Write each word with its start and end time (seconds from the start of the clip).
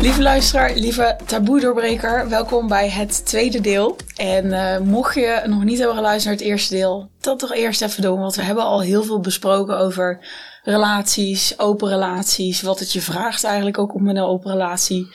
Lieve 0.00 0.22
luisteraar, 0.22 0.74
lieve 0.74 1.16
taboe-doorbreker, 1.26 2.28
welkom 2.28 2.68
bij 2.68 2.90
het 2.90 3.26
tweede 3.26 3.60
deel. 3.60 3.96
En 4.16 4.44
uh, 4.46 4.78
mocht 4.78 5.14
je 5.14 5.42
nog 5.46 5.64
niet 5.64 5.78
hebben 5.78 5.96
geluisterd 5.96 6.24
naar 6.24 6.44
het 6.44 6.52
eerste 6.52 6.74
deel, 6.74 7.10
dat 7.20 7.38
toch 7.38 7.54
eerst 7.54 7.82
even 7.82 8.02
doen. 8.02 8.20
Want 8.20 8.34
we 8.34 8.42
hebben 8.42 8.64
al 8.64 8.80
heel 8.80 9.02
veel 9.02 9.20
besproken 9.20 9.78
over 9.78 10.26
relaties, 10.62 11.58
open 11.58 11.88
relaties. 11.88 12.62
Wat 12.62 12.78
het 12.78 12.92
je 12.92 13.00
vraagt 13.00 13.44
eigenlijk 13.44 13.78
ook 13.78 13.94
om 13.94 14.08
in 14.08 14.16
een 14.16 14.24
open 14.24 14.50
relatie 14.50 15.08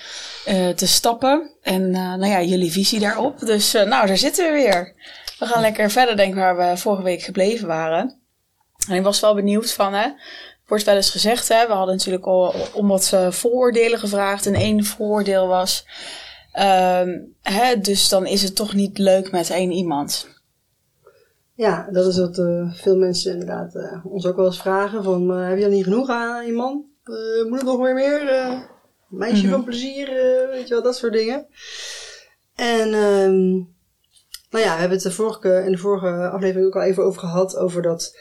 uh, 0.48 0.70
te 0.70 0.88
stappen. 0.88 1.52
En 1.62 1.82
uh, 1.82 1.96
nou 1.96 2.26
ja, 2.26 2.42
jullie 2.42 2.72
visie 2.72 3.00
daarop. 3.00 3.40
Dus 3.40 3.72
nou, 3.72 4.08
daar 4.08 4.18
zitten 4.18 4.46
we 4.46 4.52
weer. 4.52 4.94
We 5.40 5.46
gaan 5.46 5.62
lekker 5.62 5.92
verder 5.92 6.16
denken 6.16 6.40
waar 6.40 6.58
we 6.58 6.78
vorige 6.78 7.04
week 7.04 7.22
gebleven 7.22 7.68
waren. 7.68 8.22
En 8.88 8.96
ik 8.96 9.04
was 9.04 9.20
wel 9.20 9.36
benieuwd 9.36 9.74
van, 9.74 9.94
hè, 9.94 10.08
wordt 10.74 10.88
wel 10.88 10.96
eens 10.96 11.10
gezegd, 11.10 11.48
hè, 11.48 11.68
we 11.68 11.74
hadden 11.74 11.96
natuurlijk 11.96 12.26
al 12.26 12.54
om 12.74 12.88
wat 12.88 13.12
uh, 13.14 13.32
vooroordelen 13.32 14.00
gevraagd. 14.00 14.46
En 14.46 14.54
één 14.54 14.84
vooroordeel 14.84 15.48
was, 15.48 15.86
um, 16.60 17.36
hè, 17.42 17.80
dus 17.80 18.10
dan 18.10 18.26
is 18.26 18.42
het 18.42 18.56
toch 18.56 18.74
niet 18.74 18.98
leuk 18.98 19.32
met 19.32 19.50
één 19.50 19.72
iemand. 19.72 20.28
Ja, 21.56 21.88
dat 21.92 22.06
is 22.06 22.18
wat 22.18 22.38
uh, 22.38 22.74
veel 22.74 22.98
mensen 22.98 23.32
inderdaad 23.32 23.76
uh, 23.76 24.06
ons 24.06 24.26
ook 24.26 24.36
wel 24.36 24.46
eens 24.46 24.62
vragen. 24.62 25.04
Van, 25.04 25.30
heb 25.30 25.58
je 25.58 25.64
dan 25.64 25.72
niet 25.72 25.84
genoeg 25.84 26.10
aan 26.10 26.46
je 26.46 26.52
man? 26.52 26.86
moet 27.50 27.58
het 27.58 27.64
nog 27.64 27.78
weer 27.78 27.94
meer? 27.94 28.22
meisje 29.08 29.36
mm 29.36 29.42
-hmm. 29.42 29.52
van 29.52 29.64
plezier, 29.64 30.08
weet 30.52 30.68
je 30.68 30.74
wel, 30.74 30.84
dat 30.84 30.96
soort 30.96 31.14
dingen. 31.14 31.48
En 32.56 32.94
um, 32.94 33.74
nou 34.50 34.64
ja, 34.64 34.74
we 34.74 34.80
hebben 34.80 34.98
het 34.98 35.02
de 35.02 35.12
vorige, 35.12 35.64
in 35.66 35.72
de 35.72 35.78
vorige 35.78 36.30
aflevering 36.30 36.68
ook 36.68 36.76
al 36.76 36.82
even 36.82 37.04
over 37.04 37.20
gehad. 37.20 37.58
Over 37.58 37.82
dat 37.82 38.18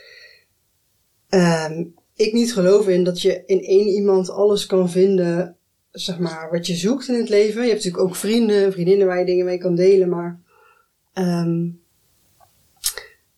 um, 1.29 1.93
ik 2.23 2.33
niet 2.33 2.53
geloof 2.53 2.87
in 2.87 3.03
dat 3.03 3.21
je 3.21 3.43
in 3.45 3.63
één 3.63 3.87
iemand 3.87 4.29
alles 4.29 4.65
kan 4.65 4.89
vinden, 4.89 5.55
zeg 5.91 6.19
maar, 6.19 6.49
wat 6.51 6.67
je 6.67 6.75
zoekt 6.75 7.07
in 7.07 7.15
het 7.15 7.29
leven. 7.29 7.61
Je 7.61 7.69
hebt 7.69 7.83
natuurlijk 7.83 8.03
ook 8.03 8.15
vrienden, 8.15 8.71
vriendinnen 8.71 9.07
waar 9.07 9.19
je 9.19 9.25
dingen 9.25 9.45
mee 9.45 9.57
kan 9.57 9.75
delen, 9.75 10.09
maar 10.09 10.39
um, 11.13 11.81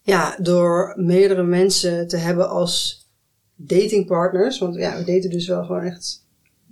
ja, 0.01 0.37
door 0.41 0.93
meerdere 0.97 1.43
mensen 1.43 2.07
te 2.07 2.17
hebben 2.17 2.49
als 2.49 3.05
datingpartners, 3.55 4.59
want 4.59 4.75
ja, 4.75 4.97
we 4.97 5.03
daten 5.03 5.29
dus 5.29 5.47
wel 5.47 5.65
gewoon 5.65 5.83
echt 5.83 6.23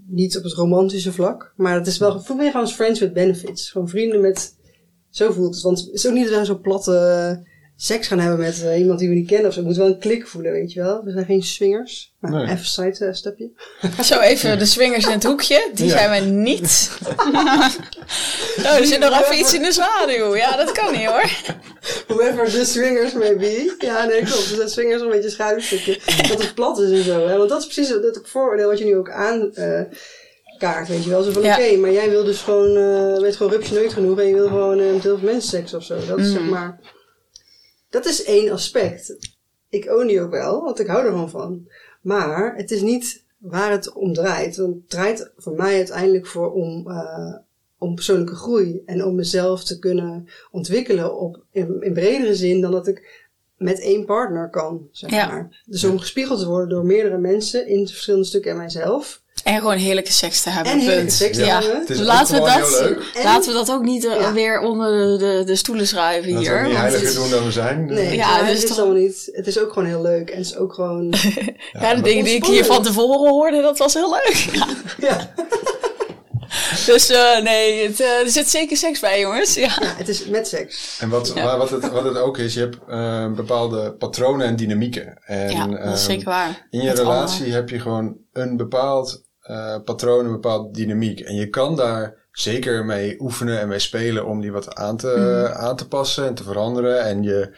niet 0.07 0.37
op 0.37 0.43
het 0.43 0.53
romantische 0.53 1.11
vlak, 1.11 1.53
maar 1.55 1.75
het 1.75 1.87
is 1.87 1.97
wel, 1.97 2.21
voel 2.21 2.37
meer 2.37 2.51
gewoon 2.51 2.65
als 2.65 2.75
friends 2.75 2.99
with 2.99 3.13
benefits. 3.13 3.71
Gewoon 3.71 3.89
vrienden 3.89 4.21
met, 4.21 4.55
zo 5.09 5.31
voelt 5.31 5.53
het, 5.53 5.63
want 5.63 5.79
het 5.79 5.93
is 5.93 6.07
ook 6.07 6.13
niet 6.13 6.39
zo 6.43 6.59
platte 6.59 7.43
seks 7.75 8.07
gaan 8.07 8.19
hebben 8.19 8.39
met 8.39 8.61
uh, 8.63 8.79
iemand 8.79 8.99
die 8.99 9.09
we 9.09 9.15
niet 9.15 9.27
kennen 9.27 9.47
of 9.47 9.53
zo. 9.53 9.63
moet 9.63 9.75
wel 9.75 9.87
een 9.87 9.99
klik 9.99 10.27
voelen, 10.27 10.51
weet 10.51 10.73
je 10.73 10.81
wel. 10.81 11.03
We 11.03 11.11
zijn 11.11 11.25
geen 11.25 11.43
swingers. 11.43 12.13
Maar 12.19 12.31
nee. 12.31 12.43
even 12.43 12.65
side 12.65 13.05
uh, 13.05 13.13
stepje. 13.13 13.51
Zo 14.03 14.19
even 14.19 14.59
de 14.59 14.65
swingers 14.65 15.05
in 15.05 15.11
het 15.11 15.23
hoekje. 15.23 15.69
Die 15.73 15.85
ja. 15.85 15.91
zijn 15.91 16.23
we 16.23 16.29
niet. 16.29 16.91
oh, 18.57 18.77
er 18.77 18.85
zit 18.85 18.99
nog 18.99 19.21
even 19.21 19.39
iets 19.39 19.53
in 19.53 19.61
de 19.61 19.71
zwaluw. 19.71 20.35
Ja, 20.35 20.57
dat 20.57 20.71
kan 20.71 20.91
niet 20.91 21.05
hoor. 21.05 21.29
Whoever 22.07 22.49
the 22.49 22.65
swingers 22.65 23.13
may 23.13 23.37
be. 23.37 23.75
Ja, 23.79 24.05
nee, 24.05 24.23
klopt. 24.23 24.49
Dus 24.49 24.57
dat 24.57 24.71
swingers 24.71 25.01
een 25.01 25.09
beetje 25.09 25.29
schaduwstukje. 25.29 25.99
dat 26.29 26.41
het 26.41 26.53
plat 26.53 26.79
is 26.79 26.91
en 26.91 27.03
zo. 27.03 27.27
Hè? 27.27 27.37
Want 27.37 27.49
dat 27.49 27.59
is 27.59 27.65
precies 27.65 27.89
dat 27.89 28.21
vooroordeel 28.23 28.69
wat 28.69 28.79
je 28.79 28.85
nu 28.85 28.95
ook 28.95 29.09
aan... 29.09 29.51
Uh, 29.55 29.81
kaart, 30.57 30.87
weet 30.87 31.03
je 31.03 31.09
wel. 31.09 31.23
Zo 31.23 31.31
van, 31.31 31.41
ja. 31.41 31.53
oké, 31.53 31.61
okay, 31.61 31.75
maar 31.75 31.91
jij 31.91 32.09
wil 32.09 32.23
dus 32.23 32.41
gewoon, 32.41 32.77
uh, 32.77 33.19
weet 33.19 33.35
gewoon 33.35 33.51
rupsje 33.51 33.73
nooit 33.73 33.93
genoeg 33.93 34.19
en 34.19 34.27
je 34.27 34.33
wil 34.33 34.47
gewoon 34.47 34.79
uh, 34.79 34.93
met 34.93 35.03
heel 35.03 35.17
veel 35.17 35.31
mensen 35.31 35.49
seks 35.49 35.73
of 35.73 35.83
zo. 35.83 35.95
Dat 36.07 36.19
is 36.19 36.27
mm. 36.27 36.33
zeg 36.33 36.43
maar 36.43 36.79
dat 37.93 38.05
is 38.05 38.23
één 38.23 38.51
aspect. 38.51 39.15
Ik 39.69 39.89
own 39.89 40.07
die 40.07 40.21
ook 40.21 40.31
wel, 40.31 40.63
want 40.63 40.79
ik 40.79 40.87
hou 40.87 41.03
er 41.03 41.11
gewoon 41.11 41.29
van. 41.29 41.67
Maar 42.01 42.55
het 42.55 42.71
is 42.71 42.81
niet 42.81 43.23
waar 43.37 43.71
het 43.71 43.93
om 43.93 44.13
draait. 44.13 44.55
Want 44.57 44.73
het 44.73 44.89
draait 44.89 45.31
voor 45.37 45.53
mij 45.53 45.75
uiteindelijk 45.75 46.27
voor 46.27 46.51
om, 46.51 46.87
uh, 46.87 47.35
om 47.77 47.95
persoonlijke 47.95 48.35
groei. 48.35 48.81
En 48.85 49.05
om 49.05 49.15
mezelf 49.15 49.63
te 49.63 49.79
kunnen 49.79 50.27
ontwikkelen 50.51 51.19
op, 51.19 51.43
in, 51.51 51.81
in 51.81 51.93
bredere 51.93 52.35
zin 52.35 52.61
dan 52.61 52.71
dat 52.71 52.87
ik 52.87 53.27
met 53.57 53.79
één 53.79 54.05
partner 54.05 54.49
kan, 54.49 54.87
zeg 54.91 55.09
ja. 55.11 55.27
maar. 55.27 55.63
Dus 55.65 55.83
om 55.83 55.99
gespiegeld 55.99 56.39
te 56.39 56.47
worden 56.47 56.69
door 56.69 56.85
meerdere 56.85 57.17
mensen 57.17 57.67
in 57.67 57.87
verschillende 57.87 58.25
stukken 58.25 58.51
en 58.51 58.57
mijzelf. 58.57 59.22
En 59.43 59.59
gewoon 59.59 59.77
heerlijke 59.77 60.11
seks 60.11 60.41
te 60.41 60.49
hebben. 60.49 60.71
En 60.71 60.79
heerlijke 60.79 61.11
seks 61.11 61.37
te 61.37 61.45
ja. 61.45 61.61
hebben. 61.61 61.85
Dus 61.87 61.99
laten, 61.99 62.33
we 62.33 62.39
dat, 62.39 63.23
laten 63.23 63.51
we 63.51 63.57
dat 63.57 63.71
ook 63.71 63.83
niet 63.83 64.03
uh, 64.03 64.19
ja. 64.19 64.33
weer 64.33 64.59
onder 64.59 65.19
de, 65.19 65.43
de 65.45 65.55
stoelen 65.55 65.87
schuiven 65.87 66.33
dat 66.33 66.41
hier. 66.41 66.51
Dat 66.51 66.61
we 66.61 66.67
niet 66.67 66.77
heiliger 66.77 67.13
doen 67.13 67.29
dan 67.29 67.43
we 67.43 67.51
zijn. 67.51 67.85
Nee, 67.85 68.15
ja, 68.15 68.37
ja 68.37 68.45
het 68.45 68.63
is 68.63 68.77
allemaal 68.77 69.01
niet. 69.01 69.29
Het 69.31 69.47
is 69.47 69.59
ook 69.59 69.73
gewoon 69.73 69.87
heel 69.87 70.01
leuk. 70.01 70.29
En 70.29 70.37
het 70.37 70.45
is 70.45 70.55
ook 70.55 70.73
gewoon... 70.73 71.13
ja, 71.81 71.95
de 71.95 72.01
dingen 72.01 72.23
die 72.23 72.35
ik 72.35 72.45
hier 72.45 72.65
van 72.65 72.83
tevoren 72.83 73.29
hoorde, 73.29 73.61
dat 73.61 73.77
was 73.77 73.93
heel 73.93 74.09
leuk. 74.09 74.45
ja. 75.09 75.33
Dus 76.85 77.11
uh, 77.11 77.41
nee, 77.41 77.87
het, 77.87 77.99
uh, 77.99 78.19
er 78.19 78.29
zit 78.29 78.49
zeker 78.49 78.77
seks 78.77 78.99
bij, 78.99 79.19
jongens. 79.19 79.53
Ja, 79.53 79.77
ja 79.81 79.93
het 79.97 80.07
is 80.07 80.25
met 80.25 80.47
seks. 80.47 80.97
En 80.99 81.09
wat, 81.09 81.31
ja. 81.35 81.57
wat, 81.57 81.69
het, 81.69 81.91
wat 81.91 82.03
het 82.03 82.17
ook 82.17 82.37
is, 82.37 82.53
je 82.53 82.59
hebt 82.59 82.77
uh, 82.89 83.31
bepaalde 83.31 83.93
patronen 83.93 84.47
en 84.47 84.55
dynamieken. 84.55 85.17
En, 85.25 85.51
ja, 85.51 85.67
dat 85.67 85.93
is 85.93 86.03
zeker 86.03 86.25
waar. 86.25 86.67
In 86.69 86.81
je 86.81 86.87
met 86.87 86.97
relatie 86.97 87.39
allemaal. 87.39 87.55
heb 87.55 87.69
je 87.69 87.79
gewoon 87.79 88.17
een 88.33 88.57
bepaald 88.57 89.22
patroon, 89.83 90.25
een 90.25 90.31
bepaald 90.31 90.75
dynamiek. 90.75 91.19
En 91.19 91.35
je 91.35 91.49
kan 91.49 91.75
daar 91.75 92.15
zeker 92.31 92.85
mee 92.85 93.15
oefenen 93.19 93.59
en 93.59 93.67
mee 93.67 93.79
spelen 93.79 94.25
om 94.25 94.41
die 94.41 94.51
wat 94.51 94.75
aan 94.75 94.97
te, 94.97 95.15
mm. 95.17 95.55
aan 95.55 95.75
te 95.75 95.87
passen 95.87 96.25
en 96.25 96.33
te 96.33 96.43
veranderen. 96.43 97.03
En 97.03 97.23
je, 97.23 97.57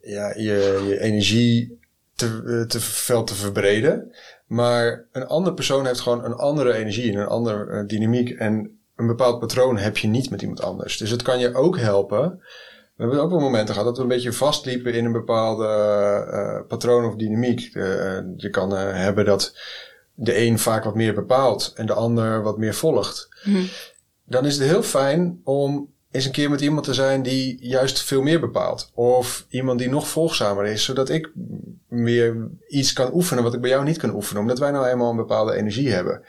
ja, 0.00 0.34
je, 0.36 0.82
je 0.86 1.00
energie 1.00 1.78
te, 2.14 2.64
te 2.68 2.80
veld 2.80 3.26
te 3.26 3.34
verbreden. 3.34 4.14
Maar 4.46 5.06
een 5.12 5.26
andere 5.26 5.54
persoon 5.54 5.86
heeft 5.86 6.00
gewoon 6.00 6.24
een 6.24 6.34
andere 6.34 6.74
energie 6.74 7.12
en 7.12 7.18
een 7.18 7.26
andere 7.26 7.66
uh, 7.66 7.86
dynamiek. 7.86 8.30
En 8.30 8.78
een 8.96 9.06
bepaald 9.06 9.38
patroon 9.38 9.76
heb 9.76 9.96
je 9.96 10.08
niet 10.08 10.30
met 10.30 10.42
iemand 10.42 10.62
anders. 10.62 10.96
Dus 10.96 11.10
het 11.10 11.22
kan 11.22 11.38
je 11.38 11.54
ook 11.54 11.78
helpen. 11.78 12.42
We 12.96 13.02
hebben 13.02 13.20
ook 13.20 13.30
wel 13.30 13.40
momenten 13.40 13.74
gehad 13.74 13.88
dat 13.88 13.96
we 13.96 14.02
een 14.02 14.08
beetje 14.08 14.32
vastliepen 14.32 14.94
in 14.94 15.04
een 15.04 15.12
bepaalde 15.12 15.66
uh, 16.32 16.66
patroon 16.68 17.04
of 17.04 17.16
dynamiek. 17.16 17.74
Uh, 17.74 17.84
je 18.36 18.48
kan 18.50 18.70
hebben 18.72 19.24
dat 19.24 19.54
de 20.14 20.38
een 20.38 20.58
vaak 20.58 20.84
wat 20.84 20.94
meer 20.94 21.14
bepaalt 21.14 21.72
en 21.74 21.86
de 21.86 21.92
ander 21.92 22.42
wat 22.42 22.58
meer 22.58 22.74
volgt. 22.74 23.28
Mm. 23.44 23.68
Dan 24.24 24.46
is 24.46 24.56
het 24.56 24.68
heel 24.68 24.82
fijn 24.82 25.40
om 25.44 25.92
eens 26.10 26.24
een 26.24 26.32
keer 26.32 26.50
met 26.50 26.60
iemand 26.60 26.84
te 26.84 26.94
zijn 26.94 27.22
die 27.22 27.56
juist 27.60 28.02
veel 28.02 28.22
meer 28.22 28.40
bepaalt. 28.40 28.90
Of 28.94 29.46
iemand 29.48 29.78
die 29.78 29.88
nog 29.88 30.08
volgzamer 30.08 30.66
is, 30.66 30.84
zodat 30.84 31.08
ik 31.08 31.30
meer 31.88 32.48
iets 32.68 32.92
kan 32.92 33.14
oefenen 33.14 33.44
wat 33.44 33.54
ik 33.54 33.60
bij 33.60 33.70
jou 33.70 33.84
niet 33.84 33.98
kan 33.98 34.14
oefenen. 34.14 34.42
Omdat 34.42 34.58
wij 34.58 34.70
nou 34.70 34.86
eenmaal 34.86 35.10
een 35.10 35.16
bepaalde 35.16 35.54
energie 35.54 35.90
hebben. 35.90 36.22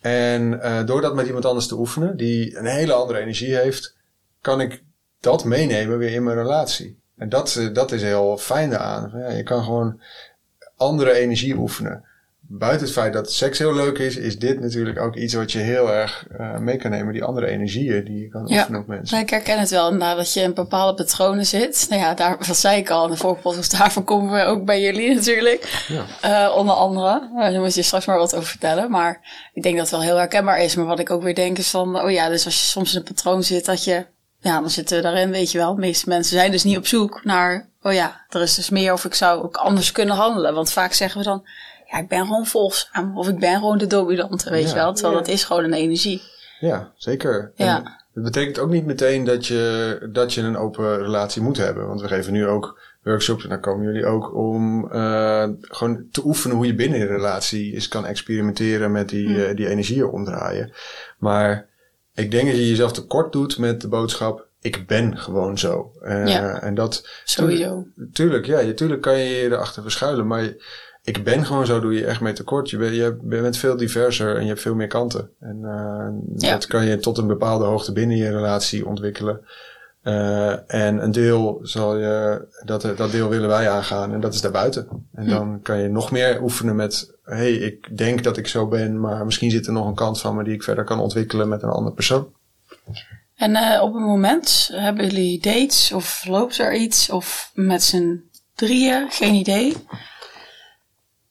En 0.00 0.52
uh, 0.52 0.86
door 0.86 1.00
dat 1.00 1.14
met 1.14 1.26
iemand 1.26 1.44
anders 1.44 1.66
te 1.66 1.78
oefenen, 1.78 2.16
die 2.16 2.56
een 2.56 2.66
hele 2.66 2.92
andere 2.92 3.18
energie 3.18 3.56
heeft, 3.56 3.96
kan 4.40 4.60
ik 4.60 4.82
dat 5.20 5.44
meenemen 5.44 5.98
weer 5.98 6.12
in 6.12 6.22
mijn 6.22 6.36
relatie. 6.36 6.98
En 7.16 7.28
dat, 7.28 7.70
dat 7.72 7.92
is 7.92 8.02
heel 8.02 8.36
fijn 8.38 8.78
aan. 8.78 9.12
Ja, 9.14 9.30
je 9.30 9.42
kan 9.42 9.64
gewoon 9.64 10.00
andere 10.76 11.12
energie 11.12 11.56
oefenen 11.56 12.04
buiten 12.48 12.80
het 12.80 12.92
feit 12.92 13.12
dat 13.12 13.32
seks 13.32 13.58
heel 13.58 13.74
leuk 13.74 13.98
is, 13.98 14.16
is 14.16 14.38
dit 14.38 14.60
natuurlijk 14.60 15.00
ook 15.00 15.16
iets 15.16 15.34
wat 15.34 15.52
je 15.52 15.58
heel 15.58 15.92
erg 15.92 16.26
uh, 16.40 16.58
mee 16.58 16.76
kan 16.76 16.90
nemen. 16.90 17.12
Die 17.12 17.24
andere 17.24 17.46
energieën 17.46 18.04
die 18.04 18.20
je 18.20 18.28
kan 18.28 18.46
ja. 18.46 18.58
oefenen 18.58 18.80
op 18.80 18.86
mensen. 18.86 19.18
ik 19.18 19.30
herken 19.30 19.58
het 19.58 19.70
wel, 19.70 19.94
nadat 19.94 20.32
je 20.32 20.40
in 20.40 20.54
bepaalde 20.54 21.04
patronen 21.04 21.46
zit. 21.46 21.86
Nou 21.88 22.02
ja, 22.02 22.14
daar, 22.14 22.46
dat 22.46 22.56
zei 22.56 22.78
ik 22.78 22.90
al 22.90 23.04
in 23.04 23.10
de 23.10 23.16
voorpodcast, 23.16 23.78
daarvoor 23.78 24.04
komen 24.04 24.32
we 24.32 24.44
ook 24.44 24.64
bij 24.64 24.80
jullie 24.80 25.14
natuurlijk. 25.14 25.84
Ja. 25.88 26.48
Uh, 26.48 26.56
onder 26.56 26.74
andere. 26.74 27.28
Uh, 27.34 27.40
daar 27.40 27.60
moet 27.60 27.74
je 27.74 27.82
straks 27.82 28.06
maar 28.06 28.18
wat 28.18 28.34
over 28.34 28.48
vertellen. 28.48 28.90
Maar 28.90 29.20
ik 29.52 29.62
denk 29.62 29.76
dat 29.76 29.90
het 29.90 29.94
wel 29.94 30.08
heel 30.08 30.16
herkenbaar 30.16 30.62
is. 30.62 30.74
Maar 30.74 30.86
wat 30.86 30.98
ik 30.98 31.10
ook 31.10 31.22
weer 31.22 31.34
denk 31.34 31.58
is 31.58 31.70
van, 31.70 32.00
oh 32.00 32.10
ja, 32.10 32.28
dus 32.28 32.44
als 32.44 32.60
je 32.60 32.66
soms 32.66 32.92
in 32.92 32.98
een 32.98 33.04
patroon 33.04 33.42
zit 33.42 33.64
dat 33.64 33.84
je... 33.84 34.06
Ja, 34.40 34.60
dan 34.60 34.70
zitten 34.70 34.96
we 34.96 35.02
daarin, 35.02 35.30
weet 35.30 35.52
je 35.52 35.58
wel. 35.58 35.74
De 35.74 35.80
meeste 35.80 36.08
mensen 36.08 36.36
zijn 36.36 36.50
dus 36.50 36.64
niet 36.64 36.76
op 36.76 36.86
zoek 36.86 37.24
naar, 37.24 37.68
oh 37.82 37.92
ja, 37.92 38.24
er 38.28 38.40
is 38.42 38.54
dus 38.54 38.70
meer 38.70 38.92
of 38.92 39.04
ik 39.04 39.14
zou 39.14 39.42
ook 39.42 39.56
anders 39.56 39.92
kunnen 39.92 40.16
handelen. 40.16 40.54
Want 40.54 40.72
vaak 40.72 40.92
zeggen 40.92 41.18
we 41.18 41.26
dan, 41.26 41.46
ja, 41.94 42.00
ik 42.00 42.08
ben 42.08 42.26
gewoon 42.26 42.46
volgzaam. 42.46 43.18
Of 43.18 43.28
ik 43.28 43.38
ben 43.38 43.54
gewoon 43.54 43.78
de 43.78 43.86
dominante, 43.86 44.50
weet 44.50 44.68
je 44.68 44.74
wel. 44.74 44.92
Terwijl 44.92 45.14
ja. 45.14 45.20
dat 45.20 45.34
is 45.34 45.44
gewoon 45.44 45.64
een 45.64 45.72
energie. 45.72 46.22
Ja, 46.60 46.92
zeker. 46.96 47.52
Ja. 47.54 48.02
Het 48.14 48.22
betekent 48.22 48.58
ook 48.58 48.70
niet 48.70 48.86
meteen 48.86 49.24
dat 49.24 49.46
je, 49.46 50.08
dat 50.12 50.34
je 50.34 50.40
een 50.40 50.56
open 50.56 50.98
relatie 50.98 51.42
moet 51.42 51.56
hebben. 51.56 51.86
Want 51.86 52.00
we 52.00 52.08
geven 52.08 52.32
nu 52.32 52.46
ook 52.46 52.80
workshops, 53.02 53.42
en 53.42 53.48
daar 53.48 53.60
komen 53.60 53.84
jullie 53.84 54.06
ook 54.06 54.34
om 54.34 54.92
uh, 54.92 55.48
gewoon 55.60 56.06
te 56.10 56.24
oefenen 56.24 56.56
hoe 56.56 56.66
je 56.66 56.74
binnen 56.74 57.00
een 57.00 57.06
relatie 57.06 57.72
eens 57.72 57.88
kan 57.88 58.06
experimenteren 58.06 58.92
met 58.92 59.08
die, 59.08 59.26
hmm. 59.26 59.36
uh, 59.36 59.56
die 59.56 59.68
energieën 59.68 60.06
omdraaien. 60.06 60.72
Maar 61.18 61.66
ik 62.14 62.30
denk 62.30 62.46
dat 62.46 62.56
je 62.56 62.68
jezelf 62.68 62.92
tekort 62.92 63.32
doet 63.32 63.58
met 63.58 63.80
de 63.80 63.88
boodschap, 63.88 64.46
ik 64.60 64.86
ben 64.86 65.18
gewoon 65.18 65.58
zo. 65.58 65.92
Uh, 66.02 66.26
ja, 66.26 66.62
en 66.62 66.74
dat, 66.74 67.08
sowieso. 67.24 67.86
Tuurlijk, 68.12 68.46
ja, 68.46 68.72
tuurlijk 68.72 69.02
kan 69.02 69.18
je 69.18 69.28
je 69.28 69.44
erachter 69.44 69.82
verschuilen, 69.82 70.26
maar 70.26 70.54
ik 71.04 71.24
ben 71.24 71.46
gewoon 71.46 71.66
zo, 71.66 71.80
doe 71.80 71.94
je 71.94 72.06
echt 72.06 72.20
mee 72.20 72.32
tekort. 72.32 72.70
Je, 72.70 72.76
ben, 72.76 72.94
je 72.94 73.16
bent 73.22 73.56
veel 73.56 73.76
diverser 73.76 74.36
en 74.36 74.42
je 74.42 74.48
hebt 74.48 74.60
veel 74.60 74.74
meer 74.74 74.86
kanten. 74.86 75.30
En 75.40 75.58
uh, 75.62 76.08
ja. 76.36 76.50
dat 76.50 76.66
kan 76.66 76.86
je 76.86 76.98
tot 76.98 77.18
een 77.18 77.26
bepaalde 77.26 77.64
hoogte 77.64 77.92
binnen 77.92 78.16
je 78.16 78.30
relatie 78.30 78.86
ontwikkelen. 78.86 79.40
Uh, 80.02 80.74
en 80.74 81.02
een 81.02 81.12
deel 81.12 81.60
zal 81.62 81.96
je, 81.96 82.46
dat, 82.64 82.82
dat 82.96 83.10
deel 83.10 83.28
willen 83.28 83.48
wij 83.48 83.70
aangaan 83.70 84.12
en 84.12 84.20
dat 84.20 84.34
is 84.34 84.40
daarbuiten. 84.40 84.88
En 85.14 85.28
dan 85.28 85.62
kan 85.62 85.78
je 85.78 85.88
nog 85.88 86.10
meer 86.10 86.42
oefenen 86.42 86.76
met, 86.76 87.14
hey, 87.24 87.52
ik 87.52 87.96
denk 87.96 88.22
dat 88.22 88.36
ik 88.36 88.46
zo 88.46 88.66
ben, 88.66 89.00
maar 89.00 89.24
misschien 89.24 89.50
zit 89.50 89.66
er 89.66 89.72
nog 89.72 89.86
een 89.86 89.94
kant 89.94 90.20
van 90.20 90.36
me 90.36 90.44
die 90.44 90.54
ik 90.54 90.62
verder 90.62 90.84
kan 90.84 91.00
ontwikkelen 91.00 91.48
met 91.48 91.62
een 91.62 91.68
andere 91.68 91.94
persoon. 91.94 92.32
En 93.34 93.50
uh, 93.50 93.82
op 93.82 93.94
een 93.94 94.02
moment 94.02 94.70
hebben 94.72 95.06
jullie 95.06 95.40
dates 95.40 95.92
of 95.92 96.24
loopt 96.28 96.58
er 96.58 96.74
iets 96.74 97.10
of 97.10 97.50
met 97.54 97.82
z'n 97.82 98.22
drieën, 98.54 99.06
geen 99.10 99.34
idee. 99.34 99.76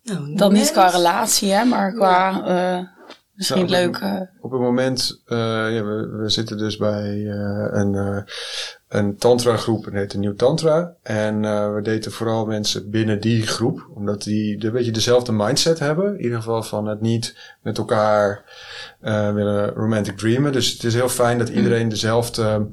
Nou, 0.03 0.35
Dan 0.35 0.53
niet 0.53 0.71
qua 0.71 0.87
relatie, 0.87 1.51
hè, 1.51 1.63
maar 1.63 1.93
qua 1.93 2.47
uh, 2.47 2.87
misschien 3.33 3.65
nou, 3.65 3.69
leuk. 3.69 4.27
Op 4.41 4.51
het 4.51 4.61
moment, 4.61 5.21
uh, 5.27 5.37
ja, 5.75 5.83
we, 5.83 6.17
we, 6.21 6.29
zitten 6.29 6.57
dus 6.57 6.77
bij 6.77 7.15
uh, 7.15 7.67
een, 7.71 8.25
een 8.87 9.17
tantra 9.17 9.57
groep, 9.57 9.85
het 9.85 9.93
heet 9.93 10.13
Nieuw 10.13 10.35
Tantra. 10.35 10.95
En 11.03 11.41
we 11.75 11.79
daten 11.81 12.11
vooral 12.11 12.45
mensen 12.45 12.89
binnen 12.89 13.21
die 13.21 13.47
groep, 13.47 13.89
omdat 13.95 14.23
die 14.23 14.65
een 14.65 14.71
beetje 14.71 14.91
dezelfde 14.91 15.31
mindset 15.31 15.79
hebben. 15.79 16.15
In 16.15 16.23
ieder 16.23 16.37
geval 16.37 16.63
van 16.63 16.87
het 16.87 17.01
niet 17.01 17.55
met 17.61 17.77
elkaar 17.77 18.43
willen 19.33 19.69
romantic 19.69 20.17
dreamen. 20.17 20.51
Dus 20.51 20.71
het 20.71 20.83
is 20.83 20.93
heel 20.93 21.09
fijn 21.09 21.37
dat 21.37 21.49
iedereen 21.49 21.89
dezelfde 21.89 22.67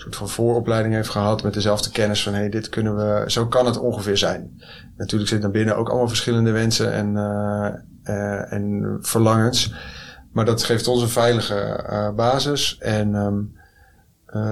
soort 0.00 0.16
van 0.16 0.28
vooropleiding 0.28 0.94
heeft 0.94 1.08
gehad 1.08 1.42
met 1.42 1.54
dezelfde 1.54 1.90
kennis 1.90 2.22
van 2.22 2.34
hey, 2.34 2.48
dit 2.48 2.68
kunnen 2.68 2.96
we, 2.96 3.24
zo 3.26 3.46
kan 3.46 3.66
het 3.66 3.78
ongeveer 3.78 4.16
zijn. 4.16 4.62
Natuurlijk 4.96 5.30
zitten 5.30 5.52
binnen 5.52 5.76
ook 5.76 5.88
allemaal 5.88 6.08
verschillende 6.08 6.50
wensen 6.50 6.92
en, 6.92 7.14
uh, 7.14 7.68
uh, 8.04 8.52
en 8.52 8.96
verlangens. 9.00 9.74
Maar 10.32 10.44
dat 10.44 10.62
geeft 10.64 10.88
ons 10.88 11.02
een 11.02 11.08
veilige 11.08 11.86
uh, 11.90 12.10
basis. 12.14 12.78
En 12.78 13.14
um, 13.14 13.54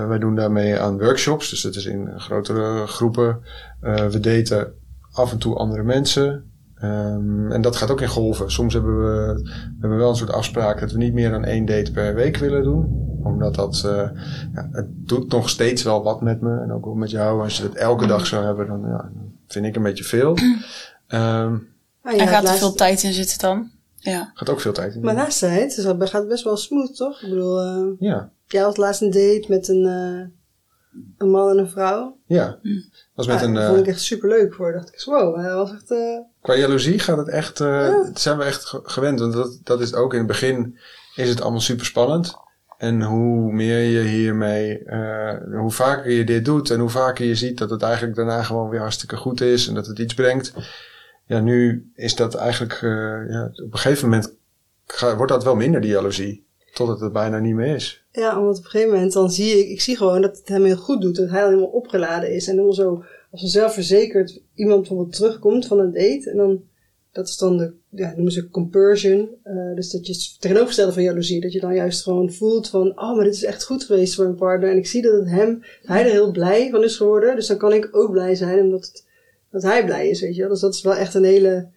wij 0.08 0.18
doen 0.18 0.34
daarmee 0.34 0.80
aan 0.80 0.98
workshops. 0.98 1.50
Dus 1.50 1.62
dat 1.62 1.74
is 1.74 1.86
in 1.86 2.20
grotere 2.20 2.86
groepen. 2.86 3.40
we 3.80 4.20
daten 4.20 4.74
af 5.12 5.32
en 5.32 5.38
toe 5.38 5.56
andere 5.56 5.82
mensen. 5.82 6.50
Um, 6.82 7.52
en 7.52 7.60
dat 7.60 7.76
gaat 7.76 7.90
ook 7.90 8.00
in 8.00 8.08
golven. 8.08 8.50
Soms 8.50 8.74
hebben 8.74 8.98
we, 8.98 9.42
we 9.42 9.76
hebben 9.80 9.98
wel 9.98 10.08
een 10.08 10.16
soort 10.16 10.32
afspraak 10.32 10.80
dat 10.80 10.92
we 10.92 10.98
niet 10.98 11.14
meer 11.14 11.30
dan 11.30 11.44
één 11.44 11.64
date 11.64 11.92
per 11.92 12.14
week 12.14 12.36
willen 12.36 12.62
doen. 12.62 13.03
Omdat 13.24 13.54
dat, 13.54 13.82
uh, 13.86 14.10
ja, 14.54 14.68
het 14.72 14.86
doet 15.08 15.32
nog 15.32 15.48
steeds 15.48 15.82
wel 15.82 16.02
wat 16.02 16.20
met 16.20 16.40
me. 16.40 16.60
En 16.60 16.72
ook 16.72 16.84
wel 16.84 16.94
met 16.94 17.10
jou. 17.10 17.42
Als 17.42 17.56
je 17.56 17.62
dat 17.62 17.74
elke 17.74 18.06
dag 18.06 18.26
zou 18.26 18.44
hebben, 18.44 18.66
dan 18.66 18.80
ja, 18.80 19.10
vind 19.46 19.66
ik 19.66 19.76
een 19.76 19.82
beetje 19.82 20.04
veel. 20.04 20.36
Um, 21.08 21.68
en 22.02 22.28
gaat 22.28 22.48
er 22.48 22.54
veel 22.54 22.72
tijd 22.72 23.02
in 23.02 23.12
zitten 23.12 23.38
dan? 23.38 23.70
Ja. 23.96 24.30
Gaat 24.34 24.48
ook 24.48 24.60
veel 24.60 24.72
tijd 24.72 24.94
in. 24.94 25.00
Maar 25.00 25.14
naast 25.14 25.38
tijd, 25.38 25.76
dus 25.76 25.84
dat 25.84 26.10
gaat 26.10 26.28
best 26.28 26.44
wel 26.44 26.56
smooth, 26.56 26.96
toch? 26.96 27.22
Ik 27.22 27.28
bedoel, 27.28 27.64
uh, 27.64 27.92
ja. 27.98 28.30
jij 28.46 28.62
had 28.62 28.76
laatst 28.76 29.02
een 29.02 29.10
date 29.10 29.44
met 29.48 29.68
een, 29.68 29.84
uh, 29.84 31.02
een 31.18 31.30
man 31.30 31.50
en 31.50 31.58
een 31.58 31.70
vrouw. 31.70 32.16
Ja. 32.26 32.58
Mm. 32.62 32.84
Was 33.14 33.26
met 33.26 33.40
ja, 33.40 33.46
een, 33.46 33.54
dat 33.54 33.66
vond 33.66 33.78
ik 33.78 33.86
echt 33.86 34.00
super 34.00 34.28
leuk 34.28 34.54
voor. 34.54 34.72
Dacht 34.72 34.88
ik, 34.88 35.02
wow, 35.04 35.54
was 35.54 35.72
echt... 35.72 35.90
Uh... 35.90 36.18
Qua 36.42 36.56
jaloezie 36.56 36.98
gaat 36.98 37.16
het 37.16 37.28
echt, 37.28 37.60
uh, 37.60 37.68
ja. 37.68 38.10
zijn 38.14 38.38
we 38.38 38.44
echt 38.44 38.64
gewend. 38.82 39.20
Want 39.20 39.32
dat, 39.32 39.58
dat 39.62 39.80
is 39.80 39.94
ook 39.94 40.12
in 40.12 40.18
het 40.18 40.28
begin 40.28 40.78
is 41.14 41.28
het 41.28 41.40
allemaal 41.40 41.60
super 41.60 41.86
spannend. 41.86 42.34
En 42.84 43.02
hoe 43.02 43.52
meer 43.52 43.78
je 43.78 44.08
hiermee, 44.08 44.82
uh, 44.86 45.32
hoe 45.60 45.70
vaker 45.70 46.10
je 46.10 46.24
dit 46.24 46.44
doet 46.44 46.70
en 46.70 46.80
hoe 46.80 46.88
vaker 46.88 47.24
je 47.26 47.34
ziet 47.34 47.58
dat 47.58 47.70
het 47.70 47.82
eigenlijk 47.82 48.16
daarna 48.16 48.42
gewoon 48.42 48.68
weer 48.68 48.80
hartstikke 48.80 49.16
goed 49.16 49.40
is 49.40 49.68
en 49.68 49.74
dat 49.74 49.86
het 49.86 49.98
iets 49.98 50.14
brengt. 50.14 50.52
Ja, 51.26 51.40
nu 51.40 51.90
is 51.94 52.14
dat 52.14 52.34
eigenlijk, 52.34 52.80
uh, 52.82 52.90
ja, 53.28 53.50
op 53.64 53.72
een 53.72 53.78
gegeven 53.78 54.08
moment 54.08 54.34
wordt 55.16 55.32
dat 55.32 55.44
wel 55.44 55.54
minder, 55.54 55.80
die 55.80 55.90
jaloezie. 55.90 56.46
Totdat 56.72 57.00
het 57.00 57.12
bijna 57.12 57.38
niet 57.38 57.54
meer 57.54 57.74
is. 57.74 58.04
Ja, 58.12 58.38
omdat 58.38 58.58
op 58.58 58.64
een 58.64 58.70
gegeven 58.70 58.92
moment 58.92 59.12
dan 59.12 59.30
zie 59.30 59.58
ik, 59.58 59.68
ik 59.68 59.80
zie 59.80 59.96
gewoon 59.96 60.22
dat 60.22 60.36
het 60.36 60.48
hem 60.48 60.64
heel 60.64 60.76
goed 60.76 61.00
doet. 61.00 61.16
Dat 61.16 61.30
hij 61.30 61.44
helemaal 61.44 61.66
opgeladen 61.66 62.32
is. 62.34 62.46
En 62.46 62.52
helemaal 62.52 62.74
zo, 62.74 63.04
als 63.30 63.42
een 63.42 63.48
zelfverzekerd 63.48 64.40
iemand 64.54 64.80
bijvoorbeeld 64.80 65.12
terugkomt 65.12 65.66
van 65.66 65.78
een 65.78 65.92
date. 65.92 66.30
En 66.30 66.36
dan, 66.36 66.62
dat 67.14 67.28
is 67.28 67.36
dan 67.36 67.56
de, 67.56 67.72
ja, 67.90 68.12
noemen 68.14 68.32
ze 68.32 68.50
compersion. 68.50 69.28
Uh, 69.44 69.74
dus 69.74 69.90
dat 69.90 70.06
je 70.06 70.12
het 70.12 70.40
tegenovergestelde 70.40 70.92
van 70.92 71.02
jaloezie. 71.02 71.40
Dat 71.40 71.52
je 71.52 71.60
dan 71.60 71.74
juist 71.74 72.02
gewoon 72.02 72.32
voelt 72.32 72.68
van, 72.68 73.00
oh, 73.00 73.16
maar 73.16 73.24
dit 73.24 73.34
is 73.34 73.44
echt 73.44 73.64
goed 73.64 73.84
geweest 73.84 74.14
voor 74.14 74.24
mijn 74.24 74.36
partner. 74.36 74.70
En 74.70 74.76
ik 74.76 74.86
zie 74.86 75.02
dat 75.02 75.12
het 75.12 75.28
hem, 75.28 75.62
hij 75.82 76.04
er 76.04 76.10
heel 76.10 76.30
blij 76.30 76.70
van 76.70 76.82
is 76.82 76.96
geworden. 76.96 77.36
Dus 77.36 77.46
dan 77.46 77.56
kan 77.56 77.72
ik 77.72 77.88
ook 77.92 78.10
blij 78.10 78.34
zijn 78.34 78.60
omdat 78.60 78.86
het, 78.86 79.06
dat 79.50 79.62
hij 79.62 79.84
blij 79.84 80.08
is, 80.08 80.20
weet 80.20 80.34
je 80.34 80.40
wel. 80.40 80.50
Dus 80.50 80.60
dat 80.60 80.74
is 80.74 80.82
wel 80.82 80.94
echt 80.94 81.14
een 81.14 81.24
hele 81.24 81.68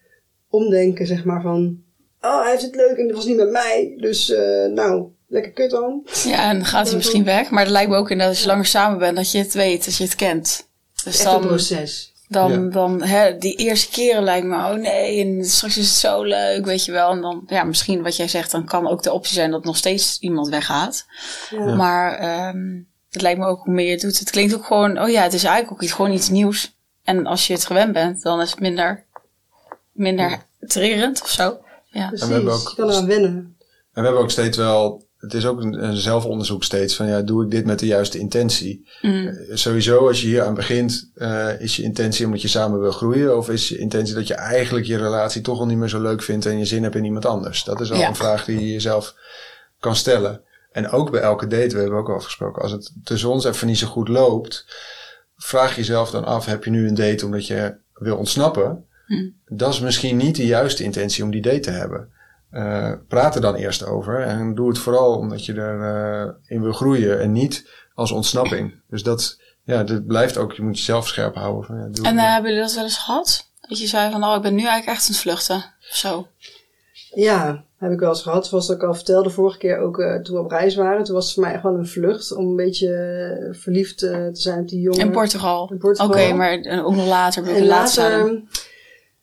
omdenken, 0.50 1.07
zeg 1.07 1.25
maar, 1.25 1.42
van, 1.42 1.81
oh, 2.22 2.42
hij 2.42 2.51
heeft 2.51 2.63
het 2.63 2.75
leuk 2.75 2.98
en 2.98 3.07
het 3.07 3.16
was 3.16 3.25
niet 3.25 3.38
met 3.38 3.51
mij. 3.51 3.94
Dus, 3.98 4.30
uh, 4.30 4.66
nou, 4.66 5.07
lekker 5.28 5.51
kut 5.51 5.69
dan. 5.69 6.07
Ja, 6.25 6.50
en 6.50 6.56
dan 6.56 6.66
gaat 6.66 6.88
hij 6.88 6.95
misschien 6.95 7.24
weg. 7.24 7.50
Maar 7.50 7.63
het 7.63 7.72
lijkt 7.72 7.89
me 7.89 7.98
ook 7.98 8.12
in 8.12 8.18
dat 8.18 8.28
als 8.28 8.42
je 8.42 8.48
langer 8.48 8.66
samen 8.66 9.00
bent, 9.00 9.16
dat 9.16 9.31
je 9.31 9.38
het 9.38 9.54
weet, 9.54 9.86
dat 9.86 9.95
je 9.95 10.04
het 10.04 10.16
kent. 10.16 10.69
Dus 11.04 11.24
dan, 11.24 11.42
een 11.42 11.48
proces. 11.48 12.13
Dan, 12.29 12.69
dan 12.69 13.03
hè, 13.03 13.38
die 13.38 13.56
eerste 13.56 13.91
keren 13.91 14.24
lijkt 14.24 14.47
me, 14.47 14.56
oh 14.56 14.74
nee, 14.74 15.25
en 15.25 15.45
straks 15.45 15.77
is 15.77 15.88
het 15.88 15.95
zo 15.95 16.24
leuk, 16.24 16.65
weet 16.65 16.85
je 16.85 16.91
wel. 16.91 17.12
En 17.12 17.21
dan, 17.21 17.44
ja, 17.47 17.63
misschien 17.63 18.03
wat 18.03 18.15
jij 18.15 18.27
zegt, 18.27 18.51
dan 18.51 18.65
kan 18.65 18.88
ook 18.88 19.03
de 19.03 19.12
optie 19.12 19.33
zijn 19.33 19.51
dat 19.51 19.63
nog 19.63 19.77
steeds 19.77 20.19
iemand 20.19 20.50
weggaat. 20.50 21.06
Ja. 21.50 21.75
Maar 21.75 22.50
um, 22.50 22.88
het 23.09 23.21
lijkt 23.21 23.39
me 23.39 23.45
ook 23.45 23.63
hoe 23.63 23.74
meer 23.74 23.85
je 23.85 23.91
het 23.91 24.01
doet. 24.01 24.19
Het 24.19 24.29
klinkt 24.29 24.56
ook 24.56 24.65
gewoon, 24.65 25.01
oh 25.01 25.09
ja, 25.09 25.24
het 25.24 25.33
is 25.33 25.44
eigenlijk 25.44 25.74
ook 25.74 25.81
iets, 25.81 25.91
gewoon 25.91 26.12
iets 26.12 26.29
nieuws. 26.29 26.75
En 27.03 27.25
als 27.25 27.47
je 27.47 27.53
het 27.53 27.65
gewend 27.65 27.94
bent, 27.94 28.21
dan 28.21 28.41
is 28.41 28.50
het 28.50 28.59
minder, 28.59 29.06
minder 29.91 30.29
ja. 30.29 30.44
trerend 30.59 31.21
of 31.21 31.29
zo. 31.29 31.57
Ja. 31.85 32.07
Precies, 32.07 32.21
en 32.21 32.27
we 32.27 32.33
hebben 32.33 32.53
ook, 32.53 32.69
je 32.69 32.75
kan 32.75 32.89
eraan 32.89 33.07
wennen. 33.07 33.31
En 33.31 33.56
we 33.94 34.01
hebben 34.01 34.21
ook 34.21 34.31
steeds 34.31 34.57
wel 34.57 35.06
het 35.17 35.33
is 35.33 35.45
ook 35.45 35.61
een, 35.61 35.83
een, 35.83 35.95
zelfonderzoek 35.95 36.63
steeds 36.63 36.95
van 36.95 37.07
ja, 37.07 37.21
doe 37.21 37.43
ik 37.43 37.51
dit 37.51 37.65
met 37.65 37.79
de 37.79 37.85
juiste 37.85 38.17
intentie? 38.17 38.87
Mm. 39.01 39.11
Uh, 39.11 39.55
sowieso, 39.55 40.07
als 40.07 40.21
je 40.21 40.27
hier 40.27 40.43
aan 40.43 40.53
begint, 40.53 41.11
uh, 41.15 41.61
is 41.61 41.75
je 41.75 41.83
intentie 41.83 42.25
omdat 42.25 42.41
je 42.41 42.47
samen 42.47 42.79
wil 42.79 42.91
groeien, 42.91 43.37
of 43.37 43.49
is 43.49 43.69
je 43.69 43.77
intentie 43.77 44.15
dat 44.15 44.27
je 44.27 44.33
eigenlijk 44.33 44.85
je 44.85 44.97
relatie 44.97 45.41
toch 45.41 45.59
al 45.59 45.65
niet 45.65 45.77
meer 45.77 45.89
zo 45.89 46.01
leuk 46.01 46.21
vindt 46.21 46.45
en 46.45 46.57
je 46.57 46.65
zin 46.65 46.83
hebt 46.83 46.95
in 46.95 47.05
iemand 47.05 47.25
anders? 47.25 47.63
Dat 47.63 47.81
is 47.81 47.91
al 47.91 47.97
ja. 47.97 48.07
een 48.07 48.15
vraag 48.15 48.45
die 48.45 48.59
je 48.59 48.71
jezelf 48.71 49.15
kan 49.79 49.95
stellen. 49.95 50.41
En 50.71 50.89
ook 50.89 51.11
bij 51.11 51.21
elke 51.21 51.47
date, 51.47 51.75
we 51.75 51.81
hebben 51.81 51.99
ook 51.99 52.09
al 52.09 52.15
afgesproken, 52.15 52.61
als 52.61 52.71
het 52.71 52.91
tussen 53.03 53.29
ons 53.29 53.45
even 53.45 53.67
niet 53.67 53.77
zo 53.77 53.87
goed 53.87 54.07
loopt, 54.07 54.65
vraag 55.35 55.75
jezelf 55.75 56.09
dan 56.11 56.25
af: 56.25 56.45
heb 56.45 56.63
je 56.63 56.69
nu 56.69 56.87
een 56.87 56.95
date 56.95 57.25
omdat 57.25 57.47
je 57.47 57.75
wil 57.93 58.17
ontsnappen? 58.17 58.85
Mm. 59.07 59.35
Dat 59.45 59.73
is 59.73 59.79
misschien 59.79 60.17
niet 60.17 60.35
de 60.35 60.45
juiste 60.45 60.83
intentie 60.83 61.23
om 61.23 61.31
die 61.31 61.41
date 61.41 61.59
te 61.59 61.71
hebben. 61.71 62.11
Uh, 62.51 62.91
praat 63.07 63.35
er 63.35 63.41
dan 63.41 63.55
eerst 63.55 63.85
over 63.85 64.21
en 64.21 64.55
doe 64.55 64.67
het 64.67 64.79
vooral 64.79 65.17
omdat 65.17 65.45
je 65.45 65.53
erin 65.53 65.79
uh, 65.79 66.33
in 66.45 66.61
wil 66.61 66.73
groeien 66.73 67.19
en 67.21 67.31
niet 67.31 67.69
als 67.94 68.11
ontsnapping. 68.11 68.81
Dus 68.89 69.03
dat, 69.03 69.41
ja, 69.63 69.83
dat 69.83 70.05
blijft 70.05 70.38
ook, 70.38 70.53
je 70.53 70.61
moet 70.61 70.77
jezelf 70.77 71.07
scherp 71.07 71.35
houden. 71.35 71.63
Van, 71.63 71.77
ja, 71.77 71.88
doe 71.91 72.05
en 72.05 72.15
uh, 72.15 72.33
hebben 72.33 72.51
jullie 72.51 72.65
dat 72.65 72.75
wel 72.75 72.83
eens 72.83 72.97
gehad? 72.97 73.51
Dat 73.61 73.79
je 73.79 73.88
zei 73.88 74.11
van, 74.11 74.23
oh, 74.23 74.35
ik 74.35 74.41
ben 74.41 74.55
nu 74.55 74.65
eigenlijk 74.65 74.97
echt 74.97 75.01
aan 75.01 75.13
het 75.13 75.21
vluchten, 75.21 75.55
of 75.89 75.95
zo? 75.95 76.27
Ja, 77.13 77.63
heb 77.77 77.91
ik 77.91 77.99
wel 77.99 78.09
eens 78.09 78.21
gehad. 78.21 78.47
Zoals 78.47 78.69
ik 78.69 78.83
al 78.83 78.93
vertelde 78.93 79.29
vorige 79.29 79.57
keer 79.57 79.77
ook 79.77 79.98
uh, 79.98 80.15
toen 80.15 80.36
we 80.36 80.43
op 80.43 80.51
reis 80.51 80.75
waren. 80.75 81.03
Toen 81.03 81.15
was 81.15 81.25
het 81.25 81.33
voor 81.33 81.43
mij 81.43 81.53
echt 81.53 81.63
wel 81.63 81.74
een 81.74 81.88
vlucht 81.88 82.36
om 82.36 82.48
een 82.48 82.55
beetje 82.55 83.55
verliefd 83.60 84.03
uh, 84.03 84.12
te 84.12 84.41
zijn 84.41 84.60
op 84.60 84.67
die 84.67 84.81
jongen. 84.81 85.00
In 85.00 85.12
Portugal? 85.12 85.69
In 85.72 85.77
Portugal. 85.77 86.07
Oké, 86.10 86.17
okay, 86.17 86.31
maar 86.31 86.83
ook 86.86 86.95
nog 86.95 87.07
later. 87.07 87.55
En 87.55 87.65
later, 87.65 88.41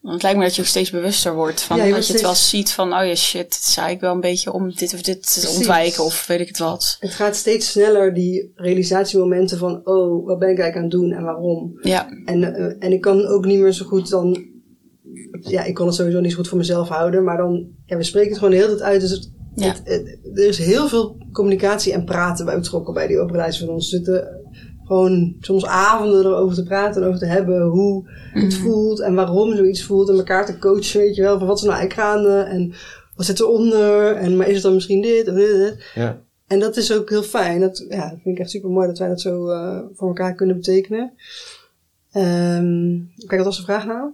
want 0.04 0.16
het 0.16 0.22
lijkt 0.22 0.38
me 0.38 0.44
dat 0.44 0.54
je 0.54 0.62
ook 0.62 0.68
steeds 0.68 0.90
bewuster 0.90 1.34
wordt. 1.34 1.62
Van, 1.62 1.76
ja, 1.76 1.84
je 1.84 1.92
dat 1.92 2.06
je 2.06 2.12
het 2.12 2.22
wel 2.22 2.34
ziet 2.34 2.70
van, 2.72 2.92
oh 2.92 3.06
ja, 3.06 3.14
shit, 3.14 3.42
het 3.42 3.64
is 3.66 3.76
eigenlijk 3.76 4.00
wel 4.00 4.14
een 4.14 4.20
beetje 4.20 4.52
om 4.52 4.74
dit 4.74 4.94
of 4.94 5.02
dit 5.02 5.42
te 5.42 5.48
ontwijken 5.48 6.04
of 6.04 6.26
weet 6.26 6.40
ik 6.40 6.48
het 6.48 6.58
wat. 6.58 6.96
Het 7.00 7.10
gaat 7.10 7.36
steeds 7.36 7.70
sneller, 7.70 8.14
die 8.14 8.52
realisatiemomenten 8.54 9.58
van, 9.58 9.80
oh, 9.84 10.26
wat 10.26 10.38
ben 10.38 10.48
ik 10.48 10.58
eigenlijk 10.58 10.76
aan 10.76 10.82
het 10.82 10.90
doen 10.90 11.12
en 11.12 11.24
waarom. 11.24 11.78
Ja. 11.82 12.08
En, 12.24 12.40
uh, 12.40 12.76
en 12.78 12.92
ik 12.92 13.00
kan 13.00 13.26
ook 13.26 13.44
niet 13.44 13.58
meer 13.58 13.72
zo 13.72 13.84
goed 13.84 14.10
dan, 14.10 14.46
ja, 15.40 15.64
ik 15.64 15.74
kon 15.74 15.86
het 15.86 15.94
sowieso 15.94 16.20
niet 16.20 16.30
zo 16.30 16.36
goed 16.36 16.48
voor 16.48 16.58
mezelf 16.58 16.88
houden, 16.88 17.24
maar 17.24 17.36
dan, 17.36 17.66
ja, 17.86 17.96
we 17.96 18.02
spreken 18.02 18.28
het 18.28 18.38
gewoon 18.38 18.54
de 18.54 18.60
hele 18.60 18.76
tijd 18.76 18.82
uit. 18.82 19.00
Dus 19.00 19.10
het, 19.10 19.30
ja. 19.54 19.66
het, 19.66 19.80
het, 19.84 20.18
er 20.34 20.48
is 20.48 20.58
heel 20.58 20.88
veel 20.88 21.16
communicatie 21.32 21.92
en 21.92 22.04
praten 22.04 22.44
bij 22.44 22.56
betrokken 22.56 22.94
bij 22.94 23.06
die 23.06 23.18
operatie 23.18 23.64
van 23.64 23.74
ons. 23.74 23.88
zitten 23.88 24.43
gewoon 24.94 25.36
soms 25.40 25.66
avonden 25.66 26.24
erover 26.24 26.56
te 26.56 26.62
praten 26.62 27.02
en 27.02 27.08
over 27.08 27.20
te 27.20 27.26
hebben 27.26 27.62
hoe 27.62 28.08
het 28.32 28.52
mhm. 28.52 28.62
voelt 28.62 29.00
en 29.00 29.14
waarom 29.14 29.56
zoiets 29.56 29.84
voelt 29.84 30.08
en 30.08 30.16
elkaar 30.16 30.46
te 30.46 30.58
coachen, 30.58 31.00
weet 31.00 31.14
je 31.14 31.22
wel, 31.22 31.38
van 31.38 31.46
wat 31.46 31.56
is 31.56 31.62
nou 31.62 31.76
eigenlijk 31.76 32.08
gaande 32.08 32.40
en 32.40 32.72
wat 33.16 33.26
zit 33.26 33.40
eronder 33.40 34.16
en 34.16 34.36
maar 34.36 34.48
is 34.48 34.54
het 34.54 34.62
dan 34.62 34.74
misschien 34.74 35.02
dit 35.02 35.28
of 35.28 35.34
dit. 35.34 35.90
Ja. 35.94 36.22
En 36.46 36.58
dat 36.58 36.76
is 36.76 36.92
ook 36.92 37.10
heel 37.10 37.22
fijn. 37.22 37.60
Dat, 37.60 37.84
ja, 37.88 38.08
dat 38.10 38.18
vind 38.22 38.36
ik 38.36 38.38
echt 38.38 38.50
super 38.50 38.70
mooi 38.70 38.86
dat 38.86 38.98
wij 38.98 39.08
dat 39.08 39.20
zo 39.20 39.50
uh, 39.50 39.78
voor 39.92 40.08
elkaar 40.08 40.34
kunnen 40.34 40.56
betekenen. 40.56 41.12
Um, 42.12 43.10
kijk, 43.16 43.36
wat 43.36 43.44
was 43.44 43.56
de 43.56 43.62
vraag 43.62 43.86
nou? 43.86 44.10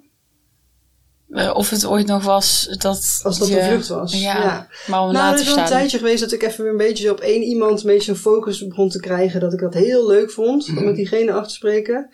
Uh, 1.30 1.50
of 1.54 1.70
het 1.70 1.87
ooit 1.87 2.06
nog 2.06 2.25
was 2.25 2.68
dat. 2.78 3.20
Als 3.22 3.38
dat 3.38 3.49
je, 3.49 3.60
een 3.60 3.68
vlucht 3.68 3.88
was. 3.88 4.20
Ja, 4.20 4.42
ja. 4.42 4.68
maar 4.87 5.02
om 5.02 5.12
nou, 5.12 5.34
er 5.34 5.40
is 5.40 5.46
wel 5.46 5.58
een 5.58 5.64
tijdje 5.64 5.99
geweest 5.99 6.20
dat 6.20 6.32
ik 6.32 6.42
even 6.42 6.62
weer 6.62 6.72
een 6.72 6.78
beetje 6.78 7.10
op 7.10 7.20
één 7.20 7.42
iemand 7.42 7.80
een 7.80 7.87
beetje 7.87 8.12
een 8.12 8.18
focus 8.18 8.66
begon 8.66 8.88
te 8.88 9.00
krijgen. 9.00 9.40
Dat 9.40 9.52
ik 9.52 9.60
dat 9.60 9.75
heel 9.75 10.06
leuk 10.06 10.30
vond 10.30 10.68
om 10.68 10.84
met 10.84 10.94
diegene 10.96 11.32
af 11.32 11.46
te 11.46 11.54
spreken. 11.54 12.10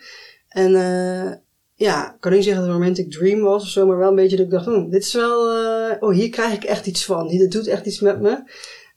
En 0.47 0.71
uh, 0.71 1.31
ja, 1.73 2.13
ik 2.13 2.19
kan 2.19 2.31
niet 2.31 2.43
zeggen 2.43 2.61
dat 2.61 2.71
het 2.71 2.79
een 2.79 2.81
romantic 2.81 3.11
dream 3.11 3.41
was 3.41 3.63
of 3.63 3.69
zo, 3.69 3.85
maar 3.85 3.97
wel 3.97 4.09
een 4.09 4.15
beetje 4.15 4.37
dat 4.37 4.45
ik 4.45 4.51
dacht, 4.51 4.65
hm, 4.65 4.89
dit 4.89 5.03
is 5.03 5.13
wel, 5.13 5.57
uh, 5.57 5.91
oh, 5.99 6.13
hier 6.13 6.29
krijg 6.29 6.53
ik 6.53 6.63
echt 6.63 6.85
iets 6.85 7.05
van. 7.05 7.27
Dit 7.27 7.51
doet 7.51 7.67
echt 7.67 7.85
iets 7.85 7.99
met 7.99 8.21
me. 8.21 8.43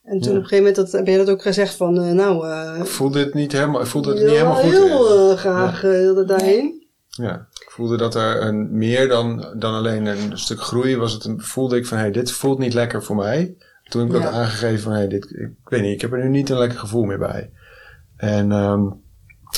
En 0.03 0.19
toen 0.19 0.31
Ja. 0.31 0.37
op 0.37 0.43
een 0.43 0.49
gegeven 0.49 0.57
moment 0.57 0.75
dat, 0.75 0.91
heb 0.91 1.07
jij 1.07 1.17
dat 1.17 1.29
ook 1.29 1.41
gezegd 1.41 1.75
van, 1.75 2.01
eh, 2.01 2.11
nou, 2.11 2.47
eh 2.47 2.79
Ik 2.79 2.85
voelde 2.85 3.23
dit 3.23 3.33
niet 3.33 3.51
helemaal, 3.51 3.81
ik 3.81 3.87
voelde 3.87 4.09
het 4.09 4.17
niet 4.17 4.27
wil 4.27 4.35
helemaal 4.35 4.61
goed. 4.61 4.71
heel 4.71 5.29
eh, 5.31 5.37
graag 5.37 5.83
eh, 5.83 5.89
wilde 5.89 6.25
daarheen. 6.25 6.87
Ja, 7.07 7.47
voelde 7.71 7.97
dat 7.97 8.15
er 8.15 8.41
een, 8.41 8.77
meer 8.77 9.07
dan, 9.07 9.45
dan 9.57 9.73
alleen 9.73 10.05
een 10.05 10.37
stuk 10.37 10.61
groei 10.61 10.97
was. 10.97 11.13
Het 11.13 11.23
een, 11.25 11.41
voelde 11.41 11.75
ik 11.77 11.85
van, 11.85 11.97
hey, 11.97 12.11
dit 12.11 12.31
voelt 12.31 12.59
niet 12.59 12.73
lekker 12.73 13.03
voor 13.03 13.15
mij. 13.15 13.55
Toen 13.83 14.01
heb 14.01 14.09
ik 14.09 14.17
Ja. 14.17 14.23
dat 14.23 14.33
aangegeven 14.33 14.79
van, 14.79 14.91
hey, 14.91 15.07
dit, 15.07 15.25
ik, 15.31 15.49
weet 15.63 15.81
niet, 15.81 15.93
ik 15.93 16.01
heb 16.01 16.11
er 16.13 16.23
nu 16.23 16.29
niet 16.29 16.49
een 16.49 16.57
lekker 16.57 16.79
gevoel 16.79 17.03
meer 17.03 17.17
bij. 17.17 17.49
En 18.17 18.51
ehm, 18.51 18.83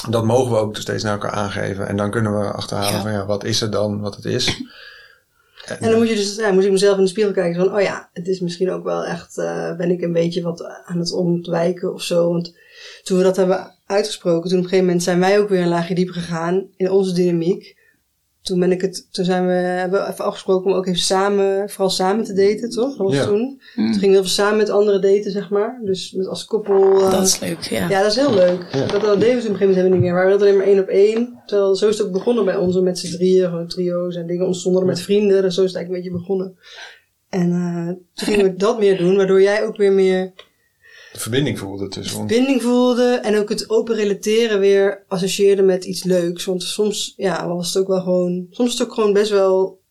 dat 0.09 0.25
mogen 0.25 0.51
we 0.51 0.57
ook 0.57 0.75
steeds 0.77 1.03
naar 1.03 1.13
elkaar 1.13 1.31
aangeven. 1.31 1.87
En 1.87 1.97
dan 1.97 2.11
kunnen 2.11 2.39
we 2.39 2.45
achterhalen 2.51 2.93
Ja. 2.93 3.01
van, 3.01 3.11
ja, 3.11 3.25
wat 3.25 3.43
is 3.43 3.59
het 3.59 3.71
dan, 3.71 3.99
wat 4.01 4.15
het 4.15 4.25
is. 4.25 4.61
En 5.79 5.89
dan 5.89 5.97
moet 5.99 6.09
je 6.09 6.15
dus, 6.15 6.35
ja, 6.35 6.51
moet 6.51 6.63
ik 6.63 6.71
mezelf 6.71 6.97
in 6.97 7.03
de 7.03 7.09
spiegel 7.09 7.31
kijken 7.31 7.65
van, 7.65 7.75
oh 7.75 7.81
ja, 7.81 8.09
het 8.13 8.27
is 8.27 8.39
misschien 8.39 8.71
ook 8.71 8.83
wel 8.83 9.05
echt, 9.05 9.37
eh, 9.37 9.75
ben 9.75 9.91
ik 9.91 10.01
een 10.01 10.13
beetje 10.13 10.41
wat 10.41 10.63
aan 10.85 10.99
het 10.99 11.11
ontwijken 11.13 11.93
of 11.93 12.01
zo. 12.01 12.29
Want 12.29 12.55
toen 13.03 13.17
we 13.17 13.23
dat 13.23 13.35
hebben 13.35 13.71
uitgesproken, 13.85 14.49
toen 14.49 14.57
op 14.57 14.63
een 14.63 14.69
gegeven 14.69 14.85
moment 14.85 15.03
zijn 15.03 15.19
wij 15.19 15.39
ook 15.39 15.49
weer 15.49 15.61
een 15.61 15.67
laagje 15.67 15.95
dieper 15.95 16.13
gegaan 16.13 16.65
in 16.75 16.91
onze 16.91 17.13
dynamiek. 17.13 17.81
Toen 18.43 18.59
ben 18.59 18.71
ik 18.71 18.81
het, 18.81 19.07
toen 19.11 19.25
zijn 19.25 19.45
we, 19.47 19.51
hebben 19.53 20.01
we 20.05 20.11
even 20.11 20.25
afgesproken 20.25 20.71
om 20.71 20.77
ook 20.77 20.85
even 20.87 20.99
samen, 20.99 21.69
vooral 21.69 21.89
samen 21.89 22.23
te 22.25 22.33
daten, 22.33 22.69
toch? 22.69 22.97
Dat 22.97 23.07
was 23.07 23.15
Ja. 23.15 23.25
toen. 23.25 23.61
Toen 23.75 23.93
gingen 23.93 24.11
we 24.11 24.17
even 24.17 24.29
samen 24.29 24.57
met 24.57 24.69
anderen 24.69 25.01
daten, 25.01 25.31
zeg 25.31 25.49
maar. 25.49 25.79
Dus 25.83 26.11
met 26.11 26.27
als 26.27 26.45
koppel. 26.45 27.01
eh, 27.01 27.11
Dat 27.11 27.27
is 27.27 27.39
leuk, 27.39 27.61
ja. 27.61 27.89
ja, 27.89 28.01
dat 28.01 28.11
is 28.11 28.17
heel 28.17 28.33
leuk. 28.33 28.65
Ja. 28.71 28.85
Dat, 28.85 29.01
dat 29.01 29.19
deden 29.19 29.35
we 29.35 29.41
toen 29.41 29.53
op 29.55 29.61
een 29.61 29.67
gegeven 29.67 29.67
moment 29.67 29.75
helemaal 29.75 29.91
niet 29.91 30.01
meer. 30.01 30.13
We 30.13 30.19
waren 30.19 30.39
alleen 30.39 30.57
maar 30.57 30.65
één 30.65 30.79
op 30.79 30.87
één. 30.87 31.41
Terwijl 31.45 31.75
zo 31.75 31.87
is 31.87 31.97
het 31.97 32.07
ook 32.07 32.13
begonnen 32.13 32.45
bij 32.45 32.55
ons, 32.55 32.79
met 32.79 32.99
z'n 32.99 33.11
drieën, 33.15 33.49
gewoon 33.49 33.67
trio's 33.67 34.15
en 34.15 34.27
dingen 34.27 34.45
ontstonden 34.45 34.85
met 34.85 35.01
vrienden. 35.01 35.41
Dus 35.41 35.55
zo 35.55 35.61
is 35.63 35.67
het 35.67 35.75
eigenlijk 35.75 36.05
een 36.05 36.11
beetje 36.11 36.25
begonnen. 36.25 36.57
En 37.29 37.51
eh, 37.51 37.87
toen 38.13 38.27
gingen 38.33 38.45
we 38.45 38.55
dat 38.55 38.79
meer 38.79 38.97
doen, 38.97 39.15
waardoor 39.15 39.41
jij 39.41 39.63
ook 39.65 39.77
weer 39.77 39.91
meer 39.91 40.33
De 41.13 41.19
verbinding 41.19 41.59
voelde 41.59 41.87
tussen 41.87 42.19
ons. 42.19 42.31
binding 42.31 42.61
voelde. 42.61 43.19
En 43.23 43.37
ook 43.37 43.49
het 43.49 43.69
open 43.69 43.95
relateren 43.95 44.59
weer 44.59 45.03
associeerde 45.07 45.61
met 45.61 45.83
iets 45.83 46.03
leuks. 46.03 46.45
Want 46.45 46.63
soms, 46.63 47.13
ja, 47.17 47.47
was 47.47 47.73
het 47.73 47.83
ook 47.83 47.87
wel 47.87 48.01
gewoon, 48.01 48.47
soms 48.49 48.73
is 48.73 48.79
het 48.79 48.87
ook 48.87 48.93
gewoon 48.93 49.13
best 49.13 49.31
wel, 49.31 49.81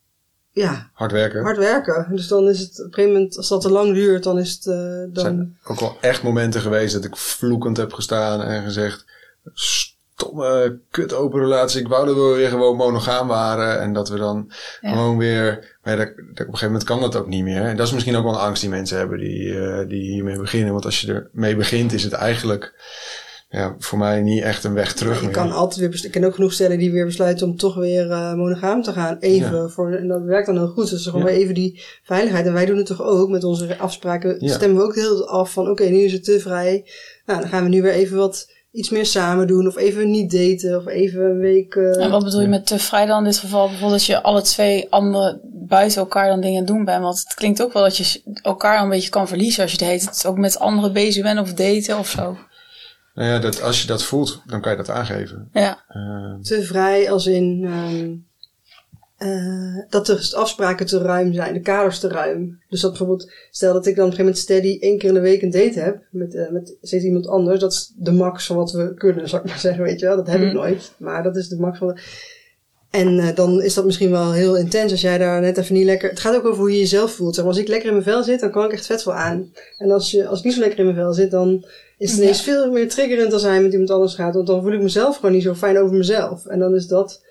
ja, 0.51 0.91
Hard 0.95 1.13
werken. 1.13 1.43
hard 1.43 1.57
werken. 1.57 2.07
Dus 2.11 2.29
dan 2.29 2.49
is 2.49 2.61
het 2.61 2.79
op 2.79 2.87
een 2.87 2.93
gegeven 2.93 3.13
moment, 3.13 3.37
als 3.37 3.49
dat 3.49 3.61
te 3.61 3.71
lang 3.71 3.95
duurt, 3.95 4.23
dan 4.23 4.39
is 4.39 4.51
het, 4.53 4.67
eh, 4.67 4.75
Er 4.75 5.13
dan... 5.13 5.25
zijn 5.25 5.59
ook 5.65 5.81
wel 5.81 5.97
echt 6.01 6.23
momenten 6.23 6.61
geweest 6.61 6.93
dat 6.95 7.05
ik 7.05 7.17
vloekend 7.17 7.77
heb 7.77 7.93
gestaan 7.93 8.43
en 8.43 8.63
gezegd... 8.65 9.05
Stomme, 10.27 10.79
kut 10.91 11.15
open 11.15 11.41
relatie. 11.41 11.81
Ik 11.81 11.89
wou 11.89 12.07
dat 12.07 12.15
we 12.15 12.33
weer 12.37 12.49
gewoon 12.49 12.77
monogaam 12.77 13.29
waren. 13.29 13.81
En 13.81 13.93
dat 13.93 14.09
we 14.09 14.17
dan 14.19 14.51
Ja. 14.81 14.93
gewoon 14.93 15.19
weer... 15.19 15.77
Maar 15.83 15.93
ja, 15.99 16.05
dat, 16.05 16.13
dat- 16.17 16.25
op 16.27 16.39
een 16.39 16.45
gegeven 16.45 16.67
moment 16.67 16.85
kan 16.85 17.01
dat 17.01 17.17
ook 17.17 17.27
niet 17.29 17.45
meer. 17.45 17.63
En 17.63 17.77
dat 17.77 17.87
is 17.87 17.93
misschien 17.93 18.17
ook 18.17 18.25
wel 18.25 18.33
een 18.33 18.39
angst 18.39 18.61
die 18.61 18.71
mensen 18.71 18.99
hebben 18.99 19.19
die, 19.19 19.59
eh, 19.61 19.89
die 19.89 20.13
hiermee 20.13 20.39
beginnen. 20.39 20.73
Want 20.73 20.85
als 20.85 21.01
je 21.01 21.29
ermee 21.33 21.57
begint 21.57 21.93
is 21.93 22.03
het 22.05 22.13
eigenlijk 22.13 22.75
ja, 23.49 23.75
voor 23.79 23.99
mij 23.99 24.21
niet 24.21 24.43
echt 24.43 24.65
een 24.65 24.75
weg 24.75 24.93
terug 24.93 25.19
je 25.19 25.25
meer. 25.25 25.35
kan 25.35 25.53
altijd 25.53 25.81
weer, 25.81 26.05
ik 26.05 26.11
ken 26.11 26.25
ook 26.25 26.35
genoeg 26.35 26.53
stellen 26.53 26.79
die 26.79 26.93
weer 26.93 27.05
besluiten 27.05 27.47
om 27.47 27.57
toch 27.57 27.75
weer 27.75 28.11
eh, 28.11 28.35
monogaam 28.35 28.83
te 28.83 28.93
gaan. 28.93 29.17
Even. 29.21 29.71
Voor, 29.71 29.93
en 29.93 30.09
dat 30.09 30.23
werkt 30.23 30.47
dan 30.47 30.57
heel 30.57 30.69
goed. 30.69 30.91
Dus 30.91 31.05
gewoon 31.05 31.21
Ja. 31.21 31.27
weer 31.27 31.37
even 31.37 31.55
die 31.55 31.83
veiligheid. 32.03 32.47
En 32.47 32.53
wij 32.53 32.67
doen 32.67 32.77
het 32.77 32.87
toch 32.87 33.03
ook 33.03 33.29
met 33.29 33.45
onze 33.45 33.79
afspraken. 33.79 34.37
Ja. 34.39 34.53
Stemmen 34.55 34.79
we 34.79 34.85
ook 34.85 34.95
heel 34.95 35.29
af 35.29 35.53
van 35.53 35.71
oké, 35.71 35.85
nu 35.85 35.99
is 35.99 36.13
het 36.13 36.25
te 36.25 36.41
vrij. 36.41 36.87
Nou, 37.27 37.41
dan 37.41 37.49
gaan 37.49 37.63
we 37.63 37.69
nu 37.69 37.83
weer 37.83 37.93
even 37.93 38.17
wat 38.17 38.51
iets 38.73 38.91
meer 38.91 39.07
samen 39.07 39.47
doen. 39.47 39.67
Of 39.67 39.77
even 39.77 40.11
niet 40.11 40.31
daten. 40.31 40.77
Of 40.79 40.87
even 40.87 41.23
een 41.25 41.39
week. 41.39 41.75
eh, 41.75 42.05
En 42.05 42.11
wat 42.11 42.25
bedoel 42.25 42.41
je 42.41 42.49
met 42.49 42.67
te 42.67 42.79
vrij 42.79 43.07
dan 43.07 43.19
in 43.19 43.25
dit 43.25 43.39
geval? 43.39 43.69
Bijvoorbeeld 43.69 43.99
dat 43.99 44.09
je 44.09 44.23
alle 44.23 44.43
twee 44.43 44.87
andere 44.91 45.41
buiten 45.69 46.01
elkaar 46.01 46.29
dan 46.29 46.41
dingen 46.41 46.65
doen 46.67 46.85
bent. 46.85 47.03
Want 47.03 47.19
het 47.19 47.35
klinkt 47.35 47.63
ook 47.63 47.73
wel 47.73 47.83
dat 47.83 47.97
je 47.97 48.21
elkaar 48.43 48.83
een 48.83 48.89
beetje 48.89 49.11
kan 49.11 49.29
verliezen 49.29 49.63
als 49.63 49.73
je 49.73 49.79
het 49.79 49.87
heet. 49.87 50.03
Het 50.05 50.27
ook 50.27 50.39
met 50.39 50.59
anderen 50.59 50.93
bezig 50.93 51.23
bent 51.23 51.41
of 51.41 51.53
daten 51.55 51.99
of 51.99 52.09
zo. 52.09 52.37
Nou 53.15 53.29
ja, 53.29 53.39
dat, 53.39 53.63
als 53.63 53.81
je 53.81 53.87
dat 53.87 54.03
voelt, 54.03 54.43
dan 54.47 54.61
kan 54.61 54.71
je 54.71 54.77
dat 54.79 54.91
aangeven. 54.91 55.49
Ja, 55.53 55.85
Eh, 55.89 56.35
te 56.43 56.63
vrij 56.63 57.11
als 57.11 57.27
in 57.27 57.63
ehm, 57.65 58.11
eh, 59.23 59.85
dat 59.89 60.07
de 60.07 60.31
afspraken 60.35 60.87
te 60.87 60.99
ruim 60.99 61.33
zijn, 61.33 61.53
de 61.55 61.61
kaders 61.61 61.99
te 61.99 62.09
ruim. 62.09 62.59
Dus 62.69 62.81
dat 62.81 62.91
bijvoorbeeld, 62.91 63.31
stel 63.51 63.73
dat 63.73 63.87
ik 63.87 63.97
dan 63.97 64.05
op 64.05 64.11
een 64.11 64.17
gegeven 64.17 64.25
moment 64.25 64.39
steady 64.71 64.79
één 64.81 64.99
keer 64.99 65.09
in 65.09 65.15
de 65.15 65.21
week 65.21 65.43
een 65.43 65.51
date 65.51 65.81
heb 65.81 66.03
met, 66.11 66.35
eh, 66.35 66.51
met 66.51 66.77
steeds 66.83 67.05
iemand 67.05 67.27
anders. 67.27 67.61
Dat 67.61 67.73
is 67.73 67.93
de 67.97 68.13
max 68.13 68.47
van 68.47 68.57
wat 68.57 68.73
we 68.73 68.95
kunnen, 68.95 69.29
zou 69.29 69.43
ik 69.43 69.49
maar 69.49 69.59
zeggen, 69.59 69.83
weet 69.85 70.01
je 70.01 70.07
wel. 70.07 70.17
Dat 70.17 70.27
heb 70.27 70.41
ik 70.41 70.47
Mhm. 70.47 70.55
nooit, 70.57 70.93
maar 70.99 71.23
dat 71.23 71.37
is 71.37 71.49
de 71.49 71.57
max 71.59 71.79
van 71.79 71.89
de... 71.89 72.01
En 72.91 73.19
eh, 73.19 73.35
dan 73.35 73.63
is 73.63 73.75
dat 73.75 73.85
misschien 73.85 74.11
wel 74.11 74.33
heel 74.33 74.57
intens 74.57 74.91
als 74.93 75.01
jij 75.01 75.19
daar 75.19 75.41
net 75.41 75.59
even 75.59 75.75
niet 75.75 75.85
lekker... 75.85 76.09
Het 76.11 76.21
gaat 76.21 76.35
ook 76.37 76.45
over 76.45 76.59
hoe 76.59 76.73
je 76.73 76.79
jezelf 76.79 77.13
voelt. 77.13 77.35
Zeg 77.35 77.45
maar, 77.45 77.53
als 77.53 77.63
ik 77.63 77.69
lekker 77.69 77.87
in 77.89 77.93
mijn 77.95 78.05
vel 78.07 78.23
zit, 78.23 78.41
dan 78.41 78.51
kan 78.51 78.65
ik 78.65 78.73
echt 78.73 78.87
vet 78.87 79.03
veel 79.03 79.15
aan. 79.15 79.53
En 79.79 79.91
als, 79.91 80.11
je, 80.11 80.27
als 80.27 80.39
ik 80.39 80.45
niet 80.45 80.55
zo 80.55 80.61
lekker 80.61 80.79
in 80.79 80.85
mijn 80.85 80.97
vel 80.97 81.13
zit, 81.13 81.31
dan 81.31 81.65
is 81.99 82.09
het 82.11 82.17
Ja. 82.19 82.23
ineens 82.25 82.43
veel 82.43 82.71
meer 82.71 82.89
triggerend 82.89 83.33
als 83.33 83.43
hij 83.43 83.63
met 83.63 83.73
iemand 83.73 83.91
anders 83.91 84.15
gaat. 84.15 84.35
Want 84.35 84.47
dan 84.47 84.63
voel 84.63 84.73
ik 84.73 84.83
mezelf 84.83 85.17
gewoon 85.17 85.33
niet 85.33 85.43
zo 85.43 85.55
fijn 85.55 85.79
over 85.79 85.97
mezelf. 85.97 86.47
En 86.47 86.59
dan 86.59 86.75
is 86.75 86.87
dat... 86.87 87.23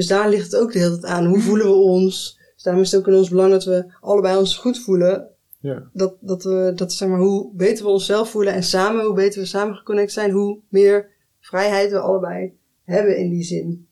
Dus 0.00 0.08
daar 0.08 0.28
ligt 0.28 0.52
het 0.52 0.60
ook 0.60 0.72
de 0.72 0.78
hele 0.78 0.98
tijd 0.98 1.12
aan. 1.12 1.26
Hoe 1.26 1.40
voelen 1.40 1.66
we 1.66 1.72
ons? 1.74 2.38
Dus 2.54 2.62
daarom 2.62 2.82
is 2.82 2.90
het 2.90 3.00
ook 3.00 3.06
in 3.06 3.14
ons 3.14 3.28
belang 3.28 3.50
dat 3.50 3.64
we 3.64 3.92
allebei 4.00 4.38
ons 4.38 4.56
goed 4.56 4.78
voelen. 4.78 5.28
ja. 5.60 5.82
Dat, 5.92 6.14
dat 6.20 6.42
we, 6.42 6.72
dat 6.74 6.92
zeg 6.92 7.08
maar, 7.08 7.18
hoe 7.18 7.50
beter 7.54 7.84
we 7.84 7.90
onszelf 7.90 8.30
voelen 8.30 8.52
en 8.52 8.62
samen, 8.62 9.04
hoe 9.04 9.14
beter 9.14 9.40
we 9.40 9.46
samen 9.46 9.74
geconnect 9.74 10.12
zijn, 10.12 10.30
hoe 10.30 10.58
meer 10.68 11.08
vrijheid 11.40 11.90
we 11.90 11.98
allebei 11.98 12.52
hebben 12.84 13.18
in 13.18 13.30
die 13.30 13.42
zin. 13.42 13.86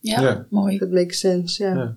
ja, 0.00 0.20
Ja. 0.20 0.46
mooi. 0.50 0.78
Dat 0.78 0.90
makes 0.90 1.18
sense, 1.18 1.64
ja. 1.64 1.74
Ja. 1.74 1.96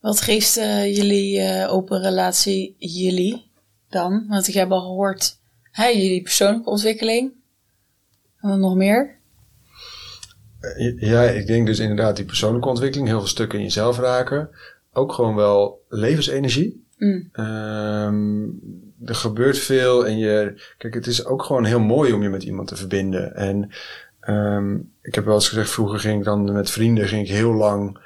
Wat 0.00 0.20
geeft 0.20 0.56
eh, 0.56 0.96
jullie 0.96 1.38
eh, 1.40 1.72
open 1.72 2.00
relatie 2.00 2.74
jullie 2.78 3.50
dan? 3.88 4.24
Want 4.28 4.48
ik 4.48 4.54
heb 4.54 4.70
al 4.70 4.80
gehoord, 4.80 5.38
hè, 5.70 5.86
jullie 5.86 6.22
persoonlijke 6.22 6.70
ontwikkeling. 6.70 7.32
En 8.40 8.48
dan 8.48 8.60
nog 8.60 8.74
meer? 8.76 9.20
Eh, 10.62 11.00
Ja, 11.00 11.22
ik 11.22 11.46
denk 11.46 11.66
dus 11.66 11.78
inderdaad 11.78 12.16
die 12.16 12.24
persoonlijke 12.24 12.68
ontwikkeling, 12.68 13.08
heel 13.08 13.18
veel 13.18 13.28
stukken 13.28 13.58
in 13.58 13.64
jezelf 13.64 13.98
raken. 13.98 14.48
Ook 14.92 15.12
gewoon 15.12 15.34
wel 15.34 15.84
levensenergie. 15.88 16.84
Mm. 16.98 17.28
Ehm, 17.32 18.42
er 19.04 19.14
gebeurt 19.14 19.58
veel 19.58 20.06
en 20.06 20.18
je, 20.18 20.62
kijk, 20.78 20.94
het 20.94 21.06
is 21.06 21.24
ook 21.24 21.42
gewoon 21.42 21.64
heel 21.64 21.80
mooi 21.80 22.12
om 22.12 22.22
je 22.22 22.28
met 22.28 22.42
iemand 22.42 22.68
te 22.68 22.76
verbinden. 22.76 23.34
En 23.36 23.70
ehm, 24.20 24.74
ik 25.02 25.14
heb 25.14 25.24
wel 25.24 25.34
eens 25.34 25.48
gezegd, 25.48 25.70
vroeger 25.70 25.98
ging 26.00 26.18
ik 26.18 26.24
dan 26.24 26.52
met 26.52 26.70
vrienden 26.70 27.08
ging 27.08 27.22
ik 27.28 27.34
heel 27.34 27.52
lang 27.54 27.98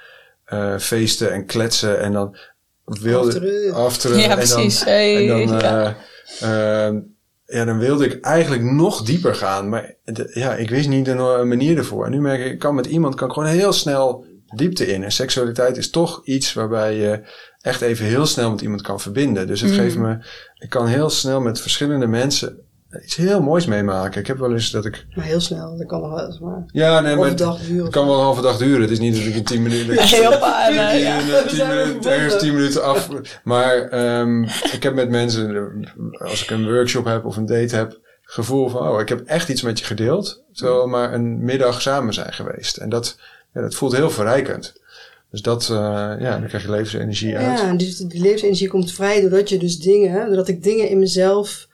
eh, 0.44 0.78
feesten 0.78 1.32
en 1.32 1.46
kletsen 1.46 2.00
en 2.00 2.12
dan 2.12 2.36
wilde 2.84 3.26
Afteren. 3.26 3.74
afteren. 3.74 4.16
Ja, 4.16 4.22
en 4.22 4.28
dan- 4.28 4.36
precies. 4.38 4.84
Hey, 4.84 5.30
en 5.30 5.46
dan, 5.46 5.58
ja. 5.58 5.96
eh, 6.40 6.86
ehm, 6.86 6.98
ja, 7.46 7.64
dan 7.64 7.78
wilde 7.78 8.04
ik 8.06 8.24
eigenlijk 8.24 8.62
nog 8.62 9.02
dieper 9.02 9.34
gaan. 9.34 9.68
Maar 9.68 9.94
de- 10.04 10.30
ja, 10.34 10.54
ik 10.54 10.70
wist 10.70 10.88
niet 10.88 11.08
een, 11.08 11.18
een 11.18 11.48
manier 11.48 11.76
ervoor. 11.76 12.04
En 12.04 12.10
nu 12.10 12.20
merk 12.20 12.40
ik, 12.44 12.52
ik 12.52 12.58
kan 12.58 12.74
met 12.74 12.86
iemand 12.86 13.14
kan 13.14 13.28
ik 13.28 13.34
gewoon 13.34 13.48
heel 13.48 13.72
snel 13.72 14.24
diepte 14.54 14.86
in. 14.86 15.04
En 15.04 15.12
seksualiteit 15.12 15.76
is 15.76 15.90
toch 15.90 16.20
iets 16.24 16.52
waarbij 16.52 16.96
je 16.96 17.22
echt 17.60 17.80
even 17.80 18.06
heel 18.06 18.26
snel 18.26 18.50
met 18.50 18.60
iemand 18.60 18.82
kan 18.82 19.00
verbinden. 19.00 19.46
Dus 19.46 19.60
het 19.60 19.70
Mm. 19.70 19.76
geeft 19.76 19.96
me, 19.96 20.18
ik 20.58 20.70
kan 20.70 20.86
heel 20.86 21.10
snel 21.10 21.40
met 21.40 21.60
verschillende 21.60 22.06
mensen 22.06 22.58
iets 23.04 23.16
heel 23.16 23.42
moois 23.42 23.66
meemaken. 23.66 24.20
Ik 24.20 24.26
heb 24.26 24.38
wel 24.38 24.52
eens 24.52 24.70
dat 24.70 24.84
ik, 24.84 25.06
Maar 25.14 25.24
heel 25.24 25.40
snel, 25.40 25.76
dat 25.76 25.86
kan 25.86 26.00
nog 26.00 26.10
wel 26.10 26.26
eens 26.26 26.38
maar. 26.38 26.64
ja, 26.72 27.00
nee, 27.00 27.16
maar 27.16 27.28
het 27.28 27.88
kan 27.90 28.06
wel 28.06 28.14
een 28.14 28.22
halve 28.22 28.42
dag 28.42 28.56
duren. 28.56 28.80
Het 28.80 28.90
is 28.90 28.98
niet 28.98 29.14
dat 29.16 29.24
ik 29.24 29.34
in 29.34 29.44
tien 29.44 29.62
minuten, 29.62 29.94
Ja, 29.94 30.02
heel 30.02 30.38
paar, 30.38 30.72
ja. 30.72 31.42
tien 31.42 31.66
minuten, 31.68 32.12
ergens 32.12 32.38
tien 32.38 32.54
minuten 32.54 32.84
af. 32.84 33.08
Maar 33.44 33.88
ehm, 33.88 34.42
ik 34.72 34.82
heb 34.82 34.94
met 34.94 35.10
mensen, 35.10 35.72
als 36.18 36.42
ik 36.42 36.50
een 36.50 36.64
workshop 36.72 37.04
heb 37.04 37.24
of 37.24 37.36
een 37.36 37.46
date 37.46 37.76
heb, 37.76 37.98
gevoel 38.22 38.68
van, 38.68 38.88
oh, 38.88 39.00
ik 39.00 39.08
heb 39.08 39.20
echt 39.26 39.48
iets 39.48 39.62
met 39.62 39.78
je 39.78 39.84
gedeeld. 39.84 40.42
Terwijl 40.52 40.82
we 40.82 40.88
maar 40.88 41.12
een 41.12 41.44
middag 41.44 41.82
samen 41.82 42.14
zijn 42.14 42.32
geweest. 42.32 42.76
En 42.76 42.88
dat, 42.88 43.18
ja, 43.54 43.60
dat 43.60 43.74
voelt 43.74 43.96
heel 43.96 44.10
verrijkend. 44.10 44.74
Dus 45.30 45.42
dat, 45.42 45.62
eh, 45.62 45.76
ja, 46.18 46.38
dan 46.38 46.46
krijg 46.46 46.62
je 46.62 46.70
levensenergie 46.70 47.36
uit. 47.36 47.58
Ja, 47.58 47.72
dus 47.72 47.96
die 47.96 48.20
levensenergie 48.20 48.68
komt 48.68 48.92
vrij 48.92 49.20
doordat 49.20 49.48
je 49.48 49.58
dus 49.58 49.78
dingen, 49.78 50.26
doordat 50.26 50.48
ik 50.48 50.62
dingen 50.62 50.88
in 50.88 50.98
mezelf 50.98 51.65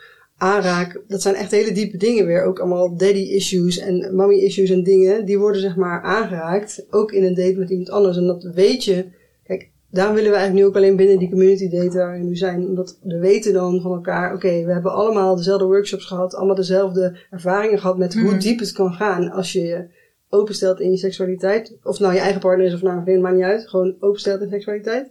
aanraak. 0.42 1.00
Dat 1.08 1.22
zijn 1.22 1.34
echt 1.34 1.50
hele 1.50 1.72
diepe 1.72 1.96
dingen 1.96 2.26
weer. 2.26 2.44
Ook 2.44 2.58
allemaal 2.58 2.96
daddy 2.96 3.18
issues 3.18 3.78
en 3.78 4.14
mommy 4.14 4.34
issues 4.34 4.70
en 4.70 4.82
dingen. 4.82 5.24
Die 5.24 5.38
worden 5.38 5.60
zeg 5.60 5.76
maar 5.76 6.02
aangeraakt. 6.02 6.86
Ook 6.90 7.12
in 7.12 7.24
een 7.24 7.34
date 7.34 7.58
met 7.58 7.70
iemand 7.70 7.90
anders. 7.90 8.16
En 8.16 8.26
dat 8.26 8.42
weet 8.54 8.84
je. 8.84 9.04
Kijk, 9.44 9.70
daarom 9.90 10.14
willen 10.14 10.30
we 10.30 10.36
eigenlijk 10.36 10.64
nu 10.66 10.70
ook 10.70 10.76
alleen 10.76 10.96
binnen 10.96 11.18
die 11.18 11.30
community 11.30 11.68
date 11.68 11.96
waar 11.98 12.12
we 12.12 12.24
nu 12.24 12.36
zijn. 12.36 12.66
Omdat 12.66 12.98
we 13.02 13.18
weten 13.18 13.52
dan 13.52 13.80
van 13.80 13.92
elkaar. 13.92 14.34
Oké, 14.34 14.64
we 14.64 14.72
hebben 14.72 14.92
allemaal 14.92 15.36
dezelfde 15.36 15.64
workshops 15.66 16.04
gehad. 16.04 16.34
Allemaal 16.34 16.54
dezelfde 16.56 17.16
ervaringen 17.30 17.78
gehad 17.78 17.98
met 17.98 18.14
hoe 18.14 18.30
Mhm. 18.30 18.38
diep 18.38 18.58
het 18.58 18.72
kan 18.72 18.92
gaan. 18.92 19.30
Als 19.30 19.52
je 19.52 19.60
je 19.60 19.84
openstelt 20.28 20.80
in 20.80 20.90
je 20.90 20.96
seksualiteit. 20.96 21.76
Of 21.82 21.98
nou 21.98 22.12
je 22.14 22.20
eigen 22.20 22.40
partner 22.40 22.66
is 22.66 22.74
of 22.74 22.82
nou 22.82 22.96
een 22.96 23.02
vriend, 23.02 23.22
maakt 23.22 23.34
niet 23.34 23.44
uit. 23.44 23.68
Gewoon 23.68 23.94
openstelt 24.00 24.40
in 24.40 24.48
seksualiteit 24.48 25.10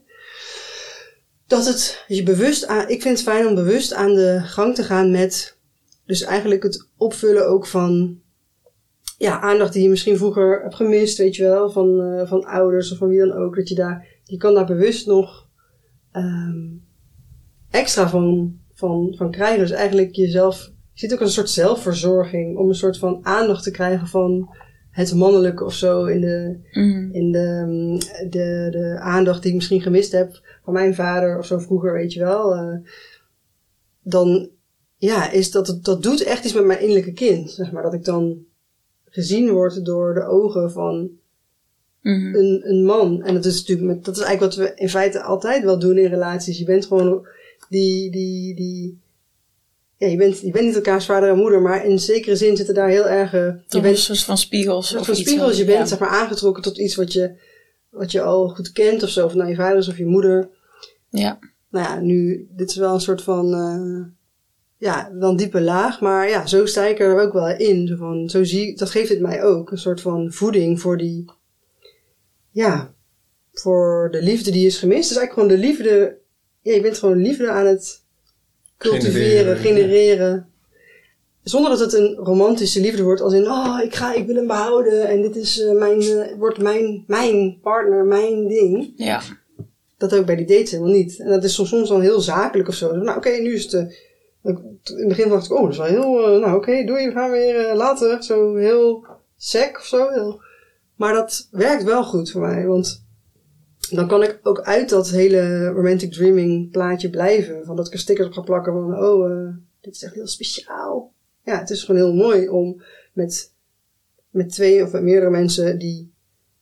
dat 1.52 1.66
het 1.66 2.04
je 2.08 2.24
bewust 2.24 2.68
aan, 2.68 2.90
ik 2.90 3.02
vind 3.02 3.18
het 3.18 3.28
fijn 3.28 3.48
om 3.48 3.56
bewust 3.56 3.94
aan 3.94 4.14
de 4.14 4.42
gang 4.44 4.76
te 4.76 4.84
gaan 4.84 5.12
met, 5.12 5.58
dus 6.06 6.22
eigenlijk 6.22 6.64
het 6.64 6.88
opvullen 6.98 7.48
ook 7.48 7.68
van, 7.68 8.20
ja, 9.18 9.40
aandacht 9.40 9.74
die 9.74 9.84
je 9.84 9.90
misschien 9.90 10.18
vroeger 10.18 10.62
hebt 10.62 10.76
gemist, 10.76 11.18
weet 11.18 11.36
je 11.36 11.44
wel, 11.44 11.70
van, 11.70 12.02
eh, 12.02 12.28
van 12.28 12.46
ouders 12.46 12.92
of 12.92 12.98
van 12.98 13.08
wie 13.08 13.20
dan 13.20 13.32
ook, 13.32 13.56
dat 13.56 13.70
je 13.70 13.76
daar, 13.76 14.08
je 14.24 14.38
kan 14.38 14.54
daar 14.54 14.66
bewust 14.66 15.08
nog 15.08 15.48
ehm, 16.12 16.68
extra 17.70 18.10
van, 18.10 18.58
van, 18.74 19.14
van 19.18 19.32
krijgen. 19.32 19.60
Dus 19.60 19.72
eigenlijk 19.72 20.16
jezelf 20.16 20.72
ziet 20.94 21.14
ook 21.14 21.20
een 21.20 21.30
soort 21.30 21.50
zelfverzorging. 21.50 22.58
Om 22.58 22.68
een 22.68 22.76
soort 22.76 22.98
van 22.98 23.20
aandacht 23.26 23.64
te 23.64 23.72
krijgen 23.72 24.08
van 24.08 24.56
het 24.92 25.14
mannelijke 25.14 25.64
of 25.64 25.74
zo. 25.74 26.06
In 26.06 26.22
de, 26.22 26.58
Mhm. 26.72 27.10
in 27.12 27.32
de, 27.32 27.64
mm, 27.68 28.00
de, 28.30 28.68
de 28.72 28.98
aandacht 29.00 29.42
die 29.42 29.50
ik 29.52 29.58
misschien 29.58 29.82
gemist 29.82 30.12
heb 30.12 30.40
van 30.64 30.74
mijn 30.74 30.96
vader 30.96 31.38
of 31.38 31.46
zo 31.46 31.58
vroeger, 31.60 31.94
weet 31.94 32.14
je 32.14 32.20
wel. 32.20 32.54
eh, 32.56 32.78
dan 34.04 34.50
ja, 34.98 35.32
is 35.32 35.52
dat, 35.52 35.80
dat 35.82 36.04
doet 36.04 36.24
echt 36.24 36.44
iets 36.46 36.54
met 36.54 36.66
mijn 36.66 36.80
innerlijke 36.80 37.14
kind. 37.14 37.52
Zeg 37.52 37.72
maar. 37.72 37.84
Dat 37.84 37.94
ik 37.94 38.04
dan 38.06 38.38
gezien 39.06 39.50
word 39.50 39.86
door 39.86 40.14
de 40.14 40.24
ogen 40.24 40.72
van 40.72 41.10
Mhm. 42.02 42.36
een, 42.36 42.62
een 42.70 42.84
man. 42.86 43.24
En 43.24 43.34
dat 43.34 43.46
is 43.46 43.60
natuurlijk 43.60 43.88
met, 43.88 44.06
dat 44.06 44.16
is 44.18 44.22
eigenlijk 44.24 44.56
wat 44.56 44.66
we 44.68 44.74
in 44.76 44.90
feite 44.90 45.22
altijd 45.22 45.64
wel 45.64 45.80
doen 45.80 45.98
in 45.98 46.10
relaties. 46.10 46.58
Je 46.58 46.66
bent 46.66 46.86
gewoon 46.86 47.28
die, 47.70 48.12
die, 48.12 48.56
die, 48.56 49.00
ja, 50.02 50.08
je 50.08 50.18
bent, 50.18 50.40
je 50.40 50.52
bent 50.52 50.66
niet 50.66 50.76
elkaars 50.76 51.06
vader 51.06 51.30
en 51.30 51.38
moeder, 51.38 51.62
maar 51.62 51.86
in 51.86 52.00
zekere 52.00 52.36
zin 52.36 52.58
zitten 52.58 52.76
daar 52.76 52.90
heel 52.90 53.08
erg, 53.08 53.34
eh, 53.34 53.46
je 53.46 53.64
Toch 53.68 53.82
bent 53.82 53.96
een 53.96 54.02
soort 54.02 54.24
van 54.24 54.38
spiegels. 54.38 54.88
soort 54.88 55.06
van 55.06 55.16
spiegels. 55.16 55.58
Je 55.58 55.66
bent 55.66 55.90
zeg 55.90 56.00
maar 56.00 56.10
aangetrokken 56.10 56.64
tot 56.64 56.78
iets 56.78 56.96
wat 56.96 57.14
je, 57.14 57.36
wat 57.90 58.12
je 58.12 58.22
al 58.22 58.50
goed 58.50 58.72
kent 58.72 59.04
of 59.04 59.10
zo. 59.10 59.26
Of 59.26 59.34
nou 59.34 59.50
je 59.50 59.56
vader 59.56 59.78
is 59.78 59.88
of 59.88 59.98
je 59.98 60.06
moeder. 60.06 60.50
Ja. 61.10 61.40
Nou 61.70 61.86
ja, 61.86 62.00
nu, 62.00 62.48
dit 62.52 62.70
is 62.70 62.76
wel 62.76 62.94
een 62.94 63.02
soort 63.02 63.22
van, 63.22 63.54
eh, 63.54 64.14
ja, 64.78 65.12
wel 65.14 65.30
een 65.30 65.36
diepe 65.36 65.62
laag. 65.62 66.02
Maar 66.02 66.30
ja, 66.30 66.46
zo 66.46 66.66
sta 66.66 66.86
ik 66.86 67.00
er 67.00 67.22
ook 67.22 67.34
wel 67.34 67.48
in. 67.48 67.88
Zo, 67.88 67.96
van, 67.96 68.30
zo 68.30 68.44
zie, 68.44 68.78
dat 68.78 68.90
geeft 68.90 69.10
het 69.10 69.22
mij 69.22 69.44
ook. 69.44 69.72
Een 69.72 69.78
soort 69.78 70.02
van 70.02 70.32
voeding 70.32 70.82
voor 70.82 70.98
die, 70.98 71.26
ja, 72.52 72.94
voor 73.54 74.10
de 74.12 74.22
liefde 74.24 74.52
die 74.52 74.66
is 74.66 74.78
gemist. 74.78 75.10
Het 75.10 75.12
is 75.12 75.18
eigenlijk 75.18 75.34
gewoon 75.50 75.62
de 75.62 75.68
liefde, 75.68 76.18
ja, 76.62 76.74
je 76.74 76.82
bent 76.82 76.98
gewoon 76.98 77.22
liefde 77.22 77.50
aan 77.50 77.66
het 77.66 78.02
cultiveren, 78.90 79.58
Genereren, 79.58 79.58
genereren. 79.58 80.50
Zonder 81.44 81.70
dat 81.72 81.80
het 81.80 81.94
een 81.94 82.16
romantische 82.16 82.82
liefde 82.82 83.04
wordt, 83.04 83.22
als 83.22 83.34
in, 83.34 83.48
oh, 83.48 83.80
ik 83.84 83.96
ga, 83.96 84.14
ik 84.14 84.26
wil 84.26 84.36
hem 84.36 84.48
behouden 84.48 85.08
en 85.08 85.22
dit 85.22 85.36
is 85.36 85.62
eh, 85.62 85.72
mijn, 85.72 86.02
eh, 86.02 86.38
wordt 86.38 86.58
mijn, 86.58 87.04
mijn 87.08 87.60
partner, 87.62 88.06
mijn 88.06 88.48
ding. 88.48 88.94
Ja. 88.96 89.22
Dat 89.98 90.16
ook 90.16 90.26
bij 90.26 90.36
die 90.36 90.46
dates 90.46 90.72
helemaal 90.72 90.94
niet. 90.94 91.20
En 91.20 91.30
dat 91.30 91.44
is 91.44 91.54
soms, 91.54 91.70
soms 91.70 91.90
dan 91.90 92.02
heel 92.02 92.20
zakelijk 92.22 92.68
of 92.70 92.76
zo. 92.76 92.96
Nou, 92.96 93.18
oké, 93.18 93.30
nu 93.30 93.54
is 93.54 93.64
het. 93.64 93.74
eh, 93.74 93.88
in 94.44 94.72
het 94.84 95.08
begin 95.08 95.30
dacht 95.30 95.46
ik, 95.46 95.52
oh, 95.52 95.62
dat 95.62 95.72
is 95.72 95.78
wel 95.78 95.88
heel. 95.88 96.40
nou, 96.40 96.56
oké, 96.56 96.84
doei, 96.86 97.06
we 97.06 97.12
gaan 97.12 97.32
weer 97.32 97.76
later. 97.76 98.24
Zo 98.24 98.56
heel 98.56 99.06
sec 99.38 99.78
of 99.78 99.86
zo. 99.86 100.10
Heel. 100.10 100.42
Maar 100.96 101.14
dat 101.14 101.48
werkt 101.52 101.84
wel 101.84 102.04
goed 102.04 102.32
voor 102.32 102.42
mij. 102.42 102.66
Want 102.66 103.01
dan 103.96 104.08
kan 104.08 104.24
ik 104.24 104.40
ook 104.44 104.62
uit 104.62 104.90
dat 104.90 105.10
hele 105.10 105.68
romantic 105.68 106.12
dreaming 106.12 106.72
plaatje 106.72 107.10
blijven. 107.10 107.66
Van 107.66 107.76
dat 107.76 107.88
ik 107.88 107.94
er 107.94 108.00
stickers 108.00 108.28
op 108.28 108.34
ga 108.34 108.42
plakken 108.42 108.74
van, 108.74 109.04
oh, 109.04 109.32
eh, 109.32 109.54
dit 109.82 109.96
is 109.96 110.04
echt 110.04 110.14
heel 110.14 110.28
speciaal. 110.28 111.14
Ja, 111.44 111.60
het 111.60 111.70
is 111.70 111.84
gewoon 111.84 112.02
heel 112.02 112.14
mooi 112.14 112.50
om 112.50 112.82
met, 113.14 113.54
met 114.30 114.50
twee 114.52 114.84
of 114.84 114.92
met 114.92 115.04
meerdere 115.04 115.32
mensen 115.32 115.80
die 115.80 116.12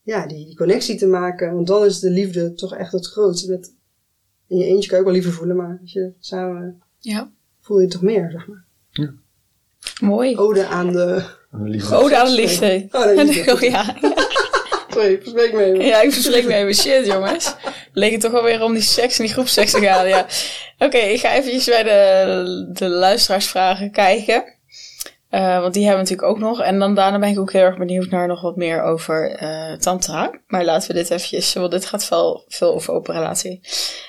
ja, 0.02 0.26
die, 0.26 0.46
die 0.46 0.56
connectie 0.56 0.96
te 0.96 1.06
maken. 1.06 1.54
Want 1.54 1.66
dan 1.66 1.84
is 1.84 2.00
de 2.00 2.10
liefde 2.10 2.54
toch 2.54 2.76
echt 2.76 2.92
het 2.92 3.06
grootste. 3.06 3.50
Met, 3.50 3.74
in 4.46 4.56
je 4.56 4.64
eentje 4.64 4.88
kan 4.88 4.98
je 4.98 5.04
ook 5.04 5.10
wel 5.10 5.20
liefde 5.20 5.32
voelen, 5.32 5.56
maar 5.56 5.78
als 5.80 5.92
je 5.92 6.12
samen 6.18 6.82
Ja. 6.98 7.30
voel 7.60 7.76
je 7.76 7.82
het 7.82 7.92
toch 7.92 8.02
meer, 8.02 8.30
zeg 8.30 8.46
maar. 8.46 8.64
Mooi. 10.00 10.36
Ode 10.36 10.66
aan 10.66 10.92
de... 10.92 11.24
Een 11.50 11.68
liefde. 11.68 11.96
Ode 11.96 12.16
aan 12.16 12.26
de 12.26 12.32
liefde. 12.34 12.88
Oh, 12.90 13.24
liefde. 13.24 13.52
Oh, 13.52 13.60
ja. 13.60 13.96
Sorry, 15.00 15.18
verspreek 15.22 15.52
me 15.52 15.64
even. 15.64 15.84
ja, 15.84 16.00
ik 16.00 16.12
verspreek 16.12 16.44
me 16.44 16.54
even. 16.54 16.74
Shit, 16.74 17.06
jongens. 17.06 17.54
Leek 17.92 18.12
het 18.12 18.20
toch 18.20 18.32
wel 18.32 18.42
weer 18.42 18.62
om 18.62 18.72
die 18.72 18.82
seks 18.82 19.18
en 19.18 19.24
die 19.24 19.32
groepseks 19.32 19.70
te 19.70 19.80
gaan. 19.80 20.08
Ja. 20.08 20.26
Oké, 20.78 20.98
ik 20.98 21.20
ga 21.20 21.32
eventjes 21.34 21.64
bij 21.64 21.82
de, 21.82 22.68
de 22.72 22.88
luisteraarsvragen 22.88 23.90
kijken. 23.90 24.44
Eh, 25.28 25.60
want 25.60 25.74
die 25.74 25.86
hebben 25.86 26.04
we 26.04 26.10
natuurlijk 26.10 26.28
ook 26.28 26.48
nog. 26.48 26.62
En 26.62 26.78
dan 26.78 26.94
daarna 26.94 27.18
ben 27.18 27.28
ik 27.28 27.38
ook 27.38 27.52
heel 27.52 27.62
erg 27.62 27.78
benieuwd 27.78 28.10
naar 28.10 28.26
nog 28.26 28.40
wat 28.40 28.56
meer 28.56 28.82
over 28.82 29.30
eh 29.30 29.72
tantra. 29.72 30.30
Maar 30.46 30.64
laten 30.64 30.88
we 30.88 30.94
dit 30.94 31.10
eventjes, 31.10 31.52
want 31.52 31.70
dit 31.70 31.86
gaat 31.86 32.04
veel, 32.04 32.44
veel 32.48 32.74
over 32.74 32.94
open 32.94 33.14
relatie. 33.14 33.60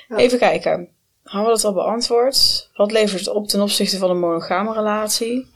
Ja. 0.08 0.16
Even 0.16 0.38
kijken. 0.40 0.90
Hadden 1.24 1.52
we 1.52 1.56
dat 1.62 1.66
al 1.66 1.74
beantwoord? 1.74 2.70
Wat 2.74 2.92
levert 2.92 3.20
het 3.20 3.30
op 3.30 3.48
ten 3.48 3.62
opzichte 3.62 3.98
van 3.98 4.10
een 4.10 4.20
monogame 4.20 4.74
relatie? 4.74 5.48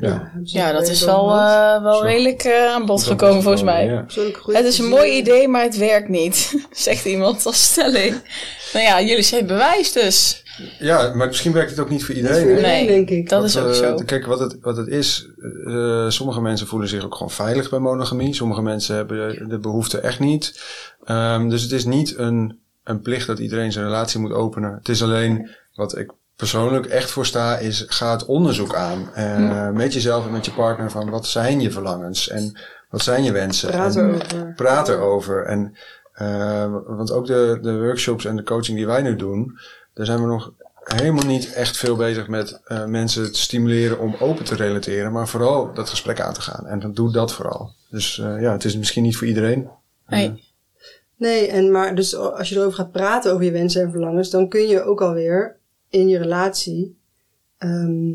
Ja. 0.00 0.32
Ja, 0.42 0.66
het 0.66 0.74
dat 0.74 0.88
is 0.88 1.04
wel, 1.04 1.30
eh, 1.30 1.82
wel 1.82 2.04
redelijk 2.04 2.42
eh, 2.42 2.64
aan 2.64 2.86
bod 2.86 3.02
gekomen 3.02 3.42
volgens 3.42 3.62
mij. 3.62 3.84
ja. 3.84 4.04
Het 4.52 4.64
is 4.64 4.78
een 4.78 4.88
mooi 4.88 5.16
idee, 5.16 5.48
maar 5.48 5.62
het 5.62 5.76
werkt 5.76 6.08
niet, 6.08 6.54
zegt 6.70 7.04
iemand 7.04 7.46
als 7.46 7.62
stelling. 7.62 8.22
Nou 8.72 8.84
ja, 8.84 9.00
jullie 9.00 9.22
zijn 9.22 9.46
bewijs 9.46 9.92
dus. 9.92 10.42
Ja, 10.78 11.14
maar 11.14 11.26
misschien 11.26 11.52
werkt 11.52 11.70
het 11.70 11.80
ook 11.80 11.90
niet 11.90 12.04
voor 12.04 12.14
Niet 12.14 12.26
voor 12.26 12.38
iedereen. 12.38 12.62
Nee, 12.62 12.86
denk 12.86 13.10
ik. 13.10 13.28
Dat 13.28 13.44
is 13.44 13.58
ook 13.58 13.68
eh, 13.68 13.72
zo. 13.72 13.94
Kijk, 14.04 14.26
wat 14.26 14.38
het, 14.38 14.56
wat 14.60 14.76
het 14.76 14.88
is, 14.88 15.28
eh, 15.64 16.08
sommige 16.08 16.40
mensen 16.40 16.66
voelen 16.66 16.88
zich 16.88 17.04
ook 17.04 17.12
gewoon 17.12 17.30
veilig 17.30 17.70
bij 17.70 17.78
monogamie. 17.78 18.34
Sommige 18.34 18.62
mensen 18.62 18.96
hebben 18.96 19.28
de, 19.28 19.46
de 19.46 19.58
behoefte 19.58 19.98
echt 19.98 20.20
niet. 20.20 20.60
Ehm, 21.04 21.48
dus 21.48 21.62
het 21.62 21.72
is 21.72 21.84
niet 21.84 22.18
een, 22.18 22.58
een 22.84 23.00
plicht 23.00 23.26
dat 23.26 23.38
iedereen 23.38 23.72
zijn 23.72 23.84
relatie 23.84 24.20
moet 24.20 24.32
openen. 24.32 24.74
Het 24.74 24.88
is 24.88 25.02
alleen 25.02 25.50
wat 25.74 25.98
ik 25.98 26.12
persoonlijk 26.38 26.86
echt 26.86 27.10
voor 27.10 27.26
sta, 27.26 27.56
is 27.58 27.84
ga 27.88 28.10
het 28.12 28.24
onderzoek 28.24 28.74
aan. 28.74 29.10
eh, 29.14 29.70
Met 29.70 29.92
jezelf 29.92 30.26
en 30.26 30.32
met 30.32 30.44
je 30.44 30.52
partner 30.52 30.90
van 30.90 31.10
wat 31.10 31.26
zijn 31.26 31.60
je 31.60 31.70
verlangens 31.70 32.28
en 32.28 32.58
wat 32.90 33.02
zijn 33.02 33.22
je 33.24 33.32
wensen. 33.32 33.70
Praat 33.70 33.96
En- 33.96 34.08
erover. 34.08 34.52
praat 34.56 34.88
erover. 34.88 35.44
En, 35.44 35.74
eh, 36.12 36.74
want 36.86 37.12
ook 37.12 37.26
de, 37.26 37.58
de 37.62 37.78
workshops 37.80 38.24
en 38.24 38.36
de 38.36 38.42
coaching 38.42 38.76
die 38.76 38.86
wij 38.86 39.02
nu 39.02 39.16
doen, 39.16 39.58
daar 39.94 40.06
zijn 40.06 40.20
we 40.20 40.26
nog 40.26 40.52
helemaal 40.84 41.24
niet 41.26 41.52
echt 41.52 41.76
veel 41.76 41.96
bezig 41.96 42.28
met 42.28 42.60
eh, 42.64 42.84
mensen 42.84 43.32
te 43.32 43.38
stimuleren 43.40 43.98
om 43.98 44.16
open 44.20 44.44
te 44.44 44.54
relateren, 44.54 45.12
maar 45.12 45.28
vooral 45.28 45.72
dat 45.74 45.88
gesprek 45.88 46.20
aan 46.20 46.32
te 46.34 46.40
gaan. 46.40 46.66
En 46.66 46.78
dan 46.80 46.92
doe 46.92 47.12
dat 47.12 47.32
vooral. 47.32 47.74
Dus 47.90 48.16
ja, 48.16 48.52
het 48.52 48.64
is 48.64 48.76
misschien 48.76 49.02
niet 49.02 49.16
voor 49.16 49.26
iedereen. 49.26 49.68
Nee. 50.06 50.46
Nee, 51.16 51.48
en 51.48 51.70
maar 51.70 51.94
dus 51.94 52.14
als 52.16 52.48
je 52.48 52.54
erover 52.56 52.72
gaat 52.74 52.92
praten 52.92 53.32
over 53.32 53.44
je 53.44 53.50
wensen 53.50 53.82
en 53.82 53.90
verlangens, 53.90 54.30
dan 54.30 54.48
kun 54.48 54.66
je 54.68 54.82
ook 54.82 55.00
alweer 55.00 55.56
in 55.90 56.08
je 56.08 56.18
relatie. 56.18 56.96
ehm, 57.58 58.12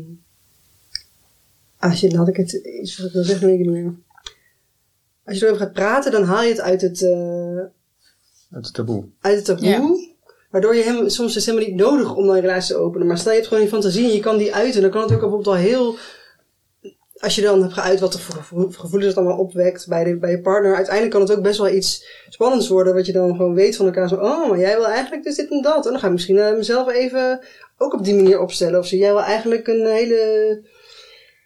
als 1.78 2.00
je, 2.00 2.08
dan 2.08 2.18
had 2.18 2.28
ik 2.28 2.36
het, 2.36 2.52
iets 2.52 2.96
wat 2.98 3.06
ik 3.06 3.12
wil 3.12 3.24
zeggen, 3.24 3.46
weet 3.46 3.58
ik 3.58 3.66
niet 3.66 3.74
meer. 3.74 3.94
Als 5.24 5.38
je 5.38 5.44
erover 5.46 5.64
gaat 5.64 5.72
praten, 5.72 6.12
dan 6.12 6.22
haal 6.24 6.42
je 6.42 6.48
het 6.48 6.60
uit 6.60 6.80
het, 6.80 7.02
eh, 7.02 7.58
Het 8.50 8.74
taboe. 8.74 9.04
uit 9.20 9.36
het 9.36 9.44
taboe. 9.44 10.12
Waardoor 10.50 10.74
je 10.74 10.82
hem 10.82 11.08
soms 11.08 11.36
is 11.36 11.46
helemaal 11.46 11.68
niet 11.68 11.76
nodig 11.76 12.14
om 12.14 12.26
dan 12.26 12.34
een 12.34 12.40
relatie 12.40 12.74
te 12.74 12.80
openen. 12.80 13.06
Maar 13.06 13.18
stel 13.18 13.30
je 13.32 13.36
hebt 13.36 13.48
gewoon 13.48 13.62
die 13.62 13.72
fantasie 13.72 14.04
en 14.08 14.14
je 14.14 14.20
kan 14.20 14.36
die 14.38 14.54
uiten. 14.54 14.82
Dan 14.82 14.90
kan 14.90 15.02
het 15.02 15.12
ook 15.12 15.20
bijvoorbeeld 15.20 15.56
al 15.56 15.62
heel... 15.62 15.96
Als 17.24 17.34
je 17.34 17.42
dan 17.42 17.62
hebt 17.62 17.74
geuit 17.74 18.00
wat 18.00 18.20
voor 18.20 18.34
gevo- 18.34 18.70
gevoelens 18.70 19.06
het 19.06 19.16
allemaal 19.16 19.38
opwekt 19.38 19.88
bij, 19.88 20.04
de, 20.04 20.16
bij 20.16 20.30
je 20.30 20.40
partner. 20.40 20.74
Uiteindelijk 20.74 21.14
kan 21.14 21.22
het 21.22 21.32
ook 21.32 21.42
best 21.42 21.58
wel 21.58 21.68
iets 21.68 22.06
spannends 22.28 22.68
worden. 22.68 22.94
Wat 22.94 23.06
je 23.06 23.12
dan 23.12 23.36
gewoon 23.36 23.54
weet 23.54 23.76
van 23.76 23.86
elkaar. 23.86 24.08
Zo, 24.08 24.14
oh, 24.14 24.48
maar 24.48 24.58
jij 24.58 24.76
wil 24.76 24.86
eigenlijk 24.86 25.24
dus 25.24 25.36
dit 25.36 25.50
en 25.50 25.62
dat. 25.62 25.84
En 25.84 25.90
dan 25.90 26.00
ga 26.00 26.06
ik 26.06 26.12
misschien 26.12 26.38
eh, 26.38 26.56
mezelf 26.56 26.88
even 26.92 27.40
ook 27.78 27.92
op 27.92 28.04
die 28.04 28.14
manier 28.14 28.40
opstellen. 28.40 28.78
Of 28.78 28.86
zo. 28.86 28.96
Jij 28.96 29.12
wil 29.12 29.22
eigenlijk 29.22 29.66
een 29.66 29.86
hele... 29.86 30.62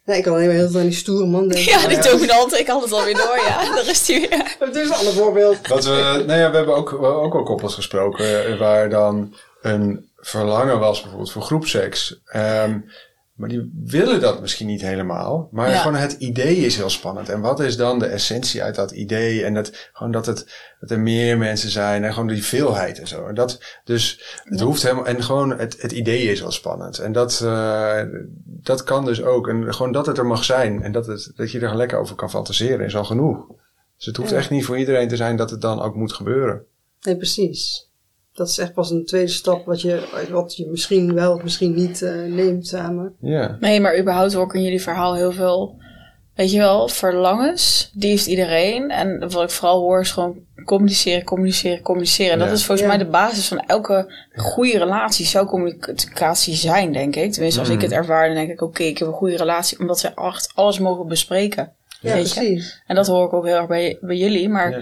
Nee, 0.05 0.17
ik 0.17 0.23
kan 0.23 0.33
alleen 0.33 0.47
maar 0.47 0.55
heel 0.55 0.69
veel 0.71 0.81
aan 0.81 0.87
die 0.87 0.95
stoere 0.95 1.27
man 1.27 1.49
denken. 1.49 1.73
Ja, 1.81 1.89
die 1.89 2.11
dominante, 2.11 2.59
ik 2.59 2.67
had 2.67 2.83
het 2.83 2.93
alweer 2.93 3.15
door, 3.15 3.37
ja. 3.37 3.65
Daar 3.75 3.89
is 3.89 4.05
die 4.05 4.21
weer. 4.21 4.57
Het 4.59 4.77
is 4.77 4.89
een 4.89 4.95
ander 4.95 5.13
voorbeeld. 5.13 5.69
Wat 5.69 5.85
we, 5.85 6.23
nou 6.27 6.41
ja, 6.41 6.51
we 6.51 6.57
hebben 6.57 6.75
ook, 6.75 7.03
ook 7.03 7.35
al 7.35 7.43
koppels 7.43 7.75
gesproken 7.75 8.47
eh, 8.47 8.59
waar 8.59 8.91
dan 8.91 9.35
een 9.63 10.09
verlangen 10.17 10.79
was 10.79 11.01
bijvoorbeeld 11.01 11.33
voor 11.33 11.43
groepseks. 11.43 12.21
Ehm, 12.25 12.79
maar 13.39 13.49
die 13.49 13.71
willen 13.85 14.21
dat 14.21 14.41
misschien 14.41 14.67
niet 14.67 14.81
helemaal. 14.81 15.49
Maar 15.51 15.71
Ja. 15.71 15.79
gewoon 15.79 15.97
het 15.97 16.13
idee 16.13 16.57
is 16.57 16.77
heel 16.77 16.91
spannend. 16.91 17.29
En 17.29 17.41
wat 17.41 17.61
is 17.61 17.77
dan 17.77 17.99
de 17.99 18.07
essentie 18.07 18.63
uit 18.63 18.75
dat 18.75 18.91
idee? 18.91 19.45
En 19.45 19.55
dat, 19.55 19.91
gewoon 19.93 20.13
dat, 20.13 20.27
het, 20.27 20.55
dat 20.81 20.91
er 20.91 21.01
meer 21.01 21.39
mensen 21.39 21.71
zijn 21.71 22.05
en 22.05 22.13
gewoon 22.13 22.29
die 22.29 22.45
veelheid 22.45 22.99
en 23.01 23.07
zo. 23.09 23.27
En 23.27 23.35
dat, 23.35 23.61
dus 23.85 24.37
het 24.45 24.61
hoeft 24.61 24.83
helemaal, 24.83 25.07
en 25.07 25.23
gewoon 25.23 25.59
het, 25.59 25.83
het 25.83 25.93
idee 25.93 26.23
is 26.31 26.41
wel 26.41 26.51
spannend. 26.51 26.99
En 26.99 27.13
dat, 27.13 27.41
eh, 27.45 28.03
dat 28.45 28.83
kan 28.83 29.05
dus 29.05 29.23
ook. 29.23 29.49
En 29.49 29.75
gewoon 29.75 29.93
dat 29.93 30.07
het 30.07 30.19
er 30.19 30.27
mag 30.27 30.45
zijn 30.45 30.83
en 30.83 30.93
dat, 30.93 31.07
het, 31.07 31.33
dat 31.37 31.51
je 31.51 31.61
er 31.61 31.77
lekker 31.77 31.99
over 31.99 32.15
kan 32.17 32.31
fantaseren 32.31 32.87
is 32.87 32.97
al 32.97 33.05
genoeg. 33.05 33.47
Dus 33.97 34.07
het 34.07 34.17
hoeft 34.17 34.31
Ja. 34.31 34.37
echt 34.37 34.51
niet 34.51 34.65
voor 34.65 34.79
iedereen 34.79 35.09
te 35.09 35.17
zijn 35.17 35.37
dat 35.37 35.51
het 35.51 35.61
dan 35.61 35.81
ook 35.81 35.95
moet 35.95 36.13
gebeuren. 36.13 36.63
Nee, 37.01 37.17
precies. 37.17 37.88
Dat 38.39 38.49
is 38.49 38.59
echt 38.59 38.73
pas 38.73 38.91
een 38.91 39.05
tweede 39.05 39.29
stap 39.31 39.67
wat 39.67 39.81
je, 39.81 40.27
wat 40.31 40.57
je 40.57 40.67
misschien 40.67 41.15
wel 41.15 41.33
of 41.35 41.43
misschien 41.43 41.75
niet 41.75 42.03
eh, 42.03 42.13
neemt 42.23 42.67
samen. 42.67 43.15
Ja. 43.21 43.57
Nee, 43.61 43.81
maar 43.81 43.99
überhaupt 43.99 44.33
hoor 44.33 44.45
ik 44.45 44.53
in 44.53 44.63
jullie 44.63 44.83
verhaal 44.83 45.15
heel 45.15 45.33
veel, 45.33 45.77
weet 46.35 46.51
je 46.53 46.59
wel, 46.59 46.89
verlangens. 46.89 47.91
Die 47.95 48.11
heeft 48.11 48.27
iedereen. 48.27 48.91
En 48.91 49.31
wat 49.31 49.43
ik 49.43 49.51
vooral 49.51 49.81
hoor 49.81 50.01
is 50.01 50.11
gewoon 50.11 50.39
communiceren, 50.65 51.25
communiceren, 51.25 51.83
communiceren. 51.83 52.33
En 52.33 52.39
dat 52.39 52.51
is 52.51 52.65
volgens 52.65 52.81
Ja. 52.89 52.95
mij 52.97 53.05
de 53.05 53.11
basis 53.11 53.49
van 53.49 53.61
elke 53.67 54.13
goede 54.35 54.79
relatie. 54.79 55.27
Zou 55.27 55.47
communicatie 55.47 56.55
zijn, 56.55 56.93
denk 56.93 57.17
ik. 57.17 57.33
Tenminste, 57.33 57.61
als 57.61 57.69
ik 57.69 57.77
Mm. 57.77 57.83
het 57.83 57.93
ervaar, 57.93 58.27
dan 58.27 58.37
denk 58.37 58.51
ik, 58.51 58.63
oké, 58.63 58.83
ik 58.83 58.99
heb 58.99 59.09
een 59.09 59.15
goede 59.15 59.37
relatie. 59.37 59.79
Omdat 59.79 59.99
ze 59.99 60.09
echt 60.15 60.53
alles 60.55 60.79
mogen 60.79 61.07
bespreken. 61.07 61.73
Ja, 62.01 62.13
precies. 62.13 62.83
En 62.87 62.95
dat 62.95 63.07
hoor 63.07 63.27
ik 63.27 63.33
ook 63.33 63.45
heel 63.47 63.57
erg 63.57 63.67
bij, 63.67 63.99
bij 64.01 64.17
jullie. 64.17 64.49
Maar 64.49 64.71
Ja. 64.71 64.79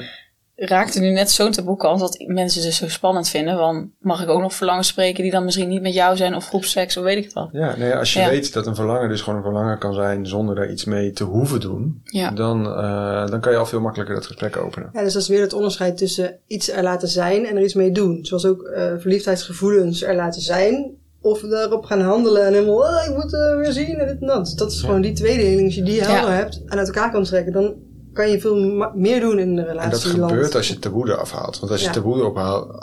Raakte 0.57 1.01
nu 1.01 1.11
net 1.11 1.31
zo'n 1.31 1.51
taboe 1.51 1.77
kant 1.77 2.01
dat 2.01 2.25
mensen 2.27 2.63
het 2.63 2.73
zo 2.75 2.89
spannend 2.89 3.29
vinden. 3.29 3.57
Want 3.57 3.87
mag 4.01 4.23
ik 4.23 4.29
ook 4.29 4.41
nog 4.41 4.55
verlangens 4.55 4.89
spreken 4.89 5.23
die 5.23 5.33
dan 5.33 5.45
misschien 5.45 5.69
niet 5.69 5.83
met 5.83 5.95
jou 5.95 6.17
zijn 6.17 6.35
of 6.35 6.47
groepseks 6.47 6.97
of 6.97 7.05
weet 7.05 7.17
ik 7.17 7.25
het 7.25 7.33
wat. 7.33 7.49
Ja, 7.53 7.77
nee, 7.77 7.95
als 7.95 8.13
je 8.13 8.21
Ja. 8.21 8.29
weet 8.29 8.53
dat 8.53 8.67
een 8.67 8.75
verlangen 8.75 9.09
dus 9.09 9.21
gewoon 9.21 9.37
een 9.39 9.45
verlangen 9.45 9.79
kan 9.79 9.95
zijn 9.95 10.27
zonder 10.27 10.55
daar 10.55 10.71
iets 10.71 10.85
mee 10.85 11.11
te 11.13 11.25
hoeven 11.25 11.61
doen, 11.61 12.01
Ja. 12.05 12.31
dan, 12.31 12.67
eh, 12.67 13.27
dan 13.27 13.41
kan 13.41 13.53
je 13.53 13.59
al 13.59 13.67
veel 13.67 13.81
makkelijker 13.81 14.15
dat 14.15 14.27
gesprek 14.27 14.57
openen. 14.57 14.91
Ja, 14.93 15.03
dus 15.03 15.13
dat 15.13 15.23
is 15.23 15.29
weer 15.29 15.41
het 15.41 15.53
onderscheid 15.53 15.97
tussen 15.97 16.37
iets 16.47 16.71
er 16.71 16.83
laten 16.83 17.09
zijn 17.09 17.47
en 17.47 17.57
er 17.57 17.63
iets 17.63 17.75
mee 17.75 17.91
doen. 17.93 18.19
Zoals 18.25 18.47
ook 18.47 18.63
eh, 18.63 18.93
verliefdheidsgevoelens 18.99 20.03
er 20.03 20.15
laten 20.17 20.43
zijn. 20.43 20.91
Of 21.21 21.43
erop 21.43 21.85
gaan 21.85 22.01
handelen 22.01 22.47
en 22.47 22.53
helemaal, 22.53 22.77
oh, 22.77 23.05
ik 23.09 23.15
moet 23.17 23.35
eh, 23.35 23.57
weer 23.57 23.73
zien 23.73 23.99
en 23.99 24.07
dit 24.07 24.21
en 24.21 24.27
dat. 24.27 24.53
Dat 24.57 24.71
is 24.73 24.81
gewoon 24.81 25.01
die 25.01 25.13
tweedeling. 25.13 25.65
Als 25.65 25.75
je 25.75 25.83
die 25.83 26.03
helder 26.03 26.35
hebt 26.35 26.63
en 26.67 26.79
uit 26.79 26.87
elkaar 26.87 27.11
kan 27.11 27.25
trekken, 27.25 27.53
dan 27.53 27.75
kan 28.17 28.29
je 28.31 28.41
veel 28.41 28.55
meer 28.95 29.21
doen 29.21 29.39
in 29.39 29.57
de 29.57 29.63
relatie. 29.65 30.11
En 30.13 30.19
dat 30.21 30.29
gebeurt 30.31 30.55
als 30.55 30.69
je 30.69 30.79
taboe 30.79 31.09
eraf 31.11 31.33
haalt. 31.33 31.59
Want 31.59 31.73
als 31.73 31.81
je 31.81 31.87
Ja. 31.87 31.93
het 31.93 32.03
taboe 32.03 32.33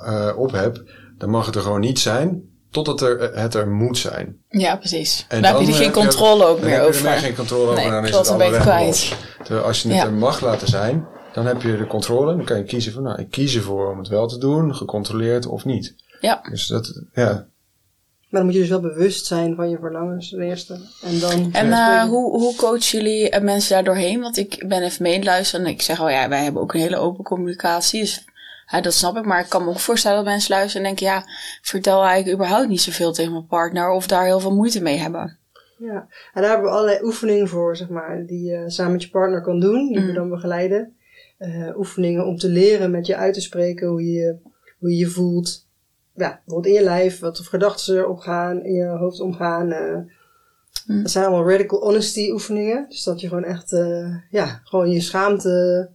eh, 0.06 0.38
op 0.38 0.52
hebt, 0.52 0.82
dan 1.18 1.30
mag 1.30 1.46
het 1.46 1.56
er 1.56 1.62
gewoon 1.62 1.80
niet 1.80 2.00
zijn, 2.00 2.42
totdat 2.72 3.02
er, 3.02 3.20
eh, 3.20 3.42
het 3.42 3.54
er 3.54 3.68
moet 3.68 3.98
zijn. 3.98 4.38
Ja, 4.50 4.76
precies. 4.76 5.26
En 5.30 5.42
dan 5.42 5.52
heb 5.52 5.62
je 5.62 5.68
er 5.68 5.72
eh, 5.74 5.78
geen 5.78 5.88
je- 5.88 5.94
controle 5.94 6.46
ook 6.46 6.56
dan 6.60 6.66
meer 6.70 6.74
heb 6.74 6.82
je 6.84 6.88
over. 6.90 7.06
er 7.06 7.12
meer 7.12 7.20
geen 7.20 7.36
controle 7.36 7.64
over, 7.64 7.76
Nee, 7.76 7.90
dan 7.90 8.06
is 8.06 8.16
het 8.16 8.26
dan 8.26 8.38
ben 8.38 8.48
je 8.48 8.54
allemaal 8.58 8.76
het 8.78 8.86
weg 8.86 9.08
kwijt. 9.08 9.18
Terwijl 9.44 9.66
als 9.66 9.82
je 9.82 9.88
het 9.88 9.98
Ja. 9.98 10.04
er 10.06 10.14
mag 10.14 10.42
laten 10.42 10.68
zijn, 10.68 11.08
dan 11.34 11.46
heb 11.46 11.62
je 11.62 11.78
de 11.78 11.88
controle. 11.88 12.36
Dan 12.36 12.46
kan 12.46 12.58
je 12.58 12.64
kiezen 12.64 12.94
van, 12.94 13.04
nou, 13.04 13.22
ik 13.22 13.30
kies 13.32 13.56
ervoor 13.56 13.92
om 13.92 13.98
het 13.98 14.08
wel 14.08 14.28
te 14.28 14.38
doen, 14.38 14.76
gecontroleerd 14.76 15.46
of 15.46 15.66
niet. 15.66 15.96
Ja. 16.20 16.42
Dus 16.50 16.68
dat, 16.68 17.02
ja. 17.14 17.46
Maar 18.34 18.42
dan 18.42 18.52
moet 18.52 18.54
je 18.62 18.68
dus 18.68 18.80
wel 18.80 18.92
bewust 18.94 19.26
zijn 19.26 19.56
van 19.56 19.70
je 19.70 19.78
verlangens 19.80 20.30
ten 20.30 20.42
eerste. 20.42 20.74
En 21.04 21.20
dan... 21.20 21.50
En 21.52 21.72
eh, 21.72 22.04
hoe, 22.04 22.40
hoe 22.40 22.56
coachen 22.56 23.00
jullie 23.00 23.30
eh, 23.30 23.42
mensen 23.42 23.74
daar 23.74 23.84
doorheen? 23.84 24.22
Want 24.22 24.38
ik 24.38 24.66
ben 24.68 24.84
even 24.84 25.04
mee 25.04 25.12
aan 25.12 25.20
het 25.20 25.28
luisteren 25.28 25.66
en 25.66 25.72
ik 25.72 25.82
zeg 25.82 26.00
al, 26.00 26.10
ja, 26.10 26.30
wij 26.30 26.44
hebben 26.44 26.62
ook 26.62 26.74
een 26.74 26.80
hele 26.80 26.98
open 26.98 27.24
communicatie. 27.24 28.00
Dus 28.00 28.26
ja, 28.72 28.82
dat 28.82 28.94
snap 28.94 29.18
ik. 29.18 29.26
Maar 29.26 29.40
ik 29.40 29.50
kan 29.50 29.64
me 29.64 29.70
ook 29.70 29.80
voorstellen 29.80 30.18
dat 30.18 30.26
mensen 30.26 30.56
luisteren 30.56 30.86
en 30.88 30.96
denken, 30.96 31.16
ja, 31.16 31.26
vertel 31.62 32.04
eigenlijk 32.04 32.36
überhaupt 32.36 32.68
niet 32.68 32.82
zoveel 32.82 33.14
tegen 33.14 33.32
mijn 33.32 33.46
partner 33.48 33.90
of 33.90 34.08
daar 34.08 34.26
heel 34.26 34.40
veel 34.40 34.56
moeite 34.56 34.82
mee 34.82 34.98
hebben. 34.98 35.38
Ja, 35.78 36.08
en 36.34 36.42
daar 36.42 36.52
hebben 36.52 36.70
we 36.70 36.76
allerlei 36.76 37.04
oefeningen 37.04 37.48
voor, 37.48 37.76
zeg 37.76 37.90
maar, 37.90 38.24
die 38.26 38.44
je 38.44 38.64
samen 38.68 38.92
met 38.92 39.04
je 39.04 39.10
partner 39.10 39.42
kan 39.42 39.60
doen, 39.60 39.88
die 39.88 40.00
we 40.00 40.08
Mm. 40.08 40.14
dan 40.14 40.30
begeleiden. 40.30 40.96
Eh, 41.38 41.78
oefeningen 41.78 42.26
om 42.26 42.38
te 42.38 42.50
leren 42.50 42.92
met 42.92 43.06
je 43.06 43.16
uit 43.16 43.34
te 43.34 43.42
spreken 43.42 43.88
hoe 43.88 44.12
je 44.12 44.36
hoe 44.80 44.92
je, 44.92 44.98
je 44.98 45.08
voelt. 45.08 45.68
Ja, 46.16 46.42
bijvoorbeeld 46.46 46.66
in 46.76 46.82
je 46.82 46.84
lijf, 46.88 47.20
wat 47.20 47.38
voor 47.38 47.46
gedachten 47.46 47.96
er 47.98 48.08
opgaan, 48.08 48.64
in 48.64 48.74
je 48.74 48.86
hoofd 48.86 49.20
omgaan. 49.20 49.72
eh. 49.72 49.96
Mm. 50.88 51.02
Dat 51.02 51.12
zijn 51.12 51.26
allemaal 51.26 51.50
radical 51.50 51.80
honesty 51.80 52.30
oefeningen. 52.32 52.86
Dus 52.90 53.04
dat 53.04 53.22
je 53.22 53.28
gewoon 53.28 53.44
echt, 53.44 53.72
eh, 53.74 54.16
ja, 54.30 54.62
gewoon 54.64 54.90
je 54.92 55.02
schaamte 55.02 55.90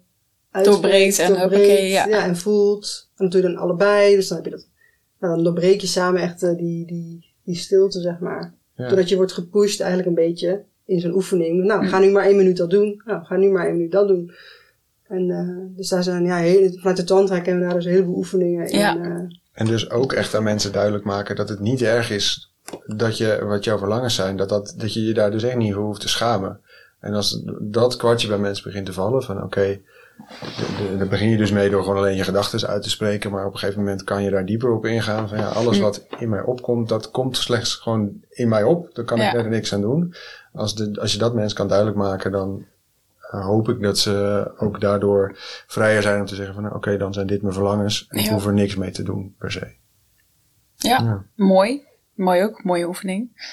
uitspreekt, 0.50 0.82
Doorbreekt 0.82 1.18
en 1.18 1.28
doorbreekt, 1.28 1.52
hoppakee, 1.52 1.88
ja. 1.88 2.24
en 2.24 2.36
voelt. 2.36 3.08
En 3.16 3.24
dat 3.24 3.32
doe 3.32 3.42
je 3.42 3.46
dan 3.54 3.56
allebei, 3.56 4.14
dus 4.14 4.28
dan 4.28 4.36
heb 4.36 4.46
je 4.46 4.52
dat. 4.52 4.68
Nou, 5.20 5.34
dan 5.34 5.44
doorbreek 5.44 5.80
je 5.80 5.86
samen 5.86 6.20
echt 6.22 6.42
eh, 6.42 6.56
die, 6.56 6.86
die, 6.86 7.24
die 7.44 7.56
stilte, 7.56 8.00
zeg 8.00 8.18
maar. 8.18 8.54
Ja. 8.76 8.86
Doordat 8.88 9.08
je 9.08 9.16
wordt 9.16 9.32
gepusht 9.32 9.80
eigenlijk 9.80 10.08
een 10.08 10.24
beetje 10.26 10.64
in 10.84 11.00
zo'n 11.00 11.14
oefening. 11.14 11.64
Nou, 11.64 11.82
Mm. 11.82 11.88
ga 11.88 11.98
nu 11.98 12.10
maar 12.10 12.24
één 12.24 12.36
minuut 12.36 12.56
dat 12.56 12.70
doen. 12.70 13.02
Nou, 13.04 13.24
ga 13.24 13.36
nu 13.36 13.50
maar 13.50 13.64
één 13.66 13.76
minuut 13.76 13.92
dat 13.92 14.08
doen. 14.08 14.32
En 15.08 15.30
eh, 15.30 15.76
dus 15.76 15.88
daar 15.88 16.02
zijn, 16.02 16.24
ja, 16.24 16.36
hele, 16.36 16.72
vanuit 16.78 16.96
de 16.96 17.04
tantra 17.04 17.40
kennen 17.40 17.60
we 17.62 17.66
daar 17.68 17.76
dus 17.76 17.84
een 17.84 17.90
heleboel 17.92 18.16
oefeningen 18.16 18.66
in. 18.70 18.78
Ja. 18.78 19.26
En 19.58 19.66
dus 19.66 19.90
ook 19.90 20.12
echt 20.12 20.34
aan 20.34 20.42
mensen 20.42 20.72
duidelijk 20.72 21.04
maken 21.04 21.36
dat 21.36 21.48
het 21.48 21.60
niet 21.60 21.82
erg 21.82 22.10
is 22.10 22.52
dat 22.86 23.16
je, 23.18 23.44
wat 23.44 23.64
jouw 23.64 23.78
verlangens 23.78 24.14
zijn, 24.14 24.36
dat, 24.36 24.48
dat, 24.48 24.74
dat 24.76 24.92
je 24.94 25.04
je 25.04 25.14
daar 25.14 25.30
dus 25.30 25.42
echt 25.42 25.56
niet 25.56 25.74
voor 25.74 25.82
hoeft 25.84 26.00
te 26.00 26.08
schamen. 26.08 26.60
En 27.00 27.14
als 27.14 27.42
dat 27.60 27.96
kwartje 27.96 28.28
bij 28.28 28.38
mensen 28.38 28.64
begint 28.64 28.86
te 28.86 28.92
vallen, 28.92 29.22
van 29.22 29.42
oké, 29.42 29.80
de- 30.78 30.96
dan 30.98 31.08
begin 31.08 31.28
je 31.28 31.36
dus 31.36 31.50
mee 31.52 31.70
door 31.70 31.82
gewoon 31.82 31.96
alleen 31.98 32.16
je 32.16 32.24
gedachten 32.24 32.68
uit 32.68 32.82
te 32.82 32.90
spreken, 32.90 33.30
maar 33.30 33.46
op 33.46 33.52
een 33.52 33.58
gegeven 33.58 33.80
moment 33.82 34.04
kan 34.04 34.22
je 34.22 34.30
daar 34.30 34.44
dieper 34.46 34.70
op 34.70 34.86
ingaan. 34.86 35.28
Van 35.28 35.38
ja, 35.38 35.48
alles 35.48 35.76
Mm. 35.76 35.82
wat 35.82 36.06
in 36.18 36.28
mij 36.28 36.42
opkomt, 36.42 36.88
dat 36.88 37.10
komt 37.10 37.36
slechts 37.36 37.74
gewoon 37.74 38.10
in 38.30 38.48
mij 38.48 38.62
op. 38.62 38.94
Daar 38.94 39.04
kan 39.04 39.18
Ja. 39.18 39.24
ik 39.24 39.30
verder 39.30 39.50
niks 39.50 39.72
aan 39.74 39.80
doen. 39.80 40.14
Als, 40.52 40.74
de, 40.74 41.00
als 41.00 41.12
je 41.12 41.18
dat 41.18 41.34
mensen 41.34 41.56
kan 41.56 41.68
duidelijk 41.68 41.96
maken, 41.96 42.32
dan 42.32 42.64
hoop 43.30 43.68
ik 43.68 43.82
dat 43.82 43.98
ze 43.98 44.44
ook 44.58 44.80
daardoor 44.80 45.36
vrijer 45.66 46.02
zijn 46.02 46.20
om 46.20 46.26
te 46.26 46.34
zeggen 46.34 46.54
van 46.54 46.62
nou, 46.62 46.74
oké, 46.74 46.96
dan 46.96 47.12
zijn 47.12 47.26
dit 47.26 47.42
mijn 47.42 47.54
verlangens. 47.54 48.06
En 48.08 48.18
ik 48.18 48.24
Ja. 48.24 48.32
hoef 48.32 48.46
er 48.46 48.52
niks 48.52 48.74
mee 48.76 48.90
te 48.90 49.02
doen 49.02 49.34
per 49.38 49.52
se. 49.52 49.74
Ja, 50.76 50.98
Ja. 51.02 51.24
mooi. 51.34 51.86
Mooi 52.14 52.42
ook, 52.42 52.64
mooie 52.64 52.86
oefening. 52.86 53.50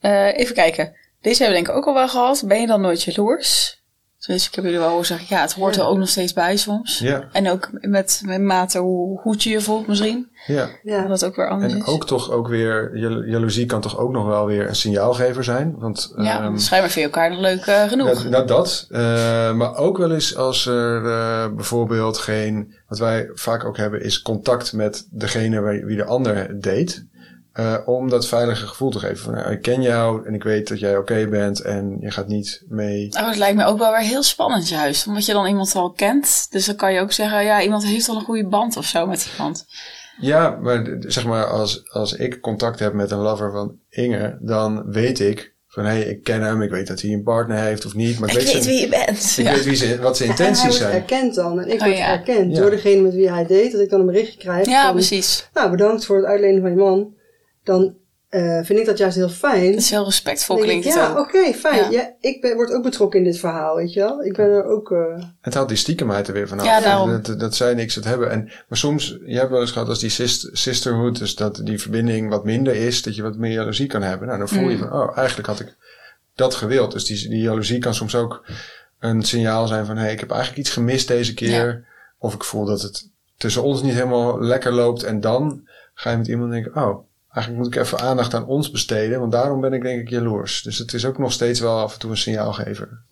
Eh, 0.00 0.38
even 0.38 0.54
kijken. 0.54 0.96
Deze 1.20 1.42
hebben 1.42 1.58
we 1.60 1.64
denk 1.64 1.76
ik 1.76 1.82
ook 1.82 1.86
al 1.88 1.94
wel 1.94 2.08
gehad. 2.08 2.42
Ben 2.46 2.60
je 2.60 2.66
dan 2.66 2.80
nooit 2.80 3.02
jaloers? 3.02 3.79
Dus 4.26 4.46
ik 4.48 4.54
heb 4.54 4.64
jullie 4.64 4.78
wel 4.78 4.88
horen 4.88 5.06
zeggen, 5.06 5.26
ja, 5.36 5.40
het 5.42 5.52
hoort 5.52 5.76
er 5.76 5.84
ook 5.86 5.98
nog 5.98 6.08
steeds 6.08 6.32
bij 6.32 6.56
soms. 6.56 6.98
Ja, 6.98 7.28
En 7.32 7.50
ook 7.50 7.68
met, 7.72 8.22
met 8.24 8.40
mate 8.40 8.78
hoe 8.78 9.18
goed 9.18 9.42
je 9.42 9.50
je 9.50 9.60
voelt 9.60 9.86
misschien. 9.86 10.28
ja. 10.46 10.68
ja. 10.82 11.06
Dat 11.06 11.24
ook 11.24 11.36
weer 11.36 11.48
anders 11.50 11.72
En 11.72 11.78
is. 11.78 11.86
ook 11.86 12.06
toch 12.06 12.30
ook 12.30 12.48
weer, 12.48 12.96
jalo- 12.98 13.24
jaloezie 13.24 13.66
kan 13.66 13.80
toch 13.80 13.98
ook 13.98 14.12
nog 14.12 14.26
wel 14.26 14.46
weer 14.46 14.68
een 14.68 14.74
signaalgever 14.76 15.44
zijn. 15.44 15.74
Want 15.78 16.12
ja, 16.16 16.42
ehm, 16.42 16.56
schijnbaar 16.56 16.90
vind 16.90 17.04
je 17.06 17.12
elkaar 17.12 17.30
nog 17.30 17.40
leuk 17.40 17.66
eh, 17.66 17.82
genoeg. 17.88 18.22
dat, 18.22 18.32
dat, 18.32 18.48
dat 18.48 18.86
eh, 18.90 19.52
maar 19.52 19.76
ook 19.76 19.98
wel 19.98 20.12
eens 20.12 20.36
als 20.36 20.66
er 20.66 21.06
eh, 21.06 21.54
bijvoorbeeld 21.54 22.18
geen, 22.18 22.74
wat 22.88 22.98
wij 22.98 23.30
vaak 23.34 23.64
ook 23.64 23.76
hebben, 23.76 24.02
is 24.02 24.22
contact 24.22 24.72
met 24.72 25.06
degene 25.10 25.60
wie 25.84 25.96
de 25.96 26.04
ander 26.04 26.60
date. 26.60 27.08
Eh, 27.52 27.76
om 27.84 28.08
dat 28.08 28.26
veilige 28.26 28.66
gevoel 28.66 28.90
te 28.90 28.98
geven. 28.98 29.16
Van, 29.16 29.34
nou, 29.34 29.50
ik 29.52 29.62
ken 29.62 29.82
jou 29.82 30.26
en 30.26 30.34
ik 30.34 30.42
weet 30.42 30.68
dat 30.68 30.78
jij 30.78 30.96
oké 30.96 31.26
bent 31.28 31.60
en 31.60 31.96
je 32.00 32.10
gaat 32.10 32.28
niet 32.28 32.62
mee. 32.68 33.06
Oh, 33.18 33.26
dat 33.26 33.36
lijkt 33.36 33.56
me 33.56 33.64
ook 33.64 33.78
wel 33.78 33.90
weer 33.90 34.00
heel 34.00 34.22
spannend 34.22 34.68
juist. 34.68 35.06
Omdat 35.06 35.26
je 35.26 35.32
dan 35.32 35.46
iemand 35.46 35.74
al 35.74 35.90
kent. 35.92 36.46
Dus 36.50 36.66
dan 36.66 36.76
kan 36.76 36.92
je 36.92 37.00
ook 37.00 37.12
zeggen, 37.12 37.44
ja, 37.44 37.62
iemand 37.62 37.84
heeft 37.84 38.08
al 38.08 38.16
een 38.16 38.24
goede 38.24 38.46
band 38.48 38.76
of 38.76 38.84
zo 38.84 39.06
met 39.06 39.28
iemand. 39.32 39.66
Ja, 40.20 40.58
maar 40.62 40.96
zeg 41.00 41.24
maar 41.26 41.46
als, 41.46 41.90
als 41.92 42.12
ik 42.12 42.40
contact 42.40 42.78
heb 42.78 42.92
met 42.92 43.10
een 43.10 43.18
lover 43.18 43.52
van 43.52 43.78
Inge, 43.88 44.38
dan 44.40 44.90
weet 44.90 45.20
ik 45.20 45.52
van 45.68 45.84
hé, 45.84 45.90
hey, 45.90 46.02
ik 46.02 46.22
ken 46.22 46.42
hem, 46.42 46.62
ik 46.62 46.70
weet 46.70 46.86
dat 46.86 47.00
hij 47.00 47.10
een 47.10 47.22
partner 47.22 47.58
heeft 47.58 47.86
of 47.86 47.94
niet. 47.94 48.18
Maar 48.18 48.28
ik, 48.28 48.34
Ik 48.34 48.40
weet 48.42 48.50
zijn- 48.62 48.64
wie 48.64 48.80
je 48.80 48.88
bent. 48.88 49.34
ik 49.38 49.44
Ja. 49.44 49.52
weet 49.54 49.64
wie 49.64 49.74
ze, 49.74 49.98
wat 50.00 50.16
zijn 50.16 50.30
En 50.30 50.36
hij 50.36 50.46
intenties 50.46 50.62
wordt 50.78 50.92
zijn. 50.92 50.92
erkend 51.02 51.34
dan. 51.34 51.60
En 51.60 51.68
ik 51.68 51.80
Oh, 51.80 51.86
word 51.86 51.96
ja. 51.98 52.10
erkend 52.10 52.54
Ja. 52.54 52.60
door 52.60 52.70
degene 52.70 53.00
met 53.02 53.14
wie 53.14 53.30
hij 53.30 53.46
date. 53.46 53.68
Dat 53.72 53.80
ik 53.80 53.90
dan 53.90 54.00
een 54.00 54.06
berichtje 54.06 54.38
krijg 54.38 54.66
ja, 54.66 54.84
van, 54.84 54.92
precies. 54.94 55.48
nou 55.54 55.70
bedankt 55.70 56.04
voor 56.04 56.16
het 56.16 56.24
uitlenen 56.26 56.60
van 56.60 56.70
je 56.70 56.76
man. 56.76 57.18
Dan 57.70 57.94
eh, 58.28 58.60
vind 58.64 58.78
ik 58.78 58.86
dat 58.86 58.98
juist 58.98 59.16
heel 59.16 59.28
fijn. 59.28 59.70
Dat 59.70 59.80
is 59.80 59.90
heel 59.90 60.04
respectvol 60.04 60.56
klinkt 60.56 60.86
ik, 60.86 60.92
het 60.92 61.00
ja, 61.00 61.20
oké, 61.20 61.52
fijn. 61.52 61.90
Ja. 61.90 62.00
Ja. 62.00 62.14
ik 62.20 62.40
ben, 62.40 62.54
word 62.54 62.72
ook 62.72 62.82
betrokken 62.82 63.18
in 63.18 63.24
dit 63.24 63.38
verhaal, 63.38 63.76
weet 63.76 63.92
je 63.92 64.00
wel. 64.00 64.24
Ik 64.24 64.32
ben 64.36 64.46
er 64.46 64.64
ook... 64.64 64.92
eh, 64.92 65.24
Het 65.40 65.54
haalt 65.54 65.68
die 65.68 65.76
stiekemheid 65.76 66.28
er 66.28 66.34
weer 66.34 66.48
vanaf. 66.48 66.64
Ja, 66.66 66.80
daarom. 66.80 67.22
Dat, 67.22 67.40
dat 67.40 67.54
zij 67.54 67.74
niks 67.74 67.94
het 67.94 68.04
hebben. 68.04 68.30
En, 68.30 68.44
maar 68.68 68.78
soms, 68.78 69.18
je 69.24 69.38
hebt 69.38 69.50
wel 69.50 69.60
eens 69.60 69.70
gehad 69.70 69.88
als 69.88 69.98
die 69.98 70.10
sis- 70.10 70.48
sisterhood, 70.52 71.18
dus 71.18 71.34
dat 71.34 71.60
die 71.64 71.80
verbinding 71.80 72.28
wat 72.30 72.44
minder 72.44 72.74
is, 72.74 73.02
dat 73.02 73.16
je 73.16 73.22
wat 73.22 73.36
meer 73.36 73.52
jaloezie 73.52 73.86
kan 73.86 74.02
hebben. 74.02 74.26
Nou, 74.26 74.38
dan 74.38 74.48
voel 74.48 74.68
je 74.68 74.76
Mm. 74.76 74.78
van, 74.88 74.92
oh, 74.92 75.16
eigenlijk 75.16 75.48
had 75.48 75.60
ik 75.60 75.76
dat 76.34 76.54
gewild. 76.54 76.92
Dus 76.92 77.04
die, 77.04 77.28
die 77.28 77.42
jaloezie 77.42 77.78
kan 77.78 77.94
soms 77.94 78.14
ook 78.14 78.44
een 78.98 79.22
signaal 79.22 79.66
zijn 79.66 79.86
van, 79.86 79.96
hé, 79.96 80.02
hey, 80.02 80.12
ik 80.12 80.20
heb 80.20 80.30
eigenlijk 80.30 80.60
iets 80.60 80.70
gemist 80.70 81.08
deze 81.08 81.34
keer. 81.34 81.86
Of 82.18 82.34
ik 82.34 82.44
voel 82.44 82.64
dat 82.64 82.82
het 82.82 83.08
tussen 83.36 83.62
ons 83.62 83.82
niet 83.82 83.94
helemaal 83.94 84.40
lekker 84.40 84.72
loopt. 84.72 85.02
En 85.02 85.20
dan 85.20 85.68
ga 85.94 86.10
je 86.10 86.16
met 86.16 86.26
iemand 86.28 86.50
denken, 86.50 86.76
oh, 86.76 87.08
eigenlijk 87.32 87.64
moet 87.64 87.74
ik 87.74 87.80
even 87.82 87.98
aandacht 88.00 88.34
aan 88.34 88.46
ons 88.46 88.70
besteden. 88.70 89.20
Want 89.20 89.32
daarom 89.32 89.60
ben 89.60 89.72
ik 89.72 89.82
denk 89.82 90.00
ik 90.00 90.08
jaloers. 90.08 90.62
Dus 90.62 90.78
het 90.78 90.92
is 90.92 91.04
ook 91.06 91.18
nog 91.18 91.32
steeds 91.32 91.60
wel 91.60 91.78
af 91.78 91.92
en 91.92 91.98
toe 91.98 92.10
een 92.10 92.16
signaalgever. 92.16 93.02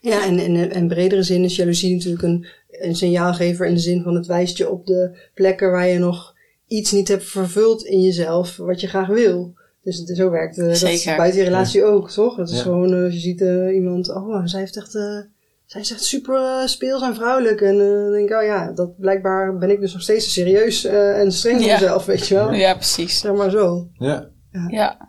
Ja, 0.00 0.24
en 0.24 0.38
in 0.38 0.70
in 0.72 0.88
bredere 0.88 1.22
zin 1.22 1.44
is 1.44 1.56
jaloezie 1.56 1.94
natuurlijk 1.94 2.22
een, 2.22 2.46
een 2.70 2.96
signaalgever 2.96 3.66
in 3.66 3.74
de 3.74 3.80
zin 3.80 4.02
van 4.02 4.14
het 4.14 4.26
wijst 4.26 4.56
je 4.56 4.70
op 4.70 4.86
de 4.86 5.18
plekken 5.34 5.70
waar 5.70 5.86
je 5.88 5.98
nog 5.98 6.34
iets 6.66 6.92
niet 6.92 7.08
hebt 7.08 7.24
vervuld 7.24 7.84
in 7.84 8.00
jezelf 8.00 8.56
wat 8.56 8.80
je 8.80 8.86
graag 8.86 9.06
wil. 9.06 9.54
Dus 9.82 9.98
het, 9.98 10.16
zo 10.16 10.30
werkt 10.30 10.58
eh, 10.58 10.80
dat 10.80 11.16
buiten 11.16 11.38
je 11.40 11.44
relatie 11.46 11.84
ook, 11.84 12.10
toch? 12.10 12.36
Het 12.36 12.48
is 12.48 12.56
Ja. 12.56 12.62
gewoon, 12.62 12.94
eh, 12.94 13.04
als 13.04 13.14
je 13.14 13.20
ziet 13.20 13.40
eh, 13.40 13.74
iemand, 13.74 14.08
oh, 14.08 14.46
zij 14.46 14.60
heeft 14.60 14.76
echt, 14.76 14.94
eh, 14.94 15.18
zij 15.66 15.80
is 15.80 15.90
echt 15.92 16.04
super 16.04 16.34
eh, 16.36 16.66
speels 16.66 17.02
en 17.02 17.14
vrouwelijk. 17.14 17.60
En 17.60 17.80
eh, 17.80 17.86
dan 18.02 18.12
denk 18.12 18.28
ik, 18.28 18.36
oh 18.36 18.42
ja, 18.44 18.72
dat 18.72 18.98
blijkbaar 18.98 19.58
ben 19.58 19.70
ik 19.70 19.80
dus 19.80 19.92
nog 19.92 20.02
steeds 20.02 20.32
serieus 20.32 20.84
eh, 20.84 21.20
en 21.20 21.32
streng 21.32 21.56
voor 21.56 21.66
Ja. 21.66 21.74
mezelf, 21.74 22.04
weet 22.04 22.28
je 22.28 22.34
wel. 22.34 22.52
Ja, 22.52 22.74
precies. 22.74 23.18
Zeg 23.20 23.32
maar 23.32 23.50
zo. 23.50 23.88
Ja. 23.98 24.28
Ja, 24.68 25.08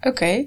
oké. 0.00 0.46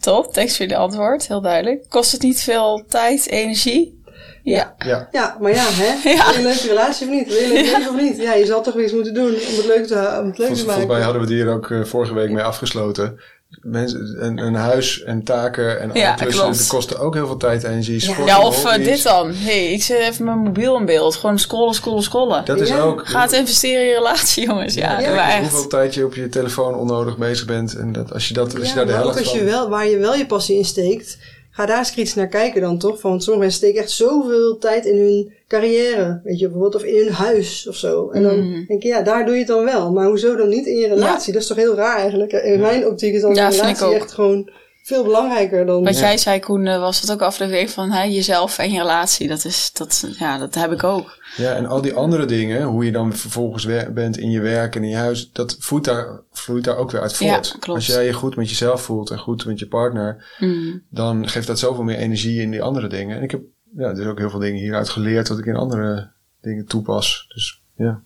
Top, 0.00 0.32
thanks 0.32 0.56
voor 0.56 0.66
jullie 0.66 0.80
antwoord. 0.82 1.28
Heel 1.28 1.40
duidelijk. 1.40 1.88
Kost 1.88 2.12
het 2.12 2.22
niet 2.22 2.40
veel 2.42 2.84
tijd, 2.88 3.28
energie? 3.28 4.00
Ja. 4.42 4.74
Ja. 4.78 5.08
Ja, 5.12 5.36
maar 5.40 5.50
ja, 5.54 5.64
hè? 5.70 6.10
Ja. 6.10 6.24
Wil 6.24 6.32
je 6.32 6.38
een 6.38 6.42
leuke 6.44 6.66
relatie 6.68 7.06
of 7.06 7.12
niet? 7.12 7.28
Wil 7.28 7.36
je 7.36 7.44
een 7.44 7.52
leuk 7.52 7.76
leven 7.76 7.90
of 7.94 8.00
niet? 8.00 8.16
Ja, 8.16 8.34
je 8.34 8.46
zal 8.46 8.62
toch 8.62 8.74
weer 8.74 8.84
iets 8.84 8.92
moeten 8.92 9.14
doen 9.14 9.26
om 9.26 9.32
het 9.56 9.64
leuk 9.66 9.86
te, 9.86 9.94
om 9.94 10.00
het 10.00 10.16
leuk 10.24 10.34
Volgens, 10.36 10.36
te 10.36 10.64
volgens 10.64 10.66
maken. 10.66 10.86
mij 10.88 11.00
hadden 11.00 11.22
we 11.22 11.26
het 11.28 11.36
hier 11.36 11.48
ook 11.52 11.86
vorige 11.86 12.14
week 12.14 12.30
mee 12.30 12.42
afgesloten. 12.44 13.20
Mensen, 13.60 14.24
een, 14.24 14.38
een 14.38 14.54
huis 14.54 15.02
en 15.02 15.22
taken 15.22 15.80
en 15.80 15.90
Ja, 15.94 16.08
alle 16.08 16.16
klussen, 16.16 16.42
klopt. 16.42 16.58
dat 16.58 16.66
kosten 16.66 16.98
ook 16.98 17.14
heel 17.14 17.26
veel 17.26 17.36
tijd 17.36 17.64
en 17.64 17.70
energie. 17.70 18.00
Sport 18.00 18.28
Ja, 18.28 18.40
of 18.40 18.64
eh, 18.64 18.84
dit 18.84 19.02
dan. 19.02 19.32
hey, 19.34 19.72
ik 19.72 19.82
zet 19.82 19.98
even 19.98 20.24
mijn 20.24 20.38
mobiel 20.38 20.76
in 20.76 20.84
beeld. 20.84 21.16
Gewoon 21.16 21.38
scrollen, 21.38 21.74
scrollen, 21.74 22.02
scrollen. 22.02 22.44
Dat 22.44 22.60
is 22.60 22.72
ook. 22.72 23.08
Ga 23.08 23.22
het 23.22 23.32
investeren 23.32 23.82
in 23.82 23.88
je 23.88 23.94
relatie, 23.94 24.46
jongens. 24.48 24.74
Ja, 24.74 25.00
Ja, 25.00 25.30
echt. 25.30 25.40
Hoeveel 25.40 25.68
tijd 25.68 25.94
je 25.94 26.04
op 26.04 26.14
je 26.14 26.28
telefoon 26.28 26.74
onnodig 26.74 27.16
bezig 27.16 27.46
bent. 27.46 27.74
En 27.74 27.92
dat, 27.92 28.12
als 28.12 28.28
je, 28.28 28.34
dat, 28.34 28.58
als 28.58 28.68
je 28.68 28.74
daar 28.74 28.86
de 28.86 28.92
helft 28.92 29.18
als 29.18 29.32
je 29.32 29.38
van... 29.38 29.46
wel, 29.46 29.68
waar 29.68 29.88
je 29.88 29.98
wel 29.98 30.14
je 30.14 30.26
passie 30.26 30.56
in 30.56 30.64
steekt, 30.64 31.18
ga 31.54 31.66
daar 31.66 31.78
eens 31.78 31.92
kritisch 31.92 32.14
naar 32.14 32.28
kijken 32.28 32.60
dan 32.60 32.78
toch. 32.78 33.00
Van 33.00 33.20
sommige 33.20 33.38
mensen 33.46 33.58
steken 33.62 33.80
echt 33.82 33.90
zoveel 33.90 34.58
tijd 34.58 34.84
in 34.86 34.96
hun 34.98 35.32
carrière, 35.48 36.20
weet 36.24 36.38
je, 36.38 36.44
bijvoorbeeld, 36.44 36.74
of 36.74 36.84
in 36.84 37.04
hun 37.04 37.12
huis 37.12 37.68
of 37.68 37.76
zo. 37.76 38.10
En 38.10 38.22
dan 38.22 38.48
Mhm. 38.48 38.64
denk 38.66 38.82
je, 38.82 38.88
ja, 38.88 39.02
daar 39.02 39.24
doe 39.24 39.32
je 39.34 39.38
het 39.38 39.48
dan 39.48 39.64
wel. 39.64 39.92
Maar 39.92 40.06
hoezo 40.06 40.36
dan 40.36 40.48
niet 40.48 40.66
in 40.66 40.76
je 40.76 40.88
relatie? 40.88 41.32
Dat 41.32 41.42
is 41.42 41.48
toch 41.48 41.56
heel 41.56 41.74
raar 41.74 41.96
eigenlijk. 41.98 42.32
In 42.32 42.60
mijn 42.60 42.86
optiek 42.86 43.14
is 43.14 43.20
dan 43.20 43.34
Ja, 43.34 43.44
een 43.46 43.50
relatie 43.52 43.94
echt 43.94 44.12
gewoon 44.12 44.50
veel 44.82 45.04
belangrijker 45.04 45.66
dan... 45.66 45.84
Wat 45.84 45.98
jij 45.98 46.18
zei, 46.18 46.40
Koen, 46.40 46.66
eh, 46.66 46.78
was 46.78 47.00
het 47.00 47.12
ook 47.12 47.20
aflevering 47.22 47.70
van 47.70 47.90
hè, 47.90 48.02
jezelf 48.02 48.58
en 48.58 48.70
je 48.72 48.78
relatie. 48.78 49.28
Dat, 49.28 49.44
is, 49.44 49.70
dat, 49.72 50.04
ja, 50.18 50.38
dat 50.38 50.54
heb 50.54 50.72
ik 50.72 50.84
ook. 50.84 51.18
Ja, 51.36 51.54
en 51.54 51.66
al 51.66 51.80
die 51.80 51.94
andere 51.94 52.24
dingen, 52.24 52.62
hoe 52.62 52.84
je 52.84 52.92
dan 52.92 53.12
vervolgens 53.16 53.66
bent 53.92 54.16
in 54.18 54.30
je 54.30 54.40
werk 54.40 54.76
en 54.76 54.82
in 54.82 54.88
je 54.88 54.96
huis, 54.96 55.30
dat 55.32 55.56
vloeit 55.58 55.84
daar, 55.84 56.20
vloeit 56.32 56.64
daar 56.64 56.76
ook 56.76 56.90
weer 56.90 57.00
uit 57.00 57.18
Ja, 57.18 57.32
voort. 57.34 57.50
klopt. 57.50 57.68
Als 57.68 57.86
jij 57.86 58.04
je 58.06 58.12
goed 58.12 58.36
met 58.36 58.48
jezelf 58.48 58.82
voelt 58.82 59.10
en 59.10 59.18
goed 59.18 59.46
met 59.46 59.58
je 59.58 59.66
partner, 59.66 60.34
Mm. 60.38 60.82
dan 60.88 61.28
geeft 61.28 61.46
dat 61.46 61.58
zoveel 61.58 61.84
meer 61.84 61.96
energie 61.96 62.40
in 62.40 62.50
die 62.50 62.62
andere 62.62 62.86
dingen. 62.88 63.16
En 63.16 63.22
ik 63.22 63.30
heb 63.30 63.40
ja, 63.76 63.92
dus 63.92 64.06
ook 64.06 64.18
heel 64.18 64.30
veel 64.30 64.38
dingen 64.38 64.60
hieruit 64.60 64.88
geleerd 64.88 65.28
wat 65.28 65.38
ik 65.38 65.46
in 65.46 65.56
andere 65.56 66.10
dingen 66.40 66.66
toepas. 66.66 67.24
Dus 67.34 67.60
ja, 67.76 68.02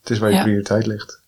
het 0.00 0.10
is 0.10 0.18
waar 0.18 0.30
je 0.30 0.36
Ja. 0.36 0.42
prioriteit 0.42 0.86
ligt. 0.86 1.19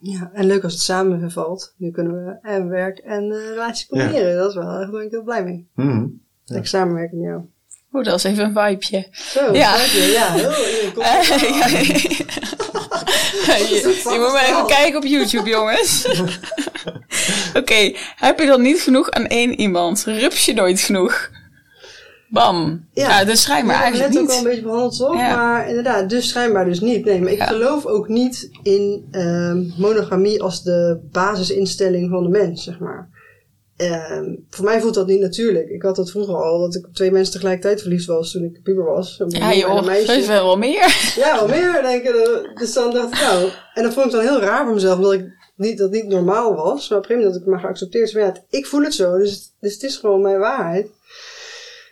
Ja, 0.00 0.30
en 0.32 0.46
leuk 0.46 0.62
als 0.64 0.72
het 0.72 0.82
samenvalt. 0.82 1.74
Nu 1.76 1.90
kunnen 1.90 2.24
we 2.24 2.38
en 2.42 2.68
werk 2.68 2.98
en 2.98 3.32
eh, 3.32 3.48
relatie 3.48 3.86
combineren. 3.88 4.36
Dat 4.36 4.48
is 4.48 4.54
wel, 4.54 4.64
daar 4.64 4.90
ben 4.90 5.02
ik 5.04 5.10
heel 5.10 5.22
blij 5.22 5.44
mee. 5.44 5.68
Lekker 6.44 6.68
samenwerken 6.68 7.18
met 7.18 7.26
jou. 7.26 7.42
Oeh, 7.92 8.04
dat 8.04 8.14
is 8.14 8.24
even 8.24 8.44
een 8.44 8.78
vibeje. 8.78 9.06
Zo, 9.10 9.52
Ja. 9.54 9.74
je. 9.94 10.10
Ja, 10.12 10.32
heel, 10.32 10.92
komt 10.92 11.06
Eh, 11.06 11.22
ja, 13.46 13.56
je, 13.68 14.00
je 14.10 14.18
moet 14.18 14.32
maar 14.32 14.44
even 14.44 14.66
kijken 14.66 14.96
op 14.96 15.04
YouTube, 15.04 15.48
jongens. 15.48 16.06
Oké, 17.60 17.92
heb 18.16 18.38
je 18.38 18.46
dan 18.46 18.62
niet 18.62 18.80
genoeg 18.80 19.10
aan 19.10 19.26
één 19.26 19.60
iemand? 19.60 20.04
Rups 20.04 20.44
je 20.44 20.54
nooit 20.54 20.80
genoeg? 20.80 21.30
Bam. 22.30 22.86
Ja, 22.92 23.08
Ja. 23.18 23.24
dus 23.24 23.42
schijnbaar 23.42 23.76
Ja, 23.76 23.82
eigenlijk 23.82 24.12
net 24.12 24.22
ook 24.22 24.30
al 24.30 24.36
een 24.38 24.44
beetje 24.44 24.62
behandeld, 24.62 24.96
toch? 24.96 25.14
Ja. 25.16 25.36
Maar 25.36 25.68
inderdaad, 25.68 26.10
dus 26.10 26.28
schijnbaar 26.28 26.64
dus 26.64 26.80
niet. 26.80 27.04
Nee, 27.04 27.20
maar 27.20 27.32
ik 27.32 27.38
Ja. 27.38 27.46
geloof 27.46 27.86
ook 27.86 28.08
niet 28.08 28.50
in 28.62 29.08
ehm, 29.10 29.64
monogamie 29.76 30.42
als 30.42 30.62
de 30.62 30.98
basisinstelling 31.12 32.10
van 32.10 32.22
de 32.22 32.28
mens, 32.28 32.64
zeg 32.64 32.78
maar. 32.78 33.08
Ehm, 33.76 34.34
voor 34.50 34.64
mij 34.64 34.80
voelt 34.80 34.94
dat 34.94 35.06
niet 35.06 35.20
natuurlijk. 35.20 35.68
Ik 35.68 35.82
had 35.82 35.96
dat 35.96 36.10
vroeger 36.10 36.34
al, 36.34 36.58
dat 36.60 36.74
ik 36.74 36.86
op 36.86 36.94
twee 36.94 37.10
mensen 37.10 37.32
tegelijkertijd 37.32 37.80
verliefd 37.80 38.06
was 38.06 38.30
toen 38.30 38.42
ik 38.44 38.62
puber 38.62 38.84
was. 38.84 39.20
Ja, 39.28 39.54
joh, 39.54 39.84
meisje. 39.84 40.06
dat 40.06 40.16
is 40.16 40.26
wel 40.26 40.44
wel 40.44 40.56
meer. 40.58 41.12
Ja, 41.16 41.36
wel 41.36 41.48
meer, 41.48 41.82
denk 41.82 42.02
ik. 42.02 42.50
Dus 42.58 42.72
dan 42.72 42.92
dacht 42.92 43.12
ik, 43.14 43.20
nou... 43.20 43.48
En 43.74 43.82
dat 43.82 43.92
vond 43.92 44.06
ik 44.06 44.12
dan 44.12 44.20
heel 44.20 44.40
raar 44.40 44.64
voor 44.64 44.74
mezelf, 44.74 44.96
omdat 44.96 45.12
ik 45.12 45.24
niet, 45.56 45.78
dat 45.78 45.90
niet 45.90 46.06
normaal 46.06 46.54
was. 46.54 46.88
Maar 46.88 46.98
op 46.98 47.04
een 47.04 47.10
gegeven 47.10 47.16
moment 47.16 47.32
had 47.32 47.42
ik 47.42 47.46
maar 47.46 47.60
geaccepteerd. 47.60 48.10
Ja, 48.10 48.24
het- 48.24 48.44
ik 48.50 48.66
voel 48.66 48.82
het 48.82 48.94
zo, 48.94 49.18
dus, 49.18 49.52
dus 49.60 49.72
het 49.72 49.82
is 49.82 49.96
gewoon 49.96 50.20
mijn 50.22 50.38
waarheid. 50.38 50.86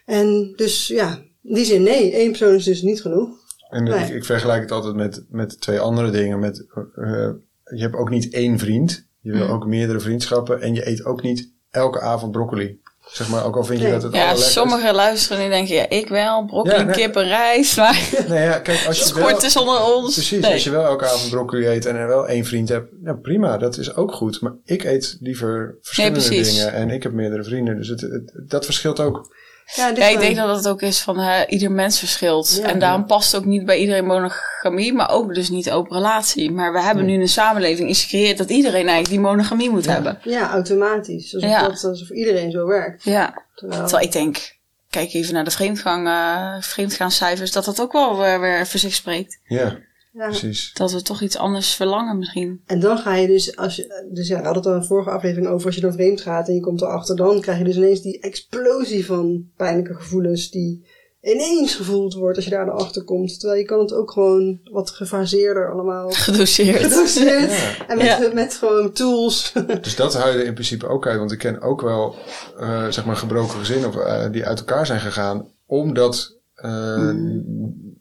En 0.07 0.53
dus 0.57 0.87
ja, 0.87 1.19
in 1.43 1.55
die 1.55 1.65
zin, 1.65 1.83
nee, 1.83 2.13
één 2.13 2.29
persoon 2.29 2.55
is 2.55 2.65
dus 2.65 2.83
niet 2.83 3.01
genoeg. 3.01 3.29
En 3.71 3.83
Nee. 3.85 4.05
ik, 4.05 4.09
ik 4.15 4.25
vergelijk 4.25 4.61
het 4.63 4.71
altijd 4.73 4.95
met, 4.95 5.25
met 5.29 5.61
twee 5.61 5.81
andere 5.81 6.11
dingen. 6.11 6.39
Met, 6.39 6.67
eh, 6.95 7.31
je 7.65 7.83
hebt 7.83 7.95
ook 7.97 8.11
niet 8.11 8.33
één 8.33 8.59
vriend. 8.59 9.07
Je 9.21 9.33
wil 9.33 9.45
Mhm. 9.45 9.53
ook 9.53 9.67
meerdere 9.67 10.01
vriendschappen. 10.01 10.61
En 10.61 10.75
je 10.75 10.89
eet 10.89 11.05
ook 11.05 11.23
niet 11.23 11.51
elke 11.71 12.01
avond 12.01 12.33
broccoli. 12.33 12.81
Zeg 13.07 13.29
maar, 13.29 13.45
ook 13.45 13.57
al 13.57 13.65
vind 13.65 13.79
je 13.79 13.85
Nee. 13.85 13.93
dat 13.95 14.03
het 14.03 14.15
Ja, 14.15 14.35
sommigen 14.35 14.95
luisteren 14.95 15.45
en 15.45 15.51
denken, 15.51 15.75
ja, 15.75 15.89
ik 15.89 16.09
wel. 16.09 16.45
Broccoli, 16.45 16.75
Ja, 16.77 16.83
nee. 16.83 16.95
kip 16.95 17.17
en 17.17 17.29
rijst. 17.29 17.77
Maar 17.77 18.11
Nee, 18.29 18.43
ja, 18.43 18.59
kijk, 18.59 18.87
als 18.87 18.99
je 19.09 19.15
wel... 19.15 19.43
is 19.43 19.57
onder 19.57 19.85
ons. 19.95 20.15
Precies, 20.15 20.41
Nee. 20.43 20.53
als 20.53 20.65
je 20.65 20.71
wel 20.71 20.85
elke 20.85 21.05
avond 21.05 21.31
broccoli 21.31 21.67
eet 21.67 21.87
en 21.87 21.97
er 21.97 22.07
wel 22.07 22.29
één 22.29 22.45
vriend 22.45 22.69
hebt, 22.69 22.89
nou 23.03 23.17
prima, 23.19 23.59
dat 23.59 23.79
is 23.79 23.95
ook 23.95 24.13
goed. 24.13 24.41
Maar 24.41 24.53
ik 24.65 24.85
eet 24.85 25.17
liever 25.21 25.77
verschillende 25.83 26.29
dingen 26.29 26.73
en 26.73 26.91
ik 26.91 27.03
heb 27.03 27.13
meerdere 27.13 27.45
vrienden, 27.45 27.77
dus 27.77 27.89
het, 27.89 28.01
het- 28.01 28.33
dat 28.47 28.65
verschilt 28.65 29.01
ook. 29.01 29.35
Ja, 29.75 29.89
dit 29.89 29.99
Ja, 29.99 30.09
ik 30.09 30.19
denk 30.19 30.37
dat 30.37 30.57
het 30.57 30.69
ook 30.69 30.83
is 30.83 31.01
van 31.01 31.19
eh, 31.21 31.41
ieder 31.47 31.71
mens 31.71 31.99
verschilt. 31.99 32.57
Ja. 32.63 32.69
en 32.69 32.79
daarom 32.79 33.07
past 33.07 33.37
ook 33.37 33.45
niet 33.45 33.65
bij 33.65 33.79
iedereen 33.79 34.05
monogamie, 34.05 34.93
maar 34.93 35.11
ook 35.11 35.35
dus 35.35 35.49
niet 35.49 35.71
open 35.71 35.97
relatie. 35.97 36.51
Maar 36.51 36.73
we 36.73 36.81
hebben 36.81 37.05
nu 37.05 37.21
een 37.21 37.29
samenleving 37.29 37.89
iets 37.89 38.03
gecreëerd 38.03 38.39
dat 38.39 38.51
iedereen 38.51 38.81
eigenlijk 38.89 39.09
die 39.09 39.21
monogamie 39.21 39.71
moet 39.71 39.87
hebben. 39.87 40.19
Ja, 40.23 40.51
automatisch. 40.51 41.35
Alsof, 41.35 41.51
Ja. 41.51 41.63
dat, 41.69 41.85
alsof 41.85 42.11
iedereen 42.11 42.51
zo 42.51 42.67
werkt. 42.67 43.05
Ja, 43.05 43.43
Terwijl, 43.55 43.81
terwijl 43.83 44.05
ik 44.07 44.13
denk, 44.13 44.57
kijk 44.91 45.13
even 45.13 45.35
naar 45.35 45.45
de 45.45 45.51
vreemdgang, 45.51 46.07
eh 46.07 46.57
vreemdgaancijfers, 46.61 47.53
dat 47.53 47.65
dat 47.65 47.81
ook 47.81 47.93
wel 47.93 48.19
weer, 48.19 48.41
weer 48.41 48.67
voor 48.67 48.81
zich 48.81 48.95
spreekt. 48.95 49.41
Ja, 49.45 49.77
ja. 50.17 50.27
precies. 50.27 50.71
Dat 50.75 50.93
we 50.93 51.03
toch 51.03 51.23
iets 51.23 51.37
anders 51.37 51.75
verlangen 51.75 52.19
misschien. 52.19 52.61
En 52.67 52.81
dan 52.81 52.99
ga 52.99 53.15
je 53.15 53.27
dus, 53.27 53.57
als 53.57 53.77
je, 53.77 54.09
dus 54.13 54.29
ja, 54.29 54.39
we 54.39 54.45
hadden 54.45 54.63
het 54.63 54.67
al 54.67 54.75
in 54.75 54.81
de 54.81 54.87
vorige 54.87 55.11
aflevering 55.11 55.49
over, 55.49 55.67
als 55.67 55.75
je 55.75 55.81
dan 55.81 55.93
vreemd 55.93 56.21
gaat 56.21 56.49
en 56.49 56.55
je 56.55 56.61
komt 56.61 56.81
erachter, 56.83 57.17
dan 57.17 57.41
krijg 57.41 57.59
je 57.59 57.65
dus 57.65 57.77
ineens 57.77 58.03
die 58.03 58.21
explosie 58.21 59.07
van 59.07 59.49
pijnlijke 59.57 59.95
gevoelens 59.95 60.51
die 60.51 60.87
ineens 61.23 61.75
gevoeld 61.75 62.15
wordt 62.15 62.37
als 62.37 62.45
je 62.45 62.51
daar 62.51 62.67
naar 62.67 62.75
achter 62.75 63.05
komt. 63.05 63.41
Terwijl 63.41 63.61
je 63.61 63.67
kan 63.67 63.79
het 63.81 63.93
ook 63.93 64.11
gewoon 64.11 64.61
wat 64.65 64.91
gefaseerder 64.91 65.73
allemaal 65.73 66.11
Gedoseerd. 66.11 66.83
gedoseerd 66.83 67.51
Ja. 67.51 67.87
en 67.87 67.97
met, 67.97 68.07
Ja. 68.07 68.31
met 68.35 68.55
gewoon 68.55 68.93
tools. 68.93 69.53
Dus 69.81 69.97
dat 69.97 70.15
hou 70.15 70.33
je 70.33 70.39
er 70.39 70.45
in 70.47 70.53
principe 70.55 70.87
ook 70.89 71.07
uit, 71.07 71.19
want 71.19 71.33
ik 71.33 71.39
ken 71.39 71.61
ook 71.61 71.81
wel, 71.81 72.15
eh, 72.59 72.87
zeg 72.89 73.05
maar, 73.05 73.17
gebroken 73.17 73.59
gezinnen 73.59 73.89
of, 73.89 73.97
eh, 73.97 74.31
die 74.31 74.45
uit 74.47 74.59
elkaar 74.59 74.87
zijn 74.87 75.01
gegaan, 75.01 75.49
omdat 75.67 76.37
eh 76.55 77.11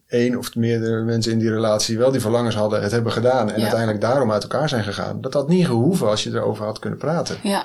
één 0.08 0.38
of 0.38 0.54
meerdere 0.54 1.02
mensen 1.02 1.32
in 1.32 1.38
die 1.38 1.50
relatie 1.50 1.98
wel 1.98 2.10
die 2.10 2.20
verlangens 2.20 2.54
hadden, 2.54 2.82
het 2.82 2.92
hebben 2.92 3.12
gedaan 3.12 3.48
en 3.50 3.54
Ja. 3.56 3.60
uiteindelijk 3.62 4.00
daarom 4.00 4.32
uit 4.32 4.42
elkaar 4.42 4.68
zijn 4.68 4.84
gegaan. 4.84 5.20
Dat 5.20 5.32
had 5.34 5.48
niet 5.48 5.66
gehoeven 5.66 6.08
als 6.08 6.24
je 6.24 6.30
erover 6.30 6.64
had 6.64 6.78
kunnen 6.78 6.98
praten. 6.98 7.36
Ja, 7.42 7.64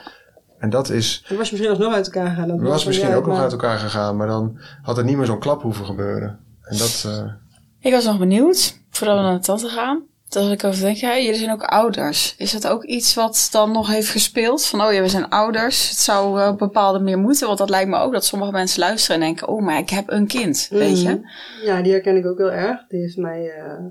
En 0.60 0.70
dat 0.70 0.90
is, 0.90 1.26
Dan 1.28 1.38
was 1.38 1.50
je 1.50 1.54
misschien 1.56 1.76
alsnog 1.78 1.94
uit 1.96 2.06
elkaar 2.06 2.30
gegaan. 2.30 2.48
Dan 2.48 2.62
was 2.62 2.86
misschien 2.86 3.14
ook 3.16 3.26
nog 3.26 3.34
maar- 3.34 3.44
uit 3.44 3.52
elkaar 3.52 3.78
gegaan, 3.78 4.18
maar 4.18 4.28
dan 4.28 4.60
had 4.82 4.98
er 4.98 5.04
niet 5.04 5.18
meer 5.18 5.26
zo'n 5.26 5.40
klap 5.40 5.62
hoeven 5.62 5.86
gebeuren. 5.86 6.40
En 6.62 6.78
dat, 6.78 7.04
eh, 7.08 7.32
ik 7.80 7.92
was 7.92 8.06
nog 8.06 8.18
benieuwd, 8.20 8.80
voordat 8.90 9.18
we 9.18 9.22
naar 9.24 9.34
de 9.34 9.40
tante 9.46 9.68
gaan. 9.68 10.04
Dat 10.32 10.52
ik 10.52 10.64
over 10.64 10.82
denk, 10.82 10.98
ja, 10.98 11.18
jullie 11.18 11.40
zijn 11.40 11.52
ook 11.52 11.64
ouders. 11.64 12.36
Is 12.38 12.52
dat 12.52 12.68
ook 12.68 12.84
iets 12.84 13.14
wat 13.14 13.48
dan 13.52 13.72
nog 13.72 13.88
heeft 13.88 14.10
gespeeld? 14.10 14.66
Van, 14.66 14.82
oh 14.82 14.94
ja, 14.94 15.02
we 15.02 15.08
zijn 15.08 15.30
ouders. 15.30 15.90
Het 15.90 15.98
zou 15.98 16.48
op 16.48 16.58
bepaalde 16.58 17.00
meer 17.00 17.18
moeten. 17.18 17.48
Want 17.48 17.60
dat 17.60 17.70
lijkt 17.70 17.90
me 17.90 17.98
ook 17.98 18.12
dat 18.12 18.26
sommige 18.26 18.52
mensen 18.52 18.80
luisteren 18.80 19.16
en 19.16 19.22
denken, 19.22 19.48
oh, 19.48 19.62
maar 19.62 19.78
ik 19.78 19.90
heb 19.90 20.10
een 20.10 20.28
kind. 20.28 20.68
Weet 20.70 21.02
je? 21.02 21.10
Mhm. 21.10 21.66
Ja, 21.66 21.82
die 21.82 21.92
herken 21.92 22.18
ik 22.18 22.26
ook 22.26 22.38
heel 22.38 22.52
erg. 22.52 22.88
Die 22.88 23.00
heeft 23.00 23.18
mij 23.18 23.50
eh, 23.50 23.86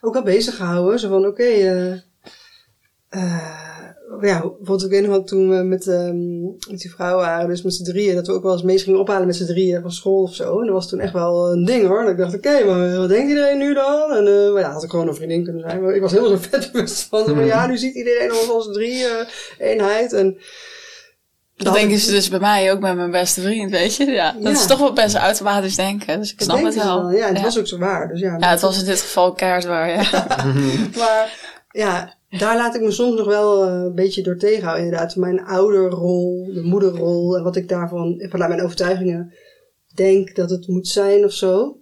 ook 0.00 0.12
wel 0.12 0.22
bezig 0.22 0.56
gehouden. 0.56 0.98
Zo 0.98 1.08
van, 1.08 1.26
oké, 1.26 1.42
eh, 1.42 1.92
eh, 3.08 3.81
ja, 4.20 4.40
bijvoorbeeld 4.40 4.82
ik 4.84 4.90
weet 4.90 5.00
nog 5.02 5.10
wel 5.10 5.24
toen 5.24 5.48
we 5.48 5.62
met, 5.62 5.86
ehm, 5.86 6.40
met 6.42 6.80
die 6.80 6.90
vrouw 6.90 7.16
waren, 7.16 7.48
dus 7.48 7.62
met 7.62 7.74
z'n 7.74 7.84
drieën, 7.84 8.14
dat 8.14 8.26
we 8.26 8.32
ook 8.32 8.42
wel 8.42 8.52
eens 8.52 8.62
meest 8.62 8.84
gingen 8.84 9.00
ophalen 9.00 9.26
met 9.26 9.36
z'n 9.36 9.46
drieën 9.46 9.82
van 9.82 9.92
school 9.92 10.22
of 10.22 10.34
zo. 10.34 10.58
En 10.60 10.64
dat 10.66 10.74
was 10.74 10.88
toen 10.88 11.00
echt 11.00 11.12
wel 11.12 11.52
een 11.52 11.64
ding 11.64 11.86
hoor. 11.86 12.02
Dat 12.02 12.10
ik 12.10 12.16
dacht, 12.18 12.34
oké, 12.34 12.64
maar 12.64 12.96
wat 12.96 13.08
denkt 13.08 13.28
iedereen 13.28 13.58
nu 13.58 13.74
dan? 13.74 14.12
En 14.12 14.26
uh, 14.26 14.52
maar 14.52 14.60
ja, 14.62 14.72
had 14.72 14.82
ik 14.82 14.90
gewoon 14.90 15.08
een 15.08 15.14
vriendin 15.14 15.44
kunnen 15.44 15.62
zijn. 15.70 15.82
Maar 15.82 15.94
ik 15.94 16.00
was 16.00 16.10
helemaal 16.12 16.30
zo 16.36 16.42
vet 16.50 16.72
bewust 16.72 17.02
van, 17.02 17.24
van, 17.24 17.44
ja, 17.44 17.66
nu 17.66 17.76
ziet 17.78 17.94
iedereen 17.94 18.30
ons 18.32 18.50
als 18.50 18.72
drie 18.72 19.04
eenheid. 19.58 20.12
En 20.12 20.36
Dat 21.56 21.74
denken 21.74 21.98
ze 21.98 22.10
dus 22.10 22.28
bij 22.28 22.38
mij 22.40 22.72
ook 22.72 22.80
met 22.80 22.96
mijn 22.96 23.10
beste 23.10 23.40
vriend, 23.40 23.70
weet 23.70 23.96
je? 23.96 24.04
Ja, 24.04 24.32
dat 24.32 24.42
Ja. 24.42 24.50
is 24.50 24.66
toch 24.66 24.78
wat 24.78 24.94
mensen 24.94 25.20
automatisch 25.20 25.76
denken. 25.76 26.18
Dus 26.18 26.32
ik 26.32 26.38
dat 26.38 26.48
snap 26.48 26.64
het 26.64 26.74
wel. 26.74 27.10
Ja, 27.10 27.22
en 27.22 27.28
het 27.28 27.36
ja. 27.38 27.42
was 27.42 27.58
ook 27.58 27.66
zo 27.66 27.78
waar. 27.78 28.08
Dus 28.08 28.20
ja, 28.20 28.36
Ja, 28.38 28.50
het 28.50 28.60
was 28.60 28.78
in 28.78 28.84
dit 28.84 29.00
geval 29.00 29.32
keihard 29.32 29.64
waar, 29.64 29.88
ja. 29.88 30.02
Maar 30.98 31.50
ja, 31.72 32.18
daar 32.30 32.56
laat 32.56 32.74
ik 32.74 32.80
me 32.80 32.90
soms 32.90 33.16
nog 33.16 33.26
wel 33.26 33.64
eh, 33.64 33.82
een 33.82 33.94
beetje 33.94 34.22
door 34.22 34.36
tegenhouden. 34.36 34.84
Inderdaad, 34.84 35.16
mijn 35.16 35.44
ouderrol, 35.44 36.50
de 36.54 36.62
moederrol 36.62 37.36
en 37.36 37.42
wat 37.42 37.56
ik 37.56 37.68
daarvan, 37.68 38.26
vanuit 38.28 38.50
mijn 38.50 38.62
overtuigingen, 38.62 39.32
denk 39.94 40.34
dat 40.34 40.50
het 40.50 40.68
moet 40.68 40.88
zijn 40.88 41.24
of 41.24 41.32
zo. 41.32 41.78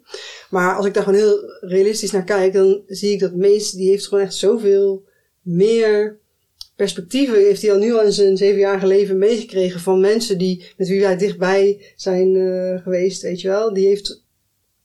Maar 0.50 0.76
als 0.76 0.87
ik 0.87 0.94
daar 0.94 1.03
gewoon 1.03 1.18
heel 1.18 1.38
realistisch 1.61 2.11
naar 2.11 2.24
kijk, 2.24 2.53
dan 2.53 2.83
zie 2.87 3.12
ik 3.12 3.20
dat 3.20 3.35
Mees, 3.35 3.70
die 3.70 3.90
heeft 3.90 4.07
gewoon 4.07 4.24
echt 4.24 4.35
zoveel 4.35 5.05
meer 5.42 6.18
perspectieven 6.76 7.35
heeft 7.35 7.62
hij 7.62 7.72
al 7.72 7.79
nu 7.79 7.92
al 7.92 8.05
in 8.05 8.12
zijn 8.12 8.37
zevenjarige 8.37 8.87
leven 8.87 9.18
meegekregen 9.18 9.81
van 9.81 10.00
mensen 10.00 10.38
die, 10.38 10.64
met 10.76 10.88
wie 10.88 11.00
wij 11.00 11.16
dichtbij 11.16 11.92
zijn 11.96 12.37
eh, 12.37 12.83
geweest, 12.83 13.22
weet 13.22 13.40
je 13.40 13.48
wel. 13.48 13.72
Die 13.72 13.87
heeft, 13.87 14.24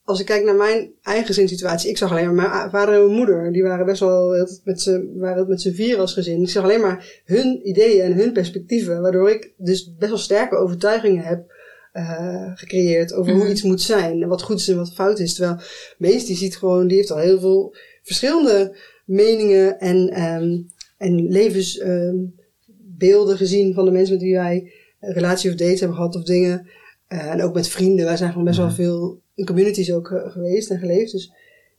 als 0.06 0.20
ik 0.20 0.26
kijk 0.26 0.44
naar 0.44 0.56
mijn 0.56 0.92
eigen 1.02 1.26
gezinssituatie, 1.26 1.90
ik 1.90 1.98
zag 1.98 2.12
alleen 2.12 2.36
maar 2.36 2.50
mijn 2.50 2.70
vader 2.70 2.94
en 2.94 3.04
mijn 3.06 3.18
moeder. 3.18 3.52
Die 3.52 3.64
waren 3.64 3.86
best 3.86 4.00
wel 4.00 4.48
met 4.64 4.82
z'n, 4.82 5.10
waren 5.16 5.38
het 5.38 5.48
met 5.48 5.62
z'n 5.62 5.74
vier 5.74 5.98
als 6.00 6.14
gezin. 6.14 6.42
Ik 6.42 6.50
zag 6.50 6.64
alleen 6.64 6.82
maar 6.82 7.22
hun 7.26 7.68
ideeën 7.68 8.02
en 8.04 8.14
hun 8.14 8.34
perspectieven, 8.34 9.02
waardoor 9.02 9.30
ik 9.30 9.54
dus 9.58 9.94
best 9.98 10.10
wel 10.10 10.20
sterke 10.20 10.56
overtuigingen 10.56 11.24
heb 11.24 11.54
eh, 11.92 12.52
gecreëerd 12.56 13.14
over 13.14 13.32
hoe 13.34 13.42
Mhm. 13.42 13.52
iets 13.52 13.62
moet 13.62 13.82
zijn 13.82 14.22
en 14.22 14.28
wat 14.28 14.42
goed 14.42 14.60
is 14.60 14.68
en 14.68 14.76
wat 14.78 14.94
fout 14.94 15.20
is. 15.20 15.34
Terwijl 15.34 15.58
Mees, 15.98 16.26
die 16.26 16.36
ziet 16.36 16.58
gewoon, 16.58 16.88
die 16.88 16.98
heeft 16.98 17.12
al 17.12 17.18
heel 17.18 17.40
veel 17.40 17.76
verschillende 18.04 18.76
meningen 19.06 19.80
en, 19.80 20.10
ehm, 20.10 20.58
en 20.98 21.28
levensbeelden 21.28 23.38
gezien 23.38 23.74
van 23.74 23.86
de 23.86 23.92
mensen 23.92 24.14
met 24.14 24.24
wie 24.24 24.36
wij 24.36 24.72
een 25.00 25.14
relatie 25.14 25.50
of 25.50 25.56
date 25.56 25.78
hebben 25.80 25.96
gehad 25.98 26.16
of 26.16 26.24
dingen. 26.24 26.68
Eh, 27.08 27.32
en 27.32 27.42
ook 27.42 27.54
met 27.54 27.68
vrienden. 27.68 28.06
Wij 28.06 28.18
zijn 28.18 28.30
gewoon 28.30 28.46
best 28.46 28.58
wel 28.58 28.72
veel 28.72 29.22
in 29.36 29.46
communities 29.46 29.94
ook 29.94 30.12
eh, 30.12 30.32
geweest 30.32 30.70
en 30.70 30.80
geleefd. 30.80 31.12
Dus 31.12 31.32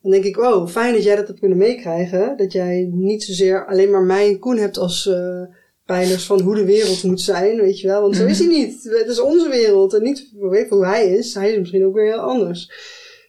dan 0.03 0.11
denk 0.11 0.25
ik, 0.25 0.37
wow, 0.37 0.69
fijn 0.69 0.95
dat 0.95 1.03
jij 1.03 1.17
dat 1.17 1.27
hebt 1.27 1.41
kunnen 1.41 1.59
meekrijgen. 1.59 2.37
Dat 2.37 2.53
jij 2.53 2.89
niet 2.93 3.25
zozeer 3.25 3.67
alleen 3.67 3.91
maar 3.91 4.03
mij 4.03 4.29
en 4.29 4.39
Koen 4.39 4.57
hebt 4.57 4.79
als, 4.79 5.07
eh, 5.07 5.43
pijlers 5.87 6.25
van 6.25 6.41
hoe 6.41 6.55
de 6.55 6.65
wereld 6.65 7.03
moet 7.03 7.21
zijn, 7.21 7.61
weet 7.61 7.81
je 7.81 7.87
wel. 7.87 8.01
Want 8.01 8.17
zo 8.17 8.27
is 8.27 8.39
hij 8.39 8.49
niet. 8.49 8.85
Het 8.85 9.09
is 9.09 9.21
onze 9.21 9.49
wereld 9.49 9.95
en 9.95 10.03
niet 10.03 10.33
weet 10.41 10.69
hoe 10.69 10.87
hij 10.87 11.09
is. 11.11 11.35
Hij 11.35 11.51
is 11.51 11.59
misschien 11.59 11.87
ook 11.87 11.95
weer 11.95 12.13
heel 12.13 12.21
anders. 12.21 12.71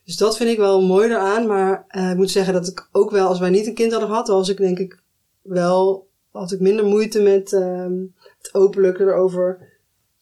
Dus 0.05 0.17
dat 0.17 0.37
vind 0.37 0.49
ik 0.49 0.57
wel 0.57 0.81
mooi 0.81 1.09
eraan. 1.09 1.47
Maar 1.47 1.85
uh, 1.91 2.09
ik 2.09 2.17
moet 2.17 2.31
zeggen 2.31 2.53
dat 2.53 2.67
ik 2.67 2.89
ook 2.91 3.11
wel, 3.11 3.27
als 3.27 3.39
wij 3.39 3.49
niet 3.49 3.67
een 3.67 3.73
kind 3.73 3.91
hadden 3.91 4.09
gehad, 4.09 4.27
was 4.27 4.49
ik 4.49 4.57
denk 4.57 4.79
ik 4.79 5.01
wel, 5.41 6.07
had 6.31 6.51
ik 6.51 6.59
minder 6.59 6.85
moeite 6.85 7.21
met 7.21 7.51
um, 7.51 8.13
het 8.37 8.53
openlijk 8.53 8.99
erover 8.99 9.66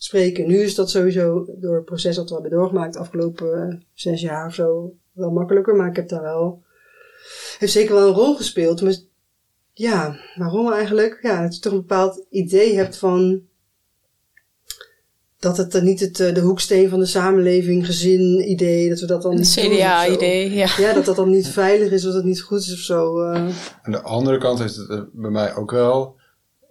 spreken. 0.06 0.48
Nu 0.48 0.62
is 0.62 0.76
dat 0.76 0.90
sowieso 0.90 1.46
door 1.58 1.76
het 1.76 1.86
proces 1.86 2.16
dat 2.16 2.28
we 2.28 2.34
hebben 2.34 2.52
doorgemaakt 2.52 2.94
de 2.94 3.00
afgelopen 3.00 3.70
uh, 3.70 3.76
zes 3.94 4.22
jaar 4.22 4.48
of 4.48 4.54
zo 4.54 4.96
wel 5.12 5.32
makkelijker. 5.32 5.76
Maar 5.76 5.90
ik 5.90 5.96
heb 5.96 6.10
daar 6.10 6.22
wel, 6.22 6.64
heeft 7.60 7.72
zeker 7.72 7.96
wel 7.96 8.08
een 8.08 8.14
rol 8.14 8.36
gespeeld. 8.36 8.82
Maar 8.82 8.96
ja, 9.74 10.20
waarom 10.36 10.72
eigenlijk? 10.72 11.20
Ja, 11.22 11.42
dat 11.42 11.56
je 11.56 11.62
toch 11.62 11.72
een 11.72 11.80
bepaald 11.80 12.26
idee 12.30 12.76
hebt 12.76 12.98
van 12.98 13.42
dat 15.40 15.58
het 15.58 15.82
niet 15.82 16.00
het, 16.00 16.16
de 16.18 16.40
hoeksteen 16.40 16.90
van 16.90 17.00
de 17.00 17.06
samenleving, 17.06 17.86
gezin, 17.86 18.50
idee, 18.50 18.90
dat 18.90 19.00
we 19.00 19.06
dat 19.06 19.22
dan 19.22 19.36
niet 19.36 19.54
CDA-idee, 19.60 20.54
ja. 20.54 20.70
Ja, 20.78 20.94
dat 20.94 21.06
dat 21.06 21.16
dan 21.16 21.30
niet 21.30 21.48
veilig 21.48 21.92
is, 21.92 22.00
of 22.00 22.06
dat 22.06 22.14
het 22.14 22.24
niet 22.26 22.42
goed 22.42 22.60
is 22.60 22.74
of 22.74 22.80
zo. 22.80 23.22
Uh. 23.22 23.48
Aan 23.82 23.92
de 23.92 24.02
andere 24.02 24.38
kant 24.38 24.60
heeft 24.60 24.76
het 24.76 25.10
bij 25.14 25.30
mij 25.30 25.56
ook 25.56 25.72
wel 25.72 26.16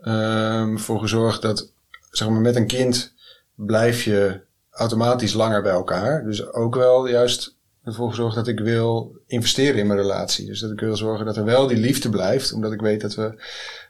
um, 0.01 0.79
voor 0.79 1.01
gezorgd 1.01 1.43
dat, 1.43 1.73
zeg 2.11 2.29
maar, 2.29 2.41
met 2.41 2.57
een 2.57 2.67
kind 2.67 3.14
blijf 3.55 4.03
je 4.03 4.41
automatisch 4.71 5.33
langer 5.33 5.63
bij 5.63 5.73
elkaar. 5.73 6.25
Dus 6.25 6.53
ook 6.53 6.75
wel 6.75 7.07
juist 7.07 7.57
ervoor 7.85 8.09
gezorgd 8.09 8.35
dat 8.35 8.49
ik 8.49 8.61
wil 8.61 9.17
investeren 9.27 9.81
in 9.81 9.87
mijn 9.87 9.99
relatie. 9.99 10.47
Dus 10.47 10.61
dat 10.61 10.71
ik 10.71 10.81
wil 10.81 10.97
zorgen 10.97 11.27
dat 11.27 11.37
er 11.37 11.45
wel 11.45 11.67
die 11.67 11.77
liefde 11.77 12.09
blijft, 12.09 12.53
omdat 12.53 12.73
ik 12.73 12.81
weet 12.81 13.01
dat 13.01 13.15
we 13.15 13.43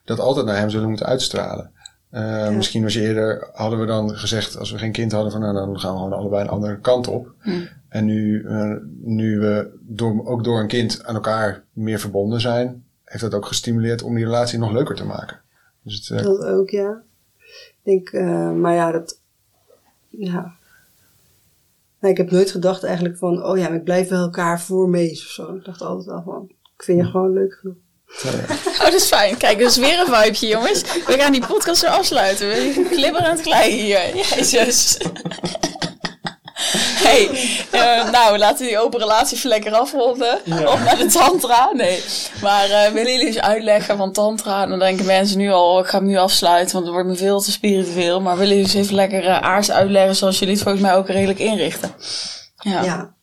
dat 0.05 0.21
altijd 0.21 0.47
naar 0.47 0.59
hem 0.59 0.71
zullen 0.71 0.89
moeten 0.89 1.07
uitstralen. 1.07 1.71
Uh, 2.13 2.21
ja. 2.21 2.51
Misschien 2.51 2.83
was 2.83 2.95
eerder, 2.95 3.49
hadden 3.53 3.81
we 3.81 3.87
dan 3.87 4.17
gezegd, 4.17 4.59
als 4.59 4.71
we 4.71 4.79
geen 4.79 4.93
kind 4.93 5.13
hadden, 5.13 5.33
van 5.33 5.41
nou, 5.41 5.55
dan 5.55 5.81
gaan 5.81 5.93
we 5.93 5.99
gewoon 5.99 6.13
allebei 6.13 6.43
een 6.43 6.51
andere 6.51 6.81
kant 6.81 7.07
op. 7.07 7.33
Hm. 7.39 7.51
En 7.89 8.05
nu, 8.05 8.43
uh, 8.43 8.77
nu 9.03 9.39
we 9.39 9.71
door, 9.81 10.27
ook 10.27 10.45
door 10.45 10.61
een 10.61 10.67
kind 10.67 11.05
aan 11.05 11.15
elkaar 11.15 11.65
meer 11.73 11.99
verbonden 11.99 12.41
zijn, 12.41 12.85
heeft 13.05 13.23
dat 13.23 13.35
ook 13.35 13.47
gestimuleerd 13.47 14.03
om 14.03 14.15
die 14.15 14.25
relatie 14.25 14.59
nog 14.59 14.73
leuker 14.73 14.95
te 14.95 15.05
maken. 15.05 15.41
Dus 15.83 16.09
het, 16.09 16.19
uh, 16.19 16.25
dat 16.27 16.45
ook, 16.45 16.71
ja. 16.71 17.03
Ik 17.83 18.11
denk, 18.11 18.13
maar 18.57 18.75
ja, 18.75 18.93
dat, 18.93 19.21
ja. 20.19 20.55
Nee, 22.01 22.13
ik 22.13 22.19
heb 22.19 22.31
nooit 22.31 22.51
gedacht 22.51 22.85
eigenlijk 22.85 23.17
van, 23.17 23.45
oh 23.45 23.59
ja, 23.59 23.69
maar 23.69 23.77
ik 23.77 23.85
blijf 23.85 24.09
wel 24.09 24.23
elkaar 24.23 24.61
voor 24.61 24.89
mees 24.89 25.25
of 25.25 25.31
zo. 25.31 25.55
Ik 25.55 25.65
dacht 25.65 25.83
altijd 25.83 26.09
al 26.09 26.23
van, 26.23 26.45
ik 26.77 26.83
vind 26.83 26.99
je 27.01 27.05
gewoon 27.05 27.33
leuk 27.33 27.55
genoeg. 27.61 27.77
Oh, 28.75 28.91
dat 28.91 28.93
is 28.93 29.07
fijn. 29.07 29.37
Kijk, 29.37 29.59
dat 29.59 29.71
is 29.71 29.77
weer 29.77 29.99
een 29.99 30.15
vibeje, 30.15 30.47
jongens. 30.47 30.83
We 30.83 31.13
gaan 31.19 31.33
die 31.33 31.47
podcast 31.47 31.81
zo 31.81 31.87
afsluiten. 31.87 32.49
We 32.49 32.89
glibberen 32.91 33.27
aan 33.27 33.35
het 33.35 33.43
klei 33.43 33.73
hier. 33.73 34.17
Jezus. 34.17 34.99
Hey, 37.15 38.05
uh, 38.05 38.11
nou, 38.11 38.39
laten 38.39 38.65
we 38.65 38.71
die 38.71 38.79
open 38.79 39.01
relatie 39.01 39.37
even 39.37 39.49
lekker 39.49 39.73
afronden. 39.73 40.41
Ja. 40.45 40.73
Of 40.73 40.85
naar 40.85 40.97
de 40.97 41.07
tantra. 41.07 41.71
Nee. 41.73 42.03
Maar 42.43 42.69
uh, 42.69 42.87
willen 42.87 43.13
jullie 43.13 43.27
eens 43.27 43.41
uitleggen 43.41 43.97
van 43.97 44.13
tantra? 44.13 44.67
Dan 44.67 44.79
denken 44.79 45.07
mensen 45.07 45.39
nu 45.39 45.51
al, 45.51 45.81
ik 45.81 45.87
ga 45.87 45.99
hem 45.99 46.07
nu 46.07 46.17
afsluiten, 46.17 46.73
want 46.73 46.85
het 46.85 46.95
wordt 46.95 47.09
me 47.09 47.17
veel 47.17 47.41
te 47.41 47.51
spiritueel. 47.51 48.21
Maar 48.21 48.37
willen 48.37 48.57
jullie 48.57 48.65
eens 48.65 48.75
even 48.75 48.95
lekker 48.95 49.25
uh, 49.25 49.39
aards 49.39 49.71
uitleggen 49.71 50.17
zoals 50.17 50.39
jullie 50.39 50.55
het 50.55 50.63
volgens 50.63 50.85
mij 50.85 50.95
ook 50.95 51.09
redelijk 51.09 51.39
inrichten? 51.39 51.95
Ja. 52.57 52.83
ja. 52.83 53.15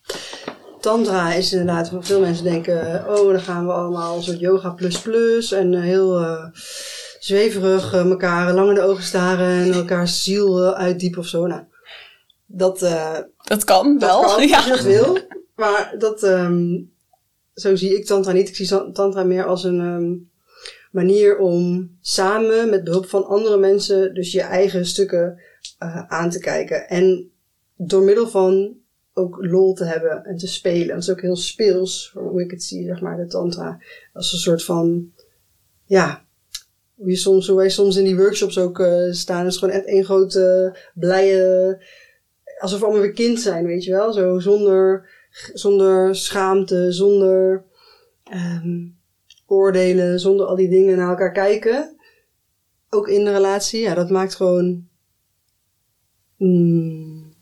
Tantra 0.80 1.34
is 1.34 1.52
inderdaad, 1.52 1.90
voor 1.90 2.04
veel 2.04 2.20
mensen 2.20 2.44
denken, 2.44 3.06
oh, 3.08 3.32
dan 3.32 3.42
gaan 3.42 3.66
we 3.66 3.72
allemaal 3.74 4.18
een 4.18 4.24
soort 4.24 4.40
yoga 4.40 4.70
plus 4.70 5.00
plus 5.00 5.52
en 5.52 5.82
heel 5.82 6.26
zweverig 7.20 7.94
elkaar 7.94 8.54
lang 8.54 8.70
in 8.70 8.76
de 8.76 8.82
ogen 8.82 9.04
staren 9.04 9.64
en 9.64 9.74
elkaars 9.74 10.24
ziel 10.24 10.74
uitdiepen 10.74 11.20
of 11.20 11.28
zo. 11.28 11.48
Nou, 11.48 11.62
dat, 12.52 12.82
uh, 12.82 13.18
dat 13.44 13.64
kan 13.64 13.98
dat 13.98 14.10
wel. 14.10 14.22
Kan, 14.22 14.48
ja. 14.48 14.56
Als 14.56 14.66
je 14.66 14.72
dat 14.72 14.82
wil. 14.82 15.18
Maar 15.56 15.96
dat, 15.98 16.24
um, 16.24 16.92
zo 17.54 17.76
zie 17.76 17.96
ik 17.96 18.06
Tantra 18.06 18.32
niet. 18.32 18.48
Ik 18.48 18.56
zie 18.56 18.92
Tantra 18.92 19.24
meer 19.24 19.46
als 19.46 19.64
een 19.64 19.80
um, 19.80 20.30
manier 20.92 21.38
om 21.38 21.92
samen 22.02 22.70
met 22.70 22.84
behulp 22.84 23.10
van 23.10 23.26
andere 23.26 23.58
mensen, 23.58 24.14
dus 24.14 24.32
je 24.32 24.42
eigen 24.42 24.86
stukken 24.86 25.40
uh, 25.84 26.04
aan 26.08 26.30
te 26.30 26.40
kijken. 26.40 26.90
En 26.90 27.32
door 27.76 28.04
middel 28.04 28.28
van 28.28 28.80
ook 29.14 29.38
lol 29.40 29.74
te 29.74 29.86
hebben 29.86 30.24
en 30.26 30.38
te 30.38 30.48
spelen. 30.48 30.88
Dat 30.88 30.98
is 30.98 31.10
ook 31.10 31.22
heel 31.22 31.36
speels, 31.36 32.12
hoe 32.14 32.42
ik 32.42 32.52
het 32.52 32.64
zie, 32.64 32.86
zeg 32.86 33.02
maar, 33.02 33.18
de 33.18 33.28
Tantra. 33.28 33.82
Als 34.14 34.34
een 34.34 34.40
soort 34.40 34.64
van, 34.64 35.12
ja, 35.86 36.26
hoe, 36.96 37.10
je 37.10 37.16
soms, 37.16 37.48
hoe 37.48 37.58
wij 37.58 37.70
soms 37.70 37.96
in 37.96 38.04
die 38.04 38.18
workshops 38.18 38.58
ook 38.58 38.80
uh, 38.80 39.12
staan, 39.12 39.46
is 39.46 39.58
gewoon 39.58 39.74
echt 39.74 39.86
één 39.86 40.06
grote 40.06 40.76
blije 40.94 41.78
alsof 42.62 42.80
we 42.80 42.86
allemaal 42.86 43.04
weer 43.04 43.14
kind 43.14 43.40
zijn, 43.40 43.66
weet 43.66 43.84
je 43.84 43.92
wel? 43.92 44.14
Zo 44.14 44.40
zonder, 44.40 45.10
zonder 45.54 46.16
schaamte, 46.16 46.92
zonder 46.92 47.64
um, 48.34 48.98
oordelen, 49.46 50.20
zonder 50.20 50.46
al 50.46 50.56
die 50.56 50.70
dingen 50.70 50.98
naar 50.98 51.10
elkaar 51.10 51.32
kijken. 51.32 51.96
Ook 52.90 53.08
in 53.08 53.26
de 53.26 53.32
relatie, 53.32 53.82
ja, 53.82 53.94
dat 53.94 54.10
maakt 54.10 54.36
gewoon. 54.36 54.88
Mm, 56.38 57.34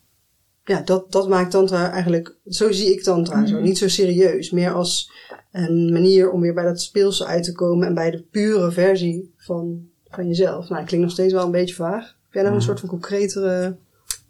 ja, 0.64 0.82
dat, 0.82 1.12
dat 1.12 1.30
maakt 1.30 1.52
Tantra 1.52 1.92
eigenlijk. 1.92 2.36
Zo 2.46 2.72
zie 2.72 2.94
ik 2.94 3.04
Tantra. 3.04 3.46
Zo. 3.46 3.56
Mhm. 3.56 3.64
Niet 3.64 3.78
zo 3.78 3.88
serieus. 3.88 4.52
Meer 4.52 4.74
als 4.74 5.12
een 5.52 5.92
manier 5.92 6.32
om 6.32 6.42
weer 6.42 6.54
bij 6.54 6.64
dat 6.64 6.82
speelse 6.82 7.26
uit 7.26 7.44
te 7.44 7.52
komen 7.52 7.88
en 7.88 7.94
bij 7.94 8.12
de 8.12 8.22
pure 8.32 8.72
versie 8.72 9.34
van, 9.38 9.90
van 10.10 10.28
jezelf. 10.28 10.70
Nou, 10.70 10.80
dat 10.80 10.88
klinkt 10.88 11.06
nog 11.06 11.16
steeds 11.16 11.34
wel 11.34 11.46
een 11.46 11.52
beetje 11.52 11.76
vaag. 11.76 12.04
Heb 12.06 12.34
jij 12.34 12.42
nog 12.42 12.52
een 12.52 12.58
mhm. 12.58 12.66
soort 12.66 12.80
van 12.80 12.90
concretere 12.90 13.78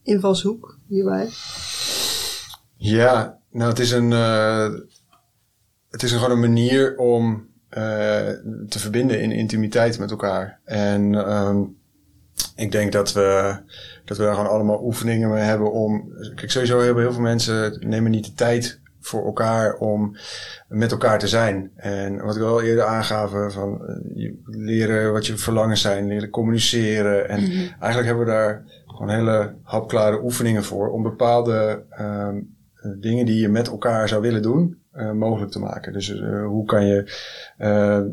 invalshoek 0.09 0.77
hierbij? 0.87 1.29
Ja, 2.75 3.39
nou 3.51 3.69
het 3.69 3.79
is 3.79 3.91
een, 3.91 4.11
uh, 4.11 4.69
het 5.89 6.03
is 6.03 6.11
gewoon 6.11 6.31
een 6.31 6.39
manier 6.39 6.97
om 6.97 7.47
uh, 7.69 7.77
te 8.69 8.79
verbinden 8.79 9.21
in 9.21 9.31
intimiteit 9.31 9.99
met 9.99 10.11
elkaar. 10.11 10.59
En 10.63 11.31
um, 11.31 11.77
ik 12.55 12.71
denk 12.71 12.91
dat 12.91 13.13
we, 13.13 13.57
dat 14.05 14.17
we 14.17 14.23
daar 14.23 14.35
gewoon 14.35 14.49
allemaal 14.49 14.83
oefeningen 14.83 15.29
mee 15.29 15.43
hebben 15.43 15.71
om. 15.71 16.11
Kijk, 16.35 16.51
sowieso 16.51 16.79
heel 16.79 17.11
veel 17.11 17.21
mensen 17.21 17.77
nemen 17.79 18.11
niet 18.11 18.25
de 18.25 18.33
tijd 18.33 18.79
voor 18.99 19.25
elkaar 19.25 19.75
om 19.75 20.15
met 20.67 20.91
elkaar 20.91 21.19
te 21.19 21.27
zijn. 21.27 21.71
En 21.75 22.25
wat 22.25 22.35
ik 22.35 22.41
al 22.41 22.61
eerder 22.61 22.83
aangaven, 22.83 23.51
van 23.51 23.81
uh, 24.15 24.31
leren 24.45 25.11
wat 25.11 25.27
je 25.27 25.37
verlangens 25.37 25.81
zijn, 25.81 26.07
leren 26.07 26.29
communiceren. 26.29 27.29
En 27.29 27.39
mm 27.39 27.45
-hmm. 27.45 27.69
eigenlijk 27.79 28.05
hebben 28.05 28.25
we 28.25 28.31
daar 28.31 28.63
gewoon 28.85 29.09
hele 29.09 29.53
hapklare 29.63 30.23
oefeningen 30.23 30.63
voor 30.63 30.89
om 30.89 31.03
bepaalde 31.03 31.83
um, 31.99 32.57
dingen 32.99 33.25
die 33.25 33.41
je 33.41 33.49
met 33.49 33.67
elkaar 33.67 34.07
zou 34.07 34.21
willen 34.21 34.41
doen, 34.41 34.81
uh, 34.95 35.11
mogelijk 35.11 35.51
te 35.51 35.59
maken. 35.59 35.93
Dus 35.93 36.09
uh, 36.09 36.45
hoe 36.45 36.65
kan 36.65 36.85
je 36.85 37.11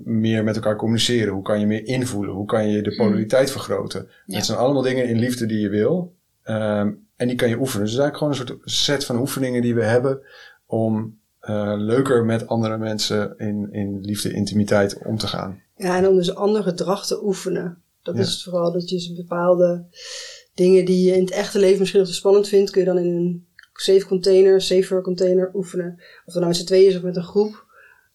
meer 0.05 0.45
met 0.45 0.55
elkaar 0.55 0.77
communiceren? 0.77 1.33
Hoe 1.33 1.43
kan 1.43 1.61
je 1.61 1.67
meer 1.67 1.87
invoelen? 1.87 2.35
Hoe 2.35 2.47
kan 2.47 2.69
je 2.69 2.83
de 2.83 2.95
hmm. 2.95 3.07
polariteit 3.07 3.51
vergroten? 3.51 4.09
Ja. 4.27 4.37
Dat 4.37 4.47
zijn 4.47 4.59
allemaal 4.59 4.83
dingen 4.83 5.09
in 5.09 5.19
liefde 5.19 5.47
die 5.47 5.61
je 5.61 5.69
wil. 5.69 6.15
Um, 6.45 7.07
en 7.17 7.29
die 7.29 7.37
kan 7.37 7.49
je 7.49 7.59
oefenen. 7.59 7.85
Dus 7.85 7.95
het 7.95 8.01
is 8.01 8.05
eigenlijk 8.05 8.39
gewoon 8.39 8.59
een 8.59 8.61
soort 8.63 8.75
set 8.75 9.05
van 9.05 9.19
oefeningen 9.19 9.63
die 9.63 9.75
we 9.75 9.85
hebben 9.85 10.21
om 10.67 11.19
leuker 11.77 12.25
met 12.25 12.47
andere 12.47 12.79
mensen 12.79 13.35
in, 13.39 13.73
in 13.73 14.01
liefde, 14.01 14.33
intimiteit 14.33 14.99
om 15.05 15.19
te 15.19 15.27
gaan. 15.27 15.61
Ja, 15.77 15.97
en 15.97 16.09
om 16.09 16.17
dus 16.17 16.35
ander 16.35 16.63
gedrag 16.63 17.07
te 17.07 17.25
oefenen. 17.25 17.83
Dat 18.03 18.15
ja. 18.15 18.21
is 18.21 18.43
vooral 18.43 18.73
dat 18.73 18.91
je 18.91 19.09
een 19.09 19.17
bepaalde 19.17 19.85
dingen 20.55 20.85
die 20.85 21.07
je 21.07 21.15
in 21.15 21.21
het 21.21 21.31
echte 21.31 21.59
leven 21.59 21.79
misschien 21.79 22.01
nog 22.01 22.09
te 22.09 22.15
spannend 22.15 22.49
vindt, 22.49 22.71
kun 22.71 22.81
je 22.81 22.87
dan 22.87 22.99
in 22.99 23.17
een 23.17 23.47
safe 23.73 24.07
container, 24.07 24.61
safer 24.61 25.03
container 25.03 25.51
oefenen. 25.55 25.95
Of 25.99 26.33
dat 26.33 26.35
nou 26.35 26.47
met 26.47 26.57
z'n 26.57 26.65
tweeën 26.65 26.89
is 26.89 26.97
of 26.97 27.03
met 27.03 27.17
een 27.17 27.23
groep. 27.23 27.65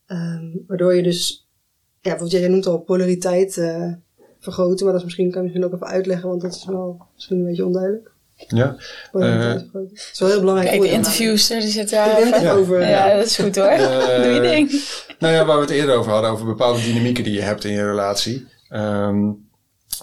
Um, 0.08 0.64
waardoor 0.68 0.94
je 0.94 1.04
dus, 1.04 1.50
ja, 1.78 2.10
bijvoorbeeld 2.10 2.42
jij 2.42 2.48
noemt 2.48 2.66
al 2.66 2.80
polariteit 2.80 3.58
uh, 3.58 3.94
vergroten, 4.40 4.84
maar 4.84 4.94
dat 4.94 5.02
is 5.02 5.04
misschien, 5.04 5.32
kan 5.32 5.42
je 5.42 5.48
misschien 5.48 5.66
ook 5.66 5.74
even 5.74 5.88
uitleggen, 5.88 6.30
want 6.30 6.42
dat 6.42 6.56
is 6.56 6.66
wel 6.66 7.06
misschien 7.14 7.38
een 7.38 7.46
beetje 7.46 7.66
onduidelijk. 7.66 8.12
Ja. 8.48 8.76
Uh, 9.14 9.54
het 9.54 10.10
is 10.12 10.20
wel 10.20 10.30
heel 10.30 10.40
belangrijk. 10.40 10.70
Kijk, 10.70 10.82
de 10.82 10.90
interviews, 10.90 11.48
die 11.48 11.62
zitten 11.62 11.98
daar 11.98 12.44
ja. 12.44 12.52
over. 12.52 12.88
Ja, 12.88 13.16
dat 13.16 13.26
is 13.26 13.38
goed 13.38 13.56
hoor. 13.56 13.72
Uh, 13.72 14.06
Doe 14.24 14.32
je 14.32 14.42
ding. 14.42 14.82
Nou 15.20 15.34
ja, 15.34 15.46
waar 15.46 15.56
we 15.56 15.62
het 15.62 15.72
eerder 15.72 15.96
over 15.96 16.12
hadden, 16.12 16.32
over 16.32 16.46
bepaalde 16.46 16.82
dynamieken 16.82 17.24
die 17.24 17.34
je 17.34 17.42
hebt 17.42 17.64
in 17.64 17.72
je 17.72 17.86
relatie. 17.86 18.48
Um, 18.70 19.50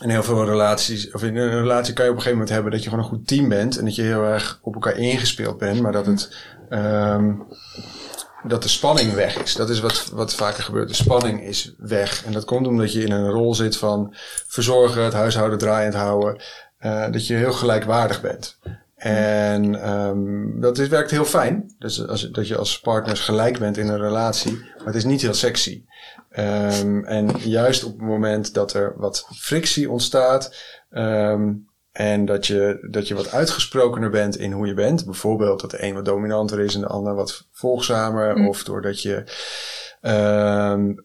in 0.00 0.10
heel 0.10 0.22
veel 0.22 0.44
relaties, 0.44 1.10
of 1.10 1.22
in 1.22 1.36
een 1.36 1.60
relatie 1.60 1.94
kan 1.94 2.04
je 2.04 2.10
op 2.10 2.16
een 2.16 2.22
gegeven 2.22 2.30
moment 2.30 2.48
hebben 2.48 2.72
dat 2.72 2.82
je 2.82 2.88
gewoon 2.88 3.04
een 3.04 3.10
goed 3.10 3.26
team 3.26 3.48
bent 3.48 3.78
en 3.78 3.84
dat 3.84 3.94
je 3.94 4.02
heel 4.02 4.22
erg 4.22 4.58
op 4.62 4.74
elkaar 4.74 4.96
ingespeeld 4.96 5.58
bent, 5.58 5.80
maar 5.80 5.92
dat 5.92 6.06
het, 6.06 6.36
um, 6.70 7.46
dat 8.42 8.62
de 8.62 8.68
spanning 8.68 9.14
weg 9.14 9.42
is. 9.42 9.54
Dat 9.54 9.70
is 9.70 9.80
wat, 9.80 10.10
wat 10.12 10.34
vaker 10.34 10.62
gebeurt. 10.62 10.88
De 10.88 10.94
spanning 10.94 11.42
is 11.42 11.74
weg. 11.78 12.24
En 12.24 12.32
dat 12.32 12.44
komt 12.44 12.66
omdat 12.66 12.92
je 12.92 13.02
in 13.02 13.12
een 13.12 13.30
rol 13.30 13.54
zit 13.54 13.76
van 13.76 14.14
verzorgen, 14.46 15.02
het 15.02 15.12
huishouden 15.12 15.58
draaiend 15.58 15.94
houden, 15.94 16.42
uh, 16.80 17.10
dat 17.10 17.26
je 17.26 17.34
heel 17.34 17.52
gelijkwaardig 17.52 18.20
bent. 18.20 18.58
En 18.94 19.90
um, 19.90 20.60
dat 20.60 20.78
is, 20.78 20.88
werkt 20.88 21.10
heel 21.10 21.24
fijn. 21.24 21.74
Dus 21.78 22.06
als, 22.06 22.30
dat 22.30 22.48
je 22.48 22.56
als 22.56 22.80
partners 22.80 23.20
gelijk 23.20 23.58
bent 23.58 23.76
in 23.76 23.88
een 23.88 24.00
relatie. 24.00 24.52
Maar 24.52 24.86
het 24.86 24.94
is 24.94 25.04
niet 25.04 25.20
heel 25.20 25.34
sexy. 25.34 25.84
Um, 26.38 27.04
en 27.04 27.30
juist 27.38 27.84
op 27.84 27.92
het 27.92 28.08
moment 28.08 28.54
dat 28.54 28.72
er 28.72 28.94
wat 28.96 29.28
frictie 29.34 29.90
ontstaat. 29.90 30.54
Um, 30.90 31.66
en 31.92 32.24
dat 32.24 32.46
je, 32.46 32.86
dat 32.90 33.08
je 33.08 33.14
wat 33.14 33.32
uitgesprokener 33.32 34.10
bent 34.10 34.36
in 34.36 34.52
hoe 34.52 34.66
je 34.66 34.74
bent. 34.74 35.04
Bijvoorbeeld 35.04 35.60
dat 35.60 35.70
de 35.70 35.82
een 35.82 35.94
wat 35.94 36.04
dominanter 36.04 36.60
is 36.60 36.74
en 36.74 36.80
de 36.80 36.86
ander 36.86 37.14
wat 37.14 37.48
volgzamer. 37.52 38.38
Mm. 38.38 38.48
Of 38.48 38.64
doordat 38.64 39.02
je 39.02 39.24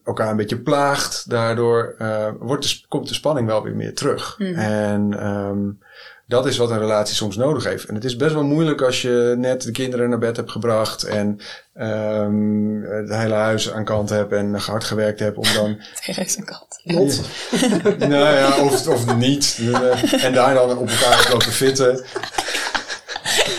elkaar 0.04 0.30
een 0.30 0.36
beetje 0.36 0.60
plaagt. 0.60 1.30
Daardoor 1.30 1.94
uh, 1.98 2.28
wordt 2.38 2.62
de, 2.62 2.80
komt 2.88 3.08
de 3.08 3.14
spanning 3.14 3.46
wel 3.46 3.62
weer 3.62 3.76
meer 3.76 3.94
terug. 3.94 4.38
Mm. 4.38 4.54
En 4.54 5.26
um, 5.26 5.78
dat 6.26 6.46
is 6.46 6.56
wat 6.56 6.70
een 6.70 6.78
relatie 6.78 7.14
soms 7.14 7.36
nodig 7.36 7.64
heeft. 7.64 7.84
En 7.84 7.94
het 7.94 8.04
is 8.04 8.16
best 8.16 8.34
wel 8.34 8.44
moeilijk 8.44 8.82
als 8.82 9.02
je 9.02 9.34
net 9.38 9.62
de 9.62 9.70
kinderen 9.70 10.08
naar 10.08 10.18
bed 10.18 10.36
hebt 10.36 10.50
gebracht 10.50 11.02
en 11.02 11.40
um, 11.80 12.82
het 12.82 13.08
hele 13.08 13.34
huis 13.34 13.72
aan 13.72 13.84
kant 13.84 14.08
hebt 14.08 14.32
en 14.32 14.54
hard 14.54 14.84
gewerkt 14.84 15.18
hebt 15.18 15.36
om 15.36 15.52
dan. 15.54 15.70
Het 15.94 16.16
huis 16.16 16.38
aan 16.38 16.44
kant. 16.44 16.80
Ja. 16.82 18.06
nou 18.06 18.36
ja, 18.36 18.62
of, 18.62 18.86
of 18.88 19.16
niet. 19.16 19.60
En 20.24 20.32
daar 20.32 20.54
dan 20.54 20.78
op 20.78 20.88
elkaar 20.88 21.28
lopen 21.30 21.52
fitten. 21.52 22.04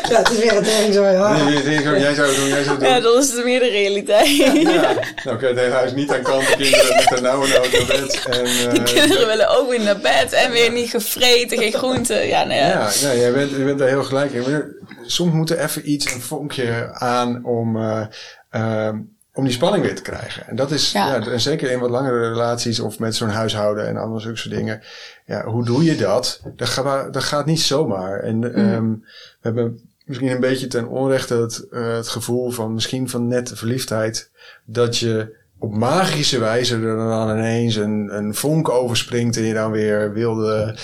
Ja, 0.12 0.18
het 0.18 0.30
is 0.30 0.38
weer 0.38 0.54
het 0.54 0.66
ding 0.66 0.94
zo, 0.94 1.04
ja. 1.04 1.44
Nee, 1.44 1.64
nee, 1.64 1.86
nee, 1.86 2.00
jij 2.00 2.14
zou 2.14 2.28
het 2.28 2.38
doen, 2.38 2.48
jij 2.48 2.64
zou 2.64 2.76
het 2.76 2.80
doen. 2.80 2.90
Ja, 2.90 3.00
dat 3.00 3.24
is 3.24 3.44
meer 3.44 3.60
de 3.60 3.70
realiteit. 3.70 4.36
Ja, 4.36 4.54
nou 5.24 5.36
oké, 5.36 5.48
het 5.48 5.60
hele 5.60 5.74
huis 5.74 5.94
niet 5.94 6.12
aan 6.12 6.22
kant, 6.22 6.48
de 6.48 6.56
kinderen 6.56 6.96
met 6.96 7.12
een 7.18 7.24
nauwe 7.24 7.48
nood 7.48 7.72
naar 7.72 7.86
bed. 7.88 8.26
En, 8.30 8.46
uh, 8.46 8.74
de 8.74 8.84
kinderen 8.84 9.28
willen 9.28 9.58
ook 9.58 9.70
weer 9.70 9.84
naar 9.84 10.00
bed 10.00 10.34
en 10.34 10.52
weer 10.52 10.72
niet 10.72 10.90
gevreten, 10.90 11.58
geen 11.58 11.74
groenten. 11.74 12.28
Ja, 12.28 12.44
nee. 12.44 12.60
Ja, 12.60 12.90
ja 13.02 13.14
jij 13.14 13.34
bent, 13.34 13.50
je 13.50 13.64
bent 13.64 13.80
daar 13.80 13.88
heel 13.88 14.04
gelijk 14.04 14.32
in. 14.32 14.74
Soms 15.06 15.34
moet 15.34 15.50
er 15.50 15.60
even 15.60 15.92
iets, 15.92 16.14
een 16.14 16.22
vonkje 16.22 16.94
aan 16.94 17.46
om... 17.46 17.76
Uh, 17.76 18.06
uh, 18.52 18.90
om 19.36 19.44
die 19.44 19.54
spanning 19.54 19.84
weer 19.84 19.96
te 19.96 20.02
krijgen. 20.02 20.48
En 20.48 20.56
dat 20.56 20.72
is, 20.72 20.92
ja. 20.92 21.16
ja 21.16 21.32
en 21.32 21.40
zeker 21.40 21.72
in 21.72 21.80
wat 21.80 21.90
langere 21.90 22.30
relaties 22.30 22.80
of 22.80 23.00
met 23.00 23.16
zo'n 23.16 23.30
huishouden 23.30 23.88
en 23.88 23.98
allemaal 23.98 24.20
zulke 24.20 24.38
soort 24.38 24.56
dingen. 24.56 24.82
Ja, 25.26 25.46
hoe 25.46 25.66
doe 25.66 25.84
je 25.84 25.96
dat? 25.96 26.42
Dat 26.56 26.70
gaat, 26.70 27.14
dat 27.14 27.24
gaat 27.24 27.46
niet 27.46 27.62
zomaar. 27.62 28.20
En 28.20 28.38
mm. 28.38 28.44
um, 28.44 29.00
we 29.02 29.42
hebben 29.42 29.95
misschien 30.06 30.32
een 30.32 30.40
beetje 30.40 30.68
ten 30.68 30.88
onrechte 30.88 31.36
het, 31.36 31.68
uh, 31.72 31.96
het 31.96 32.08
gevoel 32.08 32.52
van 32.52 32.74
misschien 32.74 33.10
van 33.10 33.28
nette 33.28 33.56
verliefdheid. 33.56 34.32
Dat 34.66 34.98
je 34.98 35.36
op 35.60 35.76
magische 35.76 36.40
wijze 36.40 36.76
er 36.76 36.98
dan 36.98 37.30
ineens 37.30 37.76
een, 37.76 38.18
een 38.18 38.36
vonk 38.36 38.70
overspringt 38.70 39.38
en 39.38 39.44
je 39.44 39.54
dan 39.54 39.72
weer 39.72 40.14
wilde, 40.14 40.78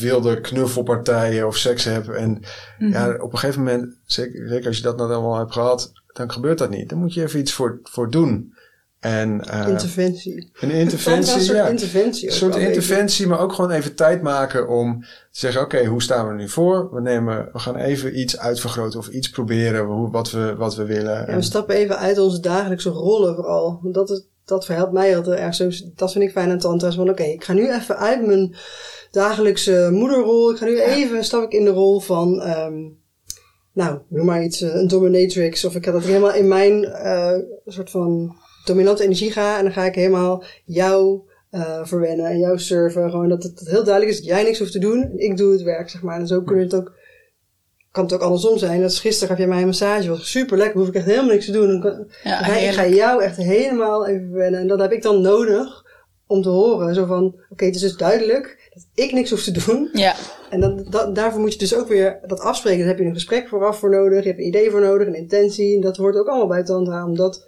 wilde 0.00 0.40
knuffelpartijen 0.40 1.46
of 1.46 1.56
seks 1.56 1.84
hebt. 1.84 2.08
En 2.08 2.28
mm 2.30 2.40
-hmm. 2.78 2.92
ja, 2.92 3.14
op 3.20 3.32
een 3.32 3.38
gegeven 3.38 3.62
moment, 3.62 3.94
zeker, 4.04 4.48
zeker 4.48 4.66
als 4.66 4.76
je 4.76 4.82
dat 4.82 4.96
nou 4.96 5.12
allemaal 5.12 5.38
hebt 5.38 5.52
gehad, 5.52 5.92
dan 6.12 6.32
gebeurt 6.32 6.58
dat 6.58 6.70
niet. 6.70 6.88
Dan 6.88 6.98
moet 6.98 7.14
je 7.14 7.22
even 7.22 7.40
iets 7.40 7.52
voor, 7.52 7.80
voor 7.82 8.10
doen. 8.10 8.54
En, 9.06 9.42
uh, 9.50 9.68
interventie. 9.68 10.50
Een 10.60 10.70
interventie, 10.70 11.34
een 11.34 11.40
soort 11.40 11.58
ja. 11.58 11.68
interventie. 11.68 12.28
Een 12.28 12.34
soort 12.34 12.56
interventie, 12.56 13.26
maar 13.26 13.40
ook 13.40 13.52
gewoon 13.52 13.70
even 13.70 13.94
tijd 13.94 14.22
maken 14.22 14.68
om 14.68 15.00
te 15.00 15.08
zeggen: 15.30 15.62
oké, 15.62 15.76
okay, 15.76 15.88
hoe 15.88 16.02
staan 16.02 16.24
we 16.24 16.30
er 16.30 16.36
nu 16.36 16.48
voor? 16.48 16.94
We, 16.94 17.00
nemen, 17.00 17.48
we 17.52 17.58
gaan 17.58 17.76
even 17.76 18.18
iets 18.18 18.38
uitvergroten 18.38 18.98
of 18.98 19.08
iets 19.08 19.30
proberen 19.30 19.84
hoe, 19.84 20.10
wat, 20.10 20.30
we, 20.30 20.54
wat 20.56 20.76
we 20.76 20.84
willen. 20.84 21.26
Ja, 21.26 21.34
we 21.34 21.42
stappen 21.42 21.74
even 21.74 21.98
uit 21.98 22.18
onze 22.18 22.40
dagelijkse 22.40 22.88
rollen 22.88 23.34
vooral. 23.34 23.80
Dat, 23.82 24.26
dat 24.44 24.64
verhelpt 24.64 24.92
mij 24.92 25.16
altijd 25.16 25.38
erg 25.38 25.54
zo. 25.54 25.70
Dat 25.94 26.12
vind 26.12 26.24
ik 26.24 26.30
fijn 26.30 26.50
aan 26.50 26.58
tantra's. 26.58 26.94
Van 26.94 27.10
oké, 27.10 27.22
okay, 27.22 27.32
ik 27.32 27.44
ga 27.44 27.52
nu 27.52 27.72
even 27.72 27.96
uit 27.96 28.26
mijn 28.26 28.54
dagelijkse 29.10 29.88
moederrol. 29.92 30.50
Ik 30.50 30.56
ga 30.56 30.64
nu 30.64 30.80
even, 30.80 31.24
stap 31.24 31.42
ik 31.42 31.52
in 31.52 31.64
de 31.64 31.70
rol 31.70 32.00
van. 32.00 32.48
Um, 32.48 32.98
nou, 33.72 33.98
noem 34.08 34.26
maar 34.26 34.44
iets, 34.44 34.60
een 34.60 34.88
dominatrix. 34.88 35.64
Of 35.64 35.74
ik 35.74 35.84
ga 35.84 35.92
dat 35.92 36.04
helemaal 36.04 36.34
in 36.34 36.48
mijn 36.48 36.82
uh, 36.82 37.38
soort 37.66 37.90
van 37.90 38.36
dominante 38.66 39.02
energie 39.02 39.32
ga. 39.32 39.58
En 39.58 39.64
dan 39.64 39.72
ga 39.72 39.84
ik 39.84 39.94
helemaal 39.94 40.44
jou 40.64 41.20
uh, 41.50 41.80
verwennen 41.82 42.26
en 42.26 42.38
jou 42.38 42.58
serven. 42.58 43.10
Gewoon 43.10 43.28
dat 43.28 43.42
het 43.42 43.60
heel 43.64 43.84
duidelijk 43.84 44.14
is 44.14 44.16
dat 44.16 44.26
jij 44.26 44.42
niks 44.42 44.58
hoeft 44.58 44.72
te 44.72 44.78
doen. 44.78 45.02
En 45.02 45.18
ik 45.18 45.36
doe 45.36 45.52
het 45.52 45.62
werk, 45.62 45.90
zeg 45.90 46.02
maar. 46.02 46.18
En 46.20 46.26
zo 46.26 46.42
kun 46.42 46.56
je 46.56 46.62
het 46.62 46.74
ook, 46.74 46.92
kan 47.90 48.04
het 48.04 48.12
ook 48.12 48.20
andersom 48.20 48.58
zijn. 48.58 48.80
Dat 48.80 48.90
is 48.90 49.00
gisteren 49.00 49.28
gaf 49.28 49.38
jij 49.38 49.46
mij 49.46 49.60
een 49.60 49.66
massage. 49.66 50.08
was 50.08 50.30
super 50.30 50.58
lekker. 50.58 50.78
Hoef 50.78 50.88
ik 50.88 50.94
echt 50.94 51.04
helemaal 51.04 51.30
niks 51.30 51.44
te 51.44 51.52
doen. 51.52 51.80
Dan 51.80 52.06
ja, 52.22 52.46
ik 52.56 52.70
ga 52.70 52.86
jou 52.86 53.22
echt 53.22 53.36
helemaal 53.36 54.06
even 54.06 54.26
verwennen. 54.26 54.60
En 54.60 54.68
dat 54.68 54.80
heb 54.80 54.92
ik 54.92 55.02
dan 55.02 55.20
nodig 55.20 55.84
om 56.26 56.42
te 56.42 56.48
horen. 56.48 56.94
Zo 56.94 57.04
van, 57.04 57.24
oké, 57.24 57.42
okay, 57.48 57.66
het 57.66 57.76
is 57.76 57.82
dus 57.82 57.96
duidelijk 57.96 58.70
dat 58.74 58.86
ik 58.94 59.12
niks 59.12 59.30
hoef 59.30 59.42
te 59.42 59.64
doen. 59.66 59.88
Ja. 59.92 60.14
En 60.50 60.86
dat, 60.90 61.14
daarvoor 61.14 61.40
moet 61.40 61.52
je 61.52 61.58
dus 61.58 61.74
ook 61.74 61.88
weer 61.88 62.18
dat 62.26 62.40
afspreken. 62.40 62.78
Daar 62.78 62.88
heb 62.88 62.98
je 62.98 63.04
een 63.04 63.14
gesprek 63.14 63.48
vooraf 63.48 63.78
voor 63.78 63.90
nodig. 63.90 64.22
Je 64.22 64.28
hebt 64.28 64.40
een 64.40 64.46
idee 64.46 64.70
voor 64.70 64.80
nodig, 64.80 65.06
een 65.06 65.14
intentie. 65.14 65.74
En 65.74 65.80
dat 65.80 65.96
hoort 65.96 66.16
ook 66.16 66.26
allemaal 66.26 66.46
bij 66.46 66.64
tantra. 66.64 67.04
Omdat 67.04 67.46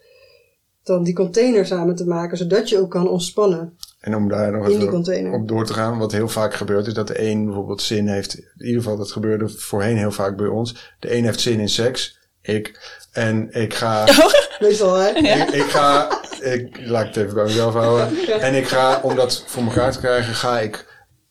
dan 0.89 1.03
die 1.03 1.15
container 1.15 1.67
samen 1.67 1.95
te 1.95 2.07
maken, 2.07 2.37
zodat 2.37 2.69
je 2.69 2.81
ook 2.81 2.91
kan 2.91 3.09
ontspannen. 3.09 3.77
En 4.01 4.17
om 4.17 4.29
daar 4.29 4.53
nog 4.53 4.69
even 4.69 5.33
op 5.33 5.49
door 5.49 5.67
te 5.67 5.73
gaan, 5.73 5.99
wat 5.99 6.13
heel 6.13 6.29
vaak 6.29 6.55
gebeurt, 6.55 6.87
is 6.87 6.95
dat 6.95 7.07
de 7.07 7.23
een 7.23 7.45
bijvoorbeeld 7.45 7.83
zin 7.83 8.09
heeft. 8.09 8.35
In 8.35 8.67
ieder 8.67 8.83
geval, 8.83 8.97
dat 8.97 9.13
gebeurde 9.13 9.49
voorheen 9.49 9.97
heel 9.97 10.13
vaak 10.13 10.37
bij 10.37 10.47
ons. 10.47 10.95
De 10.99 11.17
een 11.17 11.25
heeft 11.25 11.41
zin 11.41 11.61
in 11.61 11.69
seks, 11.69 12.19
ik. 12.43 12.97
En 13.13 13.49
ik 13.51 13.75
ga. 13.75 14.05
Meestal, 14.61 14.95
hè? 14.95 15.09
Ik, 15.09 15.51
ik, 15.51 15.63
ga. 15.63 16.21
Ik 16.41 16.81
laat 16.87 17.07
het 17.07 17.17
even 17.17 17.35
bij 17.35 17.45
mezelf 17.45 17.75
houden. 17.75 18.17
Ja. 18.27 18.39
En 18.39 18.55
ik 18.55 18.67
ga, 18.67 19.01
om 19.03 19.17
dat 19.17 19.45
voor 19.47 19.63
elkaar 19.63 19.93
te 19.93 19.99
krijgen, 19.99 20.35
ga 20.35 20.61
ik 20.61 20.87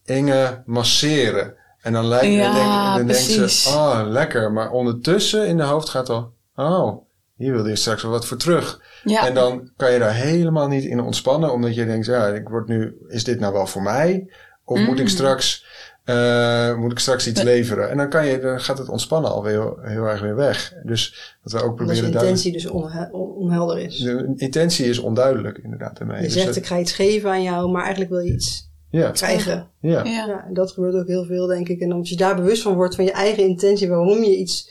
Inge 0.06 0.64
masseren. 0.66 1.56
En 1.82 1.94
dan, 1.94 2.06
lijkt, 2.06 2.34
ja, 2.34 2.44
dan, 2.44 2.56
denk, 2.56 2.98
dan 2.98 3.08
denkt 3.08 3.52
ze, 3.52 3.70
oh, 3.70 4.02
lekker. 4.06 4.52
Maar 4.52 4.72
ondertussen 4.72 5.48
in 5.48 5.58
de 5.58 5.64
hoofd 5.64 5.90
gaat 5.90 6.10
al, 6.10 6.34
oh, 6.56 7.07
hier 7.38 7.54
wilde 7.54 7.70
je 7.70 7.76
straks 7.76 8.02
wel 8.02 8.12
wat 8.12 8.26
voor 8.26 8.38
terug. 8.38 8.82
Ja. 9.04 9.28
En 9.28 9.34
dan 9.34 9.72
kan 9.76 9.92
je 9.92 10.00
daar 10.00 10.14
helemaal 10.14 10.68
niet 10.68 10.84
in 10.84 11.00
ontspannen, 11.00 11.54
omdat 11.54 11.76
je 11.76 11.86
denkt, 11.86 12.06
ja, 12.06 12.28
ik 12.28 12.50
word 12.50 12.68
nu, 12.68 12.98
is 13.08 13.24
dit 13.24 13.40
nou 13.40 13.54
wel 13.54 13.68
voor 13.68 13.82
mij? 13.82 14.28
Of 14.66 14.80
mm. 14.80 14.86
moet 14.86 15.00
ik 15.00 15.10
straks, 15.10 15.66
uh, 16.06 16.76
moet 16.76 16.92
ik 16.92 17.00
straks 17.00 17.28
iets 17.28 17.42
leveren? 17.42 17.90
En 17.90 17.98
dan 17.98 18.10
kan 18.10 18.26
je, 18.26 18.40
dan 18.40 18.62
gaat 18.62 18.78
het 18.78 18.90
ontspannen 18.90 19.32
alweer 19.32 19.52
heel, 19.52 19.78
heel 19.82 20.06
erg 20.06 20.22
weer 20.22 20.36
weg. 20.36 20.74
Dus 20.84 21.36
wat 21.44 21.52
we 21.52 21.64
ook 21.64 21.76
proberen. 21.76 22.06
Omdat 22.06 22.22
de 22.22 22.28
intentie 22.28 22.52
dus 22.52 22.66
onhe 22.66 23.10
onhelder 23.12 23.80
is. 23.80 23.98
De 23.98 24.34
intentie 24.36 24.86
is 24.86 25.00
onduidelijk, 25.00 25.58
inderdaad. 25.58 26.00
Ermee. 26.00 26.18
Je 26.18 26.24
dus 26.24 26.34
zegt, 26.34 26.56
ik 26.56 26.66
ga 26.66 26.80
iets 26.80 26.92
geven 26.92 27.30
aan 27.30 27.44
jou, 27.44 27.72
maar 27.72 27.82
eigenlijk 27.82 28.12
wil 28.12 28.20
je 28.20 28.34
iets 28.34 28.70
ja. 28.90 29.12
krijgen. 29.12 29.68
Ja. 29.80 30.04
ja. 30.04 30.04
ja. 30.04 30.46
En 30.48 30.54
dat 30.54 30.72
gebeurt 30.72 30.96
ook 30.96 31.08
heel 31.08 31.26
veel, 31.26 31.48
denk 31.48 31.68
ik. 31.68 31.80
En 31.80 31.92
als 31.92 32.10
je 32.10 32.16
daar 32.16 32.36
bewust 32.36 32.62
van 32.62 32.76
wordt, 32.76 32.96
van 32.96 33.06
je 33.06 33.12
eigen 33.12 33.44
intentie, 33.44 33.90
waarom 33.90 34.24
je 34.24 34.38
iets 34.38 34.70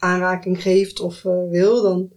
aanraking 0.00 0.62
geeft 0.62 1.00
of 1.00 1.24
uh, 1.24 1.32
wil, 1.50 1.82
dan 1.82 2.10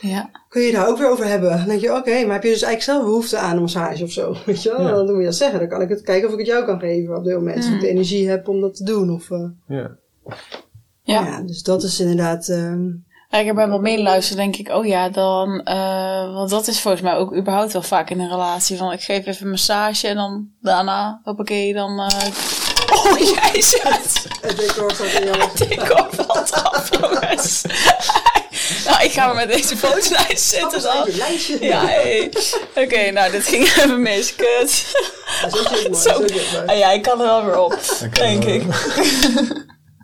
ja. 0.00 0.30
kun 0.48 0.62
je 0.62 0.72
daar 0.72 0.88
ook 0.88 0.98
weer 0.98 1.10
over 1.10 1.26
hebben. 1.26 1.50
Dan 1.50 1.66
denk 1.66 1.80
je, 1.80 1.90
oké, 1.90 1.98
okay, 1.98 2.24
maar 2.24 2.34
heb 2.34 2.42
je 2.42 2.50
dus 2.50 2.62
eigenlijk 2.62 2.82
zelf 2.82 3.04
behoefte 3.04 3.38
aan 3.38 3.56
een 3.56 3.60
massage 3.60 4.04
of 4.04 4.10
zo? 4.10 4.36
Weet 4.46 4.62
je 4.62 4.70
wel? 4.70 4.80
Ja. 4.80 4.92
Dan 4.92 5.06
moet 5.06 5.18
je 5.18 5.24
dat 5.24 5.34
zeggen. 5.34 5.58
Dan 5.58 5.68
kan 5.68 5.82
ik 5.82 5.88
het 5.88 6.02
kijken 6.02 6.26
of 6.26 6.32
ik 6.32 6.38
het 6.38 6.48
jou 6.48 6.64
kan 6.64 6.80
geven 6.80 7.16
op 7.16 7.24
dit 7.24 7.34
moment. 7.34 7.64
Mm. 7.64 7.68
Of 7.68 7.74
ik 7.74 7.80
de 7.80 7.88
energie 7.88 8.28
heb 8.28 8.48
om 8.48 8.60
dat 8.60 8.76
te 8.76 8.84
doen. 8.84 9.10
Of, 9.10 9.30
uh, 9.30 9.48
ja. 9.66 9.96
ja. 11.02 11.26
ja. 11.26 11.40
Dus 11.40 11.62
dat 11.62 11.82
is 11.82 12.00
inderdaad... 12.00 12.48
Um, 12.48 13.04
ik 13.30 13.46
heb 13.46 13.54
bij 13.54 13.68
wat 13.68 13.80
meer 13.80 13.98
luisteren, 13.98 14.42
denk 14.42 14.56
ik, 14.56 14.74
oh 14.74 14.86
ja, 14.86 15.08
dan, 15.08 15.60
uh, 15.64 16.34
want 16.34 16.50
dat 16.50 16.66
is 16.66 16.80
volgens 16.80 17.02
mij 17.02 17.14
ook 17.14 17.36
überhaupt 17.36 17.72
wel 17.72 17.82
vaak 17.82 18.10
in 18.10 18.20
een 18.20 18.28
relatie. 18.28 18.76
Van 18.76 18.92
ik 18.92 19.00
geef 19.00 19.26
even 19.26 19.44
een 19.44 19.50
massage 19.50 20.08
en 20.08 20.16
dan 20.16 20.48
daarna, 20.60 21.20
hoppakee, 21.24 21.74
dan. 21.74 22.00
Uh, 22.00 22.65
oh 23.06 23.18
jezus! 23.52 24.24
Het 24.46 24.56
decor 24.56 24.92
staat 24.94 25.06
in 25.06 25.24
jou. 25.24 25.40
Het 25.40 25.68
decor 25.68 26.08
valt 26.10 26.52
af, 26.52 26.88
jongens. 27.00 27.62
nou, 28.86 29.04
ik 29.04 29.12
ga 29.12 29.26
maar 29.26 29.34
met 29.34 29.48
deze 29.48 29.76
fotolijst 29.76 30.48
zitten 30.48 30.82
dan. 30.82 31.08
Ja, 31.60 31.86
hey. 31.86 32.30
Oké, 32.68 32.80
okay, 32.80 33.08
nou, 33.08 33.30
dit 33.30 33.46
ging 33.46 33.64
even 33.64 34.02
mis. 34.02 34.34
Kut. 34.34 34.94
Zo. 35.96 36.24
Ah, 36.66 36.78
ja, 36.78 36.90
ik 36.90 37.02
kan 37.02 37.20
er 37.20 37.26
wel 37.26 37.44
weer 37.44 37.58
op, 37.58 37.78
denk 38.12 38.44
ik. 38.44 38.62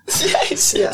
Jezus. 0.05 0.73
Ja, 0.73 0.93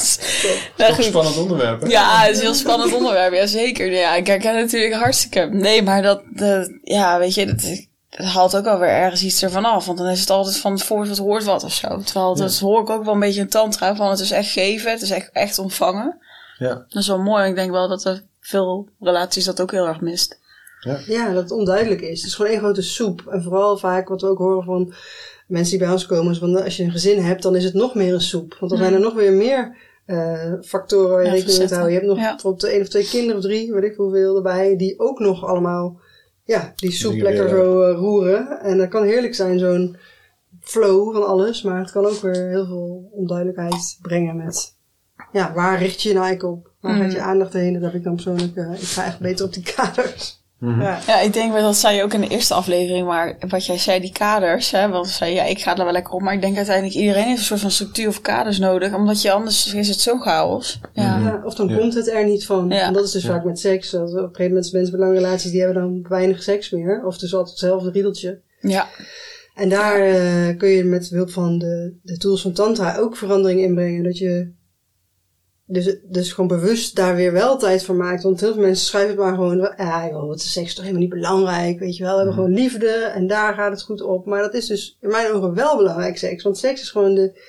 nou, 0.77 0.97
een 0.97 1.03
spannend 1.03 1.37
onderwerp, 1.37 1.81
hè? 1.81 1.89
Ja, 1.89 2.21
het 2.21 2.31
is 2.31 2.37
een 2.37 2.43
heel 2.43 2.55
spannend 2.55 2.95
onderwerp, 2.95 3.35
ja 3.35 3.47
zeker. 3.47 3.93
Ja, 3.93 4.15
ik 4.15 4.27
herken 4.27 4.55
natuurlijk 4.55 4.95
hartstikke. 4.95 5.49
Nee, 5.53 5.83
maar 5.83 6.03
dat, 6.03 6.23
dat 6.31 6.71
ja, 6.83 7.19
weet 7.19 7.35
je, 7.35 7.47
dat, 7.47 7.87
dat 8.19 8.27
haalt 8.27 8.57
ook 8.57 8.67
alweer 8.67 8.89
ergens 8.89 9.23
iets 9.23 9.43
ervan 9.43 9.65
af. 9.65 9.87
Want 9.87 9.99
dan 9.99 10.07
is 10.07 10.21
het 10.21 10.31
altijd 10.31 10.57
van 10.57 10.73
het 10.73 10.83
voort 10.83 11.09
wat 11.09 11.19
hoort 11.19 11.45
wat 11.45 11.65
of 11.65 11.73
zo. 11.73 12.01
Terwijl 12.03 12.35
dat 12.35 12.59
ja. 12.59 12.67
hoor 12.67 12.81
ik 12.81 12.91
ook 12.91 13.05
wel 13.05 13.15
een 13.15 13.21
beetje 13.21 13.41
in 13.41 13.49
tantra, 13.49 13.97
van 13.97 14.11
het 14.11 14.19
is 14.21 14.31
echt 14.31 14.51
geven, 14.51 14.91
het 14.91 15.03
is 15.03 15.11
echt, 15.11 15.31
echt 15.33 15.59
ontvangen. 15.59 16.19
Ja. 16.59 16.75
Dat 16.75 17.03
is 17.03 17.09
wel 17.09 17.19
mooi. 17.19 17.49
Ik 17.49 17.55
denk 17.55 17.71
wel 17.71 17.89
dat 17.89 18.05
er 18.05 18.23
veel 18.41 18.89
relaties 19.01 19.45
dat 19.45 19.61
ook 19.61 19.71
heel 19.71 19.87
erg 19.87 20.01
mist. 20.01 20.39
Ja, 20.81 20.99
ja 21.07 21.33
dat 21.33 21.43
het 21.43 21.53
onduidelijk 21.53 22.01
is. 22.01 22.19
Het 22.19 22.29
is 22.29 22.35
gewoon 22.35 22.51
één 22.51 22.61
grote 22.61 22.83
soep. 22.83 23.27
En 23.31 23.43
vooral 23.43 23.77
vaak 23.77 24.09
wat 24.09 24.21
we 24.21 24.27
ook 24.27 24.39
horen 24.39 24.65
van 24.65 24.95
mensen 25.47 25.71
die 25.71 25.85
bij 25.87 25.93
ons 25.93 26.07
komen, 26.07 26.33
is 26.33 26.39
van 26.39 26.65
als 26.65 26.77
je 26.77 26.83
een 26.83 26.91
gezin 26.91 27.23
hebt, 27.23 27.43
dan 27.43 27.57
is 27.57 27.65
het 27.65 27.75
nog 27.75 27.95
meer 27.95 28.15
een 28.15 28.21
soep. 28.21 28.57
Want 28.61 28.71
dan 28.71 28.81
zijn 28.81 28.95
er 28.95 29.01
nog 29.01 29.15
weer 29.15 29.33
meer 29.33 29.77
uh, 30.07 30.53
factoren 30.63 31.11
waar 31.11 31.21
je 31.21 31.27
Ja, 31.27 31.33
rekening 31.33 31.59
mee 31.59 31.67
te 31.67 31.75
houden. 31.75 31.95
Je 31.95 31.99
hebt 32.01 32.13
nog 32.13 32.25
Ja. 32.25 32.31
bijvoorbeeld 32.31 32.73
één 32.73 32.81
of 32.81 32.89
twee 32.89 33.09
kinderen 33.09 33.37
of 33.37 33.43
drie, 33.43 33.73
weet 33.73 33.85
ik 33.85 33.97
hoeveel 33.97 34.37
erbij, 34.37 34.77
die 34.77 34.99
ook 34.99 35.19
nog 35.19 35.45
allemaal 35.45 36.01
ja, 36.49 36.73
die 36.77 36.91
soep 36.93 37.13
Die 37.13 37.23
lekker 37.23 37.45
weer, 37.45 37.55
zo 37.55 37.83
eh, 37.83 37.97
roeren. 37.99 38.61
En 38.61 38.79
dat 38.79 38.89
kan 38.89 39.05
heerlijk 39.05 39.35
zijn, 39.35 39.59
zo'n 39.59 39.97
flow 40.61 41.13
van 41.13 41.27
alles. 41.27 41.63
Maar 41.63 41.79
het 41.79 41.91
kan 41.91 42.05
ook 42.07 42.21
weer 42.21 42.49
heel 42.49 42.67
veel 42.67 43.09
onduidelijkheid 43.13 43.99
brengen 44.03 44.37
met 44.37 44.77
ja, 45.33 45.53
waar 45.53 45.79
richt 45.79 46.03
je 46.03 46.09
je 46.09 46.15
nou 46.15 46.27
eigenlijk 46.27 46.57
op? 46.59 46.73
Waar 46.81 46.95
Mm. 46.95 47.01
gaat 47.01 47.13
je 47.13 47.21
aandacht 47.21 47.53
heen? 47.53 47.73
Dat 47.73 47.83
heb 47.83 47.95
ik 47.95 48.03
dan 48.05 48.15
persoonlijk, 48.15 48.57
eh, 48.57 48.73
ik 48.73 48.79
ga 48.89 49.05
echt 49.05 49.21
beter 49.21 49.45
op 49.47 49.53
die 49.53 49.63
kaders. 49.75 50.38
Mhm. 50.59 50.83
Ja. 50.83 50.99
Ja, 51.07 51.21
ik 51.21 51.33
denk, 51.33 51.53
dat 51.55 51.77
zei 51.77 51.97
je 51.97 52.03
ook 52.03 52.13
in 52.13 52.21
de 52.21 52.29
eerste 52.29 52.55
aflevering, 52.55 53.07
maar 53.07 53.37
wat 53.49 53.67
jij 53.67 53.79
zei, 53.79 54.01
die 54.01 54.13
kaders, 54.13 54.71
hè, 54.71 54.89
want 54.89 55.09
zei 55.09 55.35
ja, 55.35 55.45
ik 55.45 55.59
ga 55.59 55.77
er 55.77 55.85
wel 55.85 55.93
lekker 55.93 56.13
op, 56.13 56.21
maar 56.21 56.35
ik 56.35 56.41
denk 56.41 56.57
uiteindelijk 56.57 56.97
iedereen 56.97 57.25
heeft 57.25 57.39
een 57.39 57.45
soort 57.45 57.61
van 57.61 57.71
structuur 57.71 58.09
of 58.09 58.21
kaders 58.21 58.59
nodig, 58.59 58.95
omdat 58.95 59.23
je 59.23 59.31
anders 59.33 59.75
is 59.75 59.89
het 59.89 60.01
zo'n 60.01 60.21
chaos. 60.21 60.81
Ja. 60.93 61.17
Mhm. 61.17 61.27
Ja, 61.27 61.43
of 61.45 61.55
dan 61.55 61.69
Ja. 61.69 61.77
komt 61.77 61.95
het 61.95 62.09
er 62.09 62.25
niet 62.25 62.47
van. 62.47 62.69
Ja. 62.69 62.81
En 62.87 62.93
dat 62.93 63.05
is 63.05 63.11
dus 63.11 63.23
Ja. 63.23 63.29
vaak 63.29 63.45
met 63.45 63.59
seks. 63.59 63.91
Dat 63.91 64.01
op 64.11 64.15
een 64.17 64.19
gegeven 64.21 64.47
moment 64.47 64.73
mensen 64.73 64.93
met 64.93 65.01
lange 65.01 65.15
relaties, 65.15 65.51
die 65.51 65.63
hebben 65.63 65.83
dan 65.83 66.07
weinig 66.09 66.43
seks 66.43 66.71
meer. 66.71 67.03
Of 67.07 67.19
dus 67.19 67.33
altijd 67.35 67.51
hetzelfde 67.51 67.91
riedeltje. 67.91 68.41
ja. 68.61 68.87
En 69.55 69.69
daar 69.69 70.01
eh, 70.01 70.57
kun 70.57 70.69
je 70.69 70.85
met 70.85 71.09
behulp 71.11 71.31
van 71.31 71.59
de, 71.59 71.95
de 72.03 72.17
tools 72.17 72.43
van 72.43 72.53
Tantra 72.53 72.97
ook 72.97 73.17
verandering 73.17 73.61
inbrengen. 73.61 74.03
Dat 74.05 74.19
je 74.19 74.53
dus, 75.71 75.97
dus 76.03 76.33
gewoon 76.33 76.49
bewust 76.49 76.97
daar 76.97 77.17
weer 77.17 77.33
wel 77.33 77.59
tijd 77.59 77.85
voor 77.85 77.95
maakt. 77.95 78.23
Want 78.23 78.41
heel 78.41 78.53
veel 78.53 78.63
mensen 78.63 78.87
schrijven 78.87 79.11
het 79.11 79.19
maar 79.19 79.35
gewoon, 79.35 79.75
ja 79.77 80.09
joh, 80.09 80.27
wat 80.27 80.39
is 80.39 80.53
seks 80.53 80.75
toch 80.75 80.85
helemaal 80.85 81.07
niet 81.07 81.15
belangrijk, 81.15 81.79
weet 81.79 81.97
je 81.97 82.03
wel. 82.03 82.13
We 82.13 82.19
hebben 82.19 82.35
gewoon 82.35 82.55
liefde 82.55 82.91
en 82.91 83.27
daar 83.27 83.55
gaat 83.55 83.71
het 83.71 83.83
goed 83.83 84.03
op. 84.03 84.27
Maar 84.27 84.43
dat 84.43 84.55
is 84.55 84.67
dus 84.67 84.99
in 85.01 85.09
mijn 85.09 85.33
ogen 85.33 85.55
wel 85.55 85.77
belangrijk, 85.77 86.19
seks. 86.19 86.43
Want 86.43 86.59
seks 86.59 86.81
is 86.81 86.91
gewoon 86.91 87.15
de, 87.15 87.41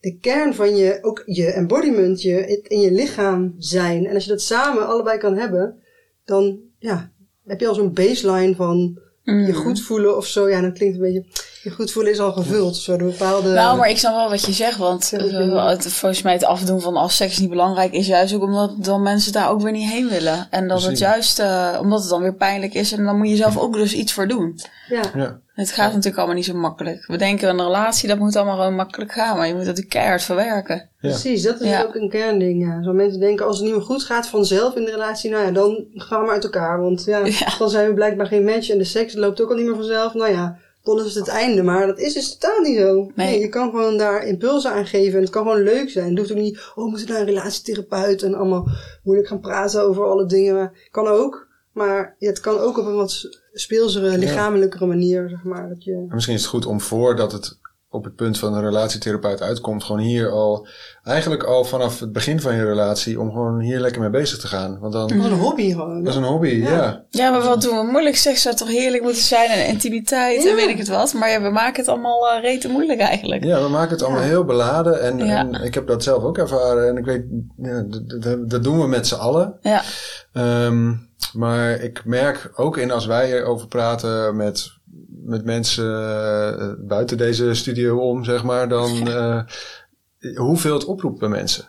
de 0.00 0.18
kern 0.18 0.54
van 0.54 0.76
je, 0.76 0.98
ook 1.02 1.22
je 1.26 1.52
embodiment, 1.52 2.22
je, 2.22 2.34
het 2.34 2.66
in 2.68 2.80
je 2.80 2.92
lichaam 2.92 3.54
zijn. 3.58 4.06
En 4.06 4.14
als 4.14 4.24
je 4.24 4.30
dat 4.30 4.40
samen 4.40 4.86
allebei 4.86 5.18
kan 5.18 5.36
hebben, 5.36 5.82
dan 6.24 6.58
ja, 6.78 7.12
heb 7.46 7.60
je 7.60 7.68
al 7.68 7.74
zo'n 7.74 7.92
baseline 7.92 8.54
van 8.54 9.00
je 9.22 9.52
goed 9.52 9.80
voelen 9.80 10.16
of 10.16 10.26
zo. 10.26 10.48
Ja, 10.48 10.60
dat 10.60 10.72
klinkt 10.72 10.94
een 10.96 11.02
beetje. 11.02 11.24
Je 11.68 11.74
goed 11.74 11.90
voelen 11.92 12.12
is 12.12 12.18
al 12.18 12.32
gevuld. 12.32 12.86
Door 12.86 12.98
bepaalde. 12.98 13.48
Nou, 13.52 13.76
maar 13.78 13.88
ik 13.90 13.98
snap 13.98 14.14
wel 14.14 14.28
wat 14.30 14.44
je 14.46 14.52
zegt, 14.52 14.76
want 14.76 15.12
eh, 15.12 15.66
het, 15.66 15.92
volgens 15.92 16.22
mij 16.22 16.32
het 16.32 16.44
afdoen 16.44 16.80
van 16.80 16.96
als 16.96 17.16
seks 17.16 17.38
niet 17.38 17.50
belangrijk 17.50 17.92
is, 17.92 18.06
juist 18.06 18.34
ook 18.34 18.42
omdat 18.42 18.84
dan 18.84 19.02
mensen 19.02 19.32
daar 19.32 19.50
ook 19.50 19.62
weer 19.62 19.72
niet 19.72 19.90
heen 19.90 20.08
willen. 20.08 20.46
En 20.50 20.68
dat 20.68 20.82
het 20.82 20.98
juist, 20.98 21.38
eh, 21.38 21.78
omdat 21.80 22.00
het 22.00 22.10
dan 22.10 22.22
weer 22.22 22.34
pijnlijk 22.34 22.74
is 22.74 22.92
en 22.92 23.04
dan 23.04 23.16
moet 23.18 23.28
je 23.28 23.36
zelf 23.36 23.56
ook 23.58 23.72
dus 23.74 23.94
iets 23.94 24.12
voor 24.12 24.28
doen. 24.28 24.60
ja, 24.88 25.00
Ja. 25.14 25.40
Het 25.54 25.70
gaat 25.72 25.88
natuurlijk 25.88 26.16
allemaal 26.16 26.34
niet 26.34 26.44
zo 26.44 26.54
makkelijk. 26.54 27.06
We 27.06 27.16
denken 27.16 27.48
een 27.48 27.60
relatie, 27.64 28.08
dat 28.08 28.18
moet 28.18 28.36
allemaal 28.36 28.56
gewoon 28.56 28.74
makkelijk 28.74 29.12
gaan, 29.12 29.36
maar 29.36 29.46
je 29.46 29.54
moet 29.54 29.64
dat 29.64 29.86
keihard 29.86 30.22
verwerken. 30.22 30.76
Ja. 30.76 31.08
precies. 31.08 31.42
Dat 31.42 31.60
is 31.60 31.68
Ja. 31.70 31.82
ook 31.82 31.94
een 31.94 32.08
kernding. 32.10 32.62
Ja. 32.66 32.82
Zo 32.82 32.92
mensen 32.92 33.20
denken 33.20 33.46
als 33.46 33.56
het 33.56 33.64
niet 33.66 33.74
meer 33.74 33.84
goed 33.84 34.02
gaat 34.02 34.26
vanzelf 34.28 34.74
in 34.74 34.84
de 34.84 34.90
relatie, 34.90 35.30
nou 35.30 35.44
ja, 35.44 35.50
dan 35.50 35.84
gaan 35.94 36.18
we 36.20 36.24
maar 36.24 36.34
uit 36.34 36.44
elkaar. 36.44 36.80
Want 36.80 37.04
ja, 37.04 37.18
Ja. 37.38 37.52
dan 37.58 37.70
zijn 37.70 37.88
we 37.88 37.94
blijkbaar 37.94 38.26
geen 38.26 38.44
match 38.44 38.70
en 38.70 38.78
de 38.78 38.84
seks 38.84 39.14
loopt 39.14 39.40
ook 39.42 39.50
al 39.50 39.56
niet 39.56 39.66
meer 39.66 39.74
vanzelf. 39.74 40.14
Nou 40.14 40.30
ja, 40.32 40.56
dan 40.82 40.98
is 40.98 41.04
het 41.04 41.14
het 41.14 41.28
einde. 41.28 41.62
Maar 41.62 41.86
dat 41.86 41.98
is 41.98 42.14
dus 42.14 42.38
totaal 42.38 42.60
niet 42.60 42.78
zo. 42.78 43.10
Nee. 43.14 43.40
je 43.40 43.48
kan 43.48 43.70
gewoon 43.70 43.96
daar 43.96 44.26
impulsen 44.26 44.72
aan 44.72 44.86
geven 44.86 45.14
en 45.14 45.20
het 45.20 45.30
kan 45.30 45.42
gewoon 45.42 45.62
leuk 45.62 45.90
zijn. 45.90 46.08
Het 46.08 46.18
hoeft 46.18 46.30
ook 46.30 46.36
niet, 46.36 46.58
oh, 46.74 46.84
we 46.84 46.90
moeten 46.90 47.08
naar 47.08 47.20
een 47.20 47.26
relatietherapeut 47.26 48.22
en 48.22 48.34
allemaal 48.34 48.68
moeilijk 49.02 49.28
gaan 49.28 49.40
praten 49.40 49.82
over 49.82 50.04
alle 50.04 50.26
dingen. 50.26 50.54
Maar 50.54 50.88
kan 50.90 51.06
ook. 51.06 51.46
Maar 51.72 52.16
ja, 52.18 52.28
het 52.28 52.40
kan 52.40 52.58
ook 52.58 52.78
op 52.78 52.86
een 52.86 52.94
wat 52.94 53.28
speelsere, 53.52 54.18
lichamelijkere 54.18 54.86
manier, 54.86 55.28
zeg 55.28 55.42
maar. 55.42 55.68
Dat 55.68 55.84
je... 55.84 55.92
En 55.92 56.14
misschien 56.14 56.34
is 56.34 56.40
het 56.40 56.50
goed 56.50 56.66
om 56.66 56.80
voordat 56.80 57.32
het 57.32 57.58
op 57.90 58.04
het 58.04 58.14
punt 58.14 58.38
van 58.38 58.54
een 58.54 58.62
relatietherapeut 58.62 59.42
uitkomt, 59.42 59.84
gewoon 59.84 60.00
hier 60.00 60.30
al, 60.30 60.66
eigenlijk 61.04 61.42
al 61.42 61.64
vanaf 61.64 62.00
het 62.00 62.12
begin 62.12 62.40
van 62.40 62.54
je 62.54 62.64
relatie, 62.64 63.20
om 63.20 63.30
gewoon 63.30 63.60
hier 63.60 63.80
lekker 63.80 64.00
mee 64.00 64.10
bezig 64.10 64.38
te 64.38 64.46
gaan. 64.46 64.78
Want 64.80 64.92
dan, 64.92 65.06
Dat 65.08 65.16
is 65.16 65.24
een 65.24 65.38
hobby 65.38 65.70
gewoon. 65.70 66.04
dat 66.04 66.12
is 66.12 66.18
een 66.18 66.24
hobby, 66.26 66.48
ja. 66.48 66.70
Ja. 66.70 67.04
Ja, 67.10 67.30
maar 67.30 67.42
wat 67.42 67.62
doen 67.62 67.76
we 67.76 67.90
moeilijk? 67.90 68.16
Seks 68.16 68.42
zou 68.42 68.54
toch 68.56 68.68
heerlijk 68.68 69.02
moeten 69.02 69.22
zijn 69.22 69.50
en 69.50 69.66
intimiteit 69.66 70.42
Ja. 70.42 70.50
en 70.50 70.56
weet 70.56 70.68
ik 70.68 70.78
het 70.78 70.88
wat. 70.88 71.12
Maar 71.14 71.30
ja, 71.30 71.42
we 71.42 71.50
maken 71.50 71.76
het 71.80 71.88
allemaal 71.88 72.28
eh 72.30 72.42
rete 72.42 72.68
moeilijk 72.68 73.00
eigenlijk. 73.00 73.44
Ja, 73.44 73.62
we 73.62 73.68
maken 73.68 73.90
het 73.90 74.02
allemaal 74.02 74.22
Ja. 74.22 74.26
heel 74.28 74.44
beladen. 74.44 75.02
En, 75.02 75.18
Ja. 75.18 75.38
en 75.38 75.54
ik 75.54 75.74
heb 75.74 75.86
dat 75.86 76.02
zelf 76.02 76.22
ook 76.22 76.38
ervaren. 76.38 76.88
En 76.88 76.96
ik 76.96 77.04
weet, 77.04 77.24
ja, 77.56 77.82
dat, 77.82 78.22
dat, 78.22 78.50
dat 78.50 78.64
doen 78.64 78.80
we 78.80 78.86
met 78.86 79.06
z'n 79.06 79.14
allen. 79.14 79.58
Ja. 79.60 79.82
Ehm, 80.32 80.92
maar 81.32 81.70
ik 81.70 82.02
merk 82.04 82.50
ook 82.54 82.76
in 82.76 82.90
als 82.90 83.06
wij 83.06 83.32
erover 83.32 83.68
praten 83.68 84.36
met, 84.36 84.76
met 85.28 85.44
mensen 85.44 85.84
eh, 86.58 86.72
buiten 86.78 87.16
deze 87.16 87.54
studio 87.54 87.98
om, 87.98 88.24
zeg 88.24 88.44
maar, 88.44 88.68
dan 88.68 89.08
eh, 89.08 89.42
hoeveel 90.36 90.74
het 90.74 90.84
oproept 90.84 91.18
bij 91.18 91.28
mensen. 91.28 91.68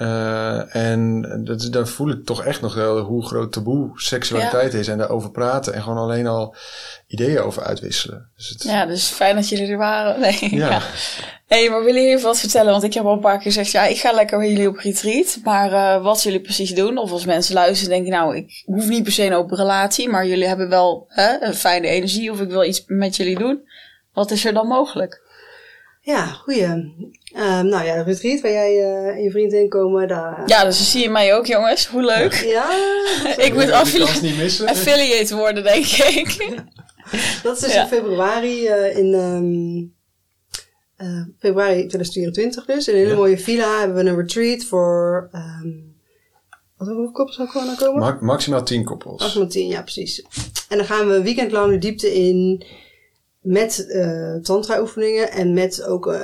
Eh, 0.00 0.74
en 0.74 1.22
dat, 1.44 1.68
daar 1.70 1.86
voel 1.86 2.10
ik 2.10 2.24
toch 2.24 2.44
echt 2.44 2.60
nog 2.60 2.74
wel 2.74 2.98
hoe 2.98 3.26
groot 3.26 3.52
taboe 3.52 3.90
seksualiteit 3.94 4.74
is. 4.74 4.88
En 4.88 4.98
daarover 4.98 5.30
praten 5.30 5.74
en 5.74 5.82
gewoon 5.82 5.98
alleen 5.98 6.26
al 6.26 6.54
ideeën 7.06 7.40
over 7.40 7.62
uitwisselen. 7.62 8.30
Dus 8.36 8.48
het, 8.48 8.62
Ja, 8.62 8.86
dus 8.86 9.08
fijn 9.08 9.36
dat 9.36 9.48
jullie 9.48 9.66
er 9.66 9.76
waren. 9.76 10.20
Nee, 10.20 10.54
ja. 10.56 10.70
Ja. 10.70 10.82
Hé, 11.46 11.68
maar 11.68 11.84
willen 11.84 12.00
jullie 12.00 12.16
even 12.16 12.26
wat 12.26 12.38
vertellen? 12.38 12.70
Want 12.70 12.82
ik 12.82 12.94
heb 12.94 13.04
al 13.04 13.12
een 13.12 13.20
paar 13.20 13.36
keer 13.36 13.52
gezegd, 13.52 13.70
ja, 13.70 13.84
ik 13.84 13.98
ga 13.98 14.12
lekker 14.12 14.38
bij 14.38 14.50
jullie 14.50 14.68
op 14.68 14.76
retreat. 14.76 15.38
Maar 15.44 15.72
eh, 15.72 16.02
wat 16.02 16.22
jullie 16.22 16.40
precies 16.40 16.74
doen? 16.74 16.98
Of 16.98 17.10
als 17.10 17.24
mensen 17.24 17.54
luisteren 17.54 17.94
denken, 17.94 18.12
nou, 18.12 18.36
ik 18.36 18.62
hoef 18.64 18.88
niet 18.88 19.02
per 19.02 19.12
se 19.12 19.24
een 19.24 19.34
open 19.34 19.56
relatie. 19.56 20.08
Maar 20.08 20.26
jullie 20.26 20.46
hebben 20.46 20.68
wel 20.68 21.04
hè, 21.08 21.42
een 21.42 21.54
fijne 21.54 21.88
energie 21.88 22.30
of 22.30 22.40
ik 22.40 22.48
wil 22.48 22.64
iets 22.64 22.84
met 22.86 23.16
jullie 23.16 23.38
doen. 23.38 23.68
Wat 24.12 24.30
is 24.30 24.44
er 24.44 24.52
dan 24.52 24.66
mogelijk? 24.66 25.22
Ja, 26.10 26.26
goeie. 26.26 26.62
Ehm, 27.34 27.66
nou 27.66 27.84
ja, 27.84 27.96
de 27.96 28.02
retreat 28.02 28.40
waar 28.40 28.50
jij 28.50 28.78
eh, 28.78 29.06
en 29.16 29.22
je 29.22 29.30
vriend 29.30 29.52
in 29.52 29.68
komen, 29.68 30.08
daar... 30.08 30.42
Ja, 30.46 30.64
dus 30.64 30.76
dan 30.76 30.86
zie 30.86 31.02
je 31.02 31.10
mij 31.10 31.34
ook, 31.34 31.46
jongens. 31.46 31.86
Hoe 31.86 32.02
leuk. 32.04 32.32
Ja, 32.34 32.70
ik 33.46 33.52
moet 33.54 33.62
die 33.62 33.74
affili- 33.74 34.04
kans 34.04 34.20
niet 34.20 34.36
missen. 34.36 34.66
affiliate 34.68 35.36
worden, 35.36 35.62
denk 35.62 35.84
ik. 35.86 36.36
dat 37.42 37.56
is 37.56 37.62
dus 37.62 37.72
Ja. 37.72 37.82
in 37.82 37.88
februari, 37.88 38.66
eh, 38.66 38.96
in 38.96 39.14
ehm, 39.14 41.08
eh, 41.08 41.22
februari 41.38 41.74
2024 41.86 42.64
dus. 42.64 42.88
In 42.88 42.94
een 42.94 42.98
hele 43.00 43.10
Ja. 43.12 43.16
mooie 43.16 43.38
villa 43.38 43.78
hebben 43.78 44.04
we 44.04 44.10
een 44.10 44.16
retreat 44.16 44.64
voor... 44.64 45.28
ehm 45.32 45.68
wat 46.76 46.88
hoeveel 46.88 47.10
koppels 47.12 47.36
zou 47.36 47.48
gewoon 47.48 47.76
komen? 47.76 48.00
Ma- 48.00 48.18
maximaal 48.20 48.62
tien 48.64 48.84
koppels. 48.84 49.20
Maximaal 49.20 49.48
tien, 49.48 49.68
ja 49.68 49.82
precies. 49.82 50.24
En 50.68 50.76
dan 50.76 50.86
gaan 50.86 51.08
we 51.08 51.14
een 51.14 51.22
weekend 51.22 51.52
lang 51.52 51.72
de 51.72 51.78
diepte 51.78 52.14
in 52.14 52.64
met 53.40 53.86
eh 53.88 54.34
tantra 54.42 54.80
oefeningen 54.80 55.30
en 55.30 55.52
met 55.54 55.82
ook 55.84 56.06
eh, 56.12 56.20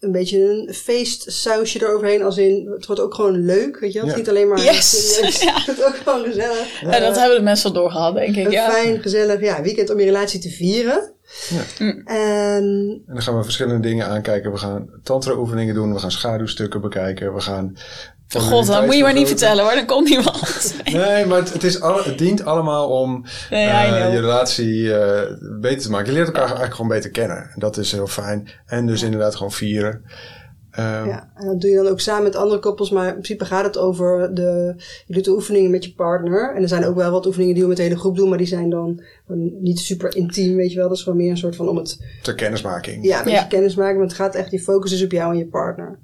een 0.00 0.12
beetje 0.12 0.40
een 0.50 0.74
feestsausje 0.74 1.82
eroverheen. 1.82 2.22
Als 2.22 2.36
in, 2.38 2.70
het 2.74 2.86
wordt 2.86 3.00
ook 3.02 3.14
gewoon 3.14 3.44
leuk, 3.44 3.78
weet 3.78 3.92
je 3.92 3.98
wel. 4.00 4.08
Het 4.08 4.18
is 4.18 4.24
Ja. 4.26 4.28
niet 4.28 4.28
alleen 4.28 4.48
maar 4.48 4.74
Yes! 4.74 4.90
serieus. 5.14 5.42
Ja. 5.42 5.54
Het 5.54 5.66
wordt 5.66 5.84
ook 5.84 5.96
gewoon 5.96 6.24
gezellig. 6.24 6.80
Ja, 6.80 6.98
dat 7.00 7.16
hebben 7.18 7.36
de 7.38 7.42
mensen 7.44 7.72
wel 7.72 7.82
doorgehad, 7.82 8.14
denk 8.14 8.36
ik. 8.36 8.44
Een 8.44 8.50
Ja. 8.50 8.70
fijn, 8.70 9.02
gezellig 9.02 9.40
ja, 9.40 9.62
weekend 9.62 9.90
om 9.90 9.98
je 9.98 10.04
relatie 10.04 10.40
te 10.40 10.48
vieren. 10.50 11.12
Ja. 11.48 11.62
Mm. 11.84 12.02
En 12.04 13.02
En 13.06 13.14
dan 13.14 13.22
gaan 13.22 13.36
we 13.36 13.42
verschillende 13.42 13.80
dingen 13.88 14.06
aankijken. 14.06 14.52
We 14.52 14.58
gaan 14.58 14.88
tantra-oefeningen 15.02 15.74
doen. 15.74 15.92
We 15.92 15.98
gaan 15.98 16.10
schaduwstukken 16.10 16.80
bekijken. 16.80 17.34
We 17.34 17.40
gaan... 17.40 17.76
God, 18.28 18.66
dat 18.66 18.84
moet 18.84 18.94
je 18.96 19.02
maar 19.02 19.12
niet 19.14 19.28
vertellen 19.28 19.64
hoor, 19.64 19.74
dan 19.74 19.86
komt 19.86 20.08
niemand. 20.08 20.74
Nee, 20.92 21.26
maar 21.26 21.38
het, 21.38 21.52
het, 21.52 21.64
is 21.64 21.80
alle, 21.80 22.02
het 22.02 22.18
dient 22.18 22.44
allemaal 22.44 22.88
om 22.88 23.24
Nee, 23.50 23.66
eh, 23.66 24.12
je 24.12 24.20
relatie 24.20 24.94
eh, 24.94 25.36
beter 25.60 25.82
te 25.82 25.90
maken. 25.90 26.06
Je 26.06 26.12
leert 26.12 26.26
elkaar 26.26 26.42
eigenlijk 26.42 26.74
gewoon 26.74 26.90
beter 26.90 27.10
kennen. 27.10 27.36
En 27.36 27.54
dat 27.56 27.76
is 27.76 27.92
heel 27.92 28.06
fijn. 28.06 28.48
En 28.66 28.86
dus 28.86 29.02
inderdaad 29.02 29.34
gewoon 29.36 29.52
vieren. 29.52 30.04
Ehm, 30.70 31.08
Ja, 31.08 31.30
en 31.34 31.46
dat 31.46 31.60
doe 31.60 31.70
je 31.70 31.76
dan 31.76 31.86
ook 31.88 32.00
samen 32.00 32.22
met 32.22 32.36
andere 32.36 32.60
koppels. 32.60 32.90
Maar 32.90 33.06
in 33.06 33.12
principe 33.12 33.44
gaat 33.44 33.64
het 33.64 33.78
over 33.78 34.34
de... 34.34 34.74
Je 35.06 35.14
doet 35.14 35.24
de 35.24 35.30
oefeningen 35.30 35.70
met 35.70 35.84
je 35.84 35.94
partner. 35.94 36.54
En 36.54 36.62
er 36.62 36.68
zijn 36.68 36.84
ook 36.84 36.96
wel 36.96 37.10
wat 37.10 37.26
oefeningen 37.26 37.54
die 37.54 37.62
we 37.62 37.68
met 37.68 37.76
de 37.76 37.82
hele 37.82 37.98
groep 37.98 38.16
doen. 38.16 38.28
Maar 38.28 38.38
die 38.38 38.46
zijn 38.46 38.70
dan 38.70 39.02
niet 39.60 39.78
super 39.78 40.16
intiem, 40.16 40.56
weet 40.56 40.70
je 40.72 40.78
wel. 40.78 40.88
Dat 40.88 40.96
is 40.96 41.02
gewoon 41.02 41.18
meer 41.18 41.30
een 41.30 41.36
soort 41.38 41.56
van 41.56 41.68
om 41.68 41.76
het... 41.76 41.98
Ter 42.22 42.34
kennismaking. 42.34 43.04
Ja, 43.04 43.18
een 43.18 43.24
beetje 43.24 43.38
Ja. 43.38 43.44
kennis 43.44 43.74
maken. 43.74 43.98
Want 43.98 44.10
het 44.10 44.20
gaat 44.20 44.34
echt... 44.34 44.50
Je 44.50 44.60
focus 44.60 44.92
is 44.92 45.04
op 45.04 45.10
jou 45.12 45.32
en 45.32 45.38
je 45.38 45.46
partner. 45.46 45.98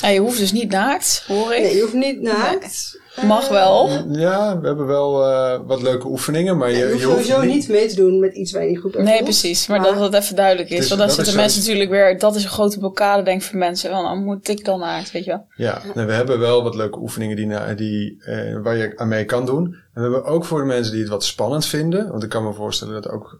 Ja, 0.00 0.08
je 0.08 0.20
hoeft 0.20 0.38
dus 0.38 0.52
niet 0.52 0.70
naakt, 0.70 1.24
hoor 1.26 1.54
ik. 1.54 1.62
Nee, 1.62 1.74
je 1.74 1.80
hoeft 1.80 1.92
niet 1.94 2.20
naakt. 2.20 3.00
Mag 3.26 3.48
wel. 3.48 3.88
Ja, 4.08 4.60
we 4.60 4.66
hebben 4.66 4.86
wel 4.86 5.24
eh, 5.24 5.60
wat 5.66 5.82
leuke 5.82 6.06
oefeningen. 6.08 6.56
Maar 6.56 6.70
je, 6.70 6.76
Je, 6.76 6.84
je 6.84 6.90
hoeft 6.92 7.04
hoeft 7.04 7.26
sowieso 7.26 7.54
niet 7.54 7.68
mee 7.68 7.86
te 7.86 7.94
doen 7.94 8.18
met 8.20 8.34
iets 8.34 8.52
waar 8.52 8.62
je 8.62 8.68
die 8.68 8.78
groep 8.78 8.92
over 8.92 9.04
Nee, 9.04 9.12
voelt. 9.18 9.24
precies. 9.28 9.66
Maar, 9.66 9.82
dat 9.82 9.98
dat 9.98 10.14
even 10.22 10.36
duidelijk 10.36 10.70
is. 10.70 10.78
Dus 10.78 10.88
Want 10.88 11.00
dan 11.00 11.10
zitten 11.10 11.36
mensen 11.36 11.62
zo- 11.62 11.68
natuurlijk 11.72 11.90
weer... 11.90 12.18
Dat 12.18 12.36
is 12.36 12.44
een 12.44 12.50
grote 12.50 12.78
blokkade, 12.78 13.22
denk 13.22 13.40
ik, 13.40 13.46
voor 13.46 13.58
mensen. 13.58 13.90
Want 13.90 14.06
dan 14.06 14.24
moet 14.24 14.48
ik 14.48 14.64
dan 14.64 14.80
naakt, 14.80 15.12
weet 15.12 15.24
je 15.24 15.30
wel. 15.30 15.46
Ja, 15.56 15.82
nee, 15.94 16.04
we 16.06 16.12
hebben 16.12 16.38
wel 16.38 16.62
wat 16.62 16.74
leuke 16.74 16.98
oefeningen 16.98 17.36
die, 17.36 17.74
die, 17.74 18.22
eh, 18.24 18.58
waar 18.62 18.76
je 18.76 18.92
aan 18.96 19.08
mee 19.08 19.24
kan 19.24 19.46
doen. 19.46 19.76
En 19.96 20.02
we 20.02 20.08
hebben 20.12 20.24
ook 20.24 20.44
voor 20.44 20.60
de 20.60 20.66
mensen 20.66 20.92
die 20.92 21.00
het 21.00 21.10
wat 21.10 21.24
spannend 21.24 21.66
vinden. 21.66 22.10
Want 22.10 22.22
ik 22.22 22.28
kan 22.28 22.44
me 22.44 22.52
voorstellen 22.52 22.94
dat 22.94 23.08
ook... 23.08 23.38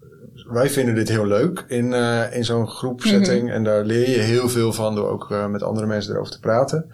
Wij 0.48 0.70
vinden 0.70 0.94
dit 0.94 1.08
heel 1.08 1.26
leuk 1.26 1.64
in, 1.68 1.92
eh, 1.92 2.36
in 2.36 2.44
zo'n 2.44 2.68
groepsetting. 2.68 3.50
En 3.50 3.64
daar 3.64 3.84
leer 3.84 4.10
je 4.10 4.18
heel 4.18 4.48
veel 4.48 4.72
van 4.72 4.94
door 4.94 5.08
ook 5.08 5.30
eh, 5.30 5.46
met 5.46 5.62
andere 5.62 5.86
mensen 5.86 6.12
erover 6.12 6.32
te 6.32 6.40
praten. 6.40 6.86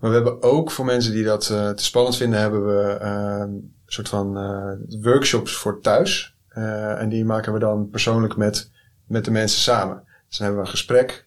Maar 0.00 0.10
we 0.10 0.16
hebben 0.16 0.42
ook 0.42 0.70
voor 0.70 0.84
mensen 0.84 1.12
die 1.12 1.24
dat 1.24 1.50
eh, 1.50 1.70
te 1.70 1.84
spannend 1.84 2.16
vinden... 2.16 2.40
hebben 2.40 2.66
we 2.66 2.92
eh, 2.92 3.38
een 3.38 3.74
soort 3.86 4.08
van 4.08 4.32
workshops 5.02 5.56
voor 5.56 5.80
thuis. 5.80 6.36
En 6.98 7.08
die 7.08 7.24
maken 7.24 7.52
we 7.52 7.58
dan 7.58 7.88
persoonlijk 7.90 8.36
met, 8.36 8.70
met 9.06 9.24
de 9.24 9.30
mensen 9.30 9.60
samen. 9.60 10.02
Dus 10.28 10.38
dan 10.38 10.46
hebben 10.46 10.64
we 10.64 10.68
een 10.68 10.76
gesprek... 10.76 11.26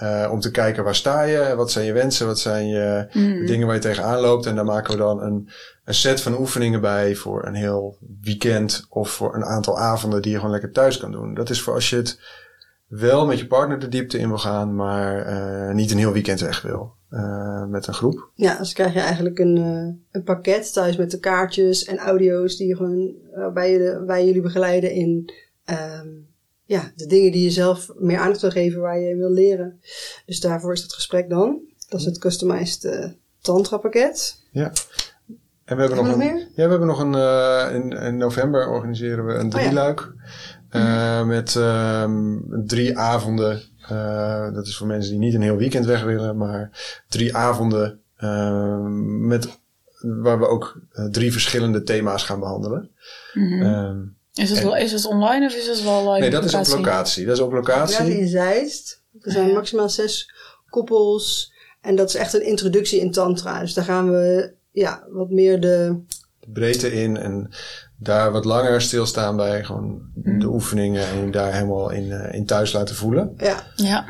eh, 0.00 0.28
om 0.32 0.40
te 0.40 0.50
kijken 0.50 0.84
waar 0.84 0.94
sta 0.94 1.22
je, 1.22 1.54
wat 1.56 1.70
zijn 1.70 1.86
je 1.86 1.92
wensen, 1.92 2.26
wat 2.26 2.38
zijn 2.38 2.68
je 2.68 3.06
Mm. 3.12 3.46
dingen 3.46 3.66
waar 3.66 3.76
je 3.76 3.82
tegenaan 3.82 4.20
loopt. 4.20 4.46
En 4.46 4.54
daar 4.54 4.64
maken 4.64 4.92
we 4.92 4.98
dan 4.98 5.22
een, 5.22 5.48
een 5.84 5.94
set 5.94 6.20
van 6.20 6.38
oefeningen 6.38 6.80
bij 6.80 7.14
voor 7.14 7.46
een 7.46 7.54
heel 7.54 7.96
weekend 8.22 8.86
of 8.88 9.10
voor 9.10 9.34
een 9.34 9.44
aantal 9.44 9.78
avonden 9.78 10.22
die 10.22 10.30
je 10.30 10.36
gewoon 10.36 10.52
lekker 10.52 10.72
thuis 10.72 10.98
kan 10.98 11.12
doen. 11.12 11.34
Dat 11.34 11.50
is 11.50 11.62
voor 11.62 11.74
als 11.74 11.90
je 11.90 11.96
het 11.96 12.20
wel 12.86 13.26
met 13.26 13.38
je 13.38 13.46
partner 13.46 13.78
de 13.78 13.88
diepte 13.88 14.18
in 14.18 14.28
wil 14.28 14.38
gaan, 14.38 14.74
maar 14.74 15.22
eh, 15.26 15.74
niet 15.74 15.90
een 15.90 15.98
heel 15.98 16.12
weekend 16.12 16.40
weg 16.40 16.62
wil. 16.62 16.98
eh, 17.10 17.64
met 17.66 17.86
een 17.86 17.94
groep. 17.94 18.30
Ja, 18.34 18.58
dus 18.58 18.72
krijg 18.72 18.92
je 18.92 19.00
eigenlijk 19.00 19.38
een, 19.38 19.56
eh, 19.56 20.04
een 20.10 20.22
pakket 20.24 20.72
thuis 20.72 20.96
met 20.96 21.10
de 21.10 21.18
kaartjes 21.18 21.84
en 21.84 21.98
audio's 21.98 22.56
die 22.56 22.66
je 22.68 22.76
gewoon, 22.76 23.14
waarbij, 23.34 23.72
je 23.72 23.78
de, 23.78 24.04
wij 24.06 24.24
jullie 24.26 24.40
begeleiden 24.42 24.90
in 24.92 25.32
ehm, 25.64 26.08
ja, 26.70 26.92
de 26.96 27.06
dingen 27.06 27.32
die 27.32 27.42
je 27.44 27.50
zelf 27.50 27.90
meer 27.98 28.18
aandacht 28.18 28.40
wil 28.40 28.50
geven, 28.50 28.80
waar 28.80 28.98
je 28.98 29.16
wil 29.16 29.30
leren. 29.30 29.80
Dus 30.26 30.40
daarvoor 30.40 30.72
is 30.72 30.80
dat 30.82 30.92
gesprek 30.92 31.28
dan. 31.30 31.58
Dat 31.88 32.00
is 32.00 32.06
het 32.06 32.18
customized 32.18 32.84
eh, 32.84 33.10
tantra 33.40 33.76
pakket. 33.76 34.42
Ja. 34.50 34.72
En 35.64 35.76
we 35.76 35.82
hebben, 35.82 35.96
nog 35.96 36.06
we 36.06 36.12
een, 36.12 36.18
nog 36.18 36.32
meer? 36.32 36.38
Ja, 36.54 36.64
we 36.64 36.70
hebben 36.70 36.86
nog 36.88 36.98
een. 37.00 37.14
eh, 37.14 37.74
in, 37.74 37.90
in 37.92 38.16
november 38.16 38.68
organiseren 38.68 39.26
we 39.26 39.32
een 39.32 39.46
Oh 39.46 39.52
ja. 39.52 39.58
drieluik. 39.58 40.12
eh, 40.68 41.24
Met 41.26 41.56
ehm, 41.56 42.36
drie 42.66 42.98
avonden. 42.98 43.62
dat 44.54 44.66
is 44.66 44.76
voor 44.76 44.86
mensen 44.86 45.10
die 45.10 45.20
niet 45.20 45.34
een 45.34 45.42
heel 45.42 45.56
weekend 45.56 45.84
weg 45.86 46.02
willen, 46.04 46.36
maar 46.36 46.70
drie 47.08 47.36
avonden. 47.36 48.00
ehm, 48.16 49.26
met, 49.26 49.58
waar 50.00 50.38
we 50.38 50.46
ook 50.46 50.80
drie 51.10 51.32
verschillende 51.32 51.82
thema's 51.82 52.24
gaan 52.24 52.40
behandelen. 52.40 52.90
Ehm, 53.34 53.98
Is, 54.34 54.48
het, 54.50 54.58
en- 54.58 54.64
wel- 54.64 54.76
is 54.76 54.92
het 54.92 55.06
online 55.06 55.46
of 55.46 55.54
is 55.54 55.66
het 55.66 55.82
wel 55.82 56.08
live? 56.08 56.20
nee, 56.20 56.30
dat 56.30 56.44
is 56.44 56.54
op 56.54 56.66
locatie? 56.78 57.26
Dat 57.26 57.36
is 57.36 57.42
op 57.42 57.50
Ja, 57.50 57.56
locatie. 57.56 58.18
in 58.18 58.28
Zeist. 58.28 59.02
Er 59.20 59.32
zijn 59.32 59.46
Ja. 59.48 59.52
maximaal 59.54 59.88
zes 59.88 60.32
koppels. 60.68 61.52
En 61.80 61.96
dat 61.96 62.08
is 62.08 62.14
echt 62.14 62.34
een 62.34 62.46
introductie 62.46 63.00
in 63.00 63.10
tantra. 63.12 63.60
Dus 63.60 63.74
daar 63.74 63.84
gaan 63.84 64.10
we 64.10 64.52
ja, 64.72 65.04
wat 65.10 65.30
meer 65.30 65.60
de... 65.60 66.00
de 66.40 66.50
breedte 66.52 66.92
in 66.92 67.16
en 67.16 67.50
daar 67.96 68.32
wat 68.32 68.44
langer 68.44 68.80
stilstaan 68.82 69.36
bij 69.36 69.64
gewoon 69.64 70.00
de 70.14 70.46
oefeningen 70.46 71.06
en 71.06 71.30
daar 71.30 71.52
helemaal 71.54 71.90
in, 71.90 72.12
eh, 72.12 72.34
in 72.34 72.46
thuis 72.46 72.72
laten 72.72 72.94
voelen. 72.94 73.34
Ja, 73.36 73.66
Ja. 73.76 74.04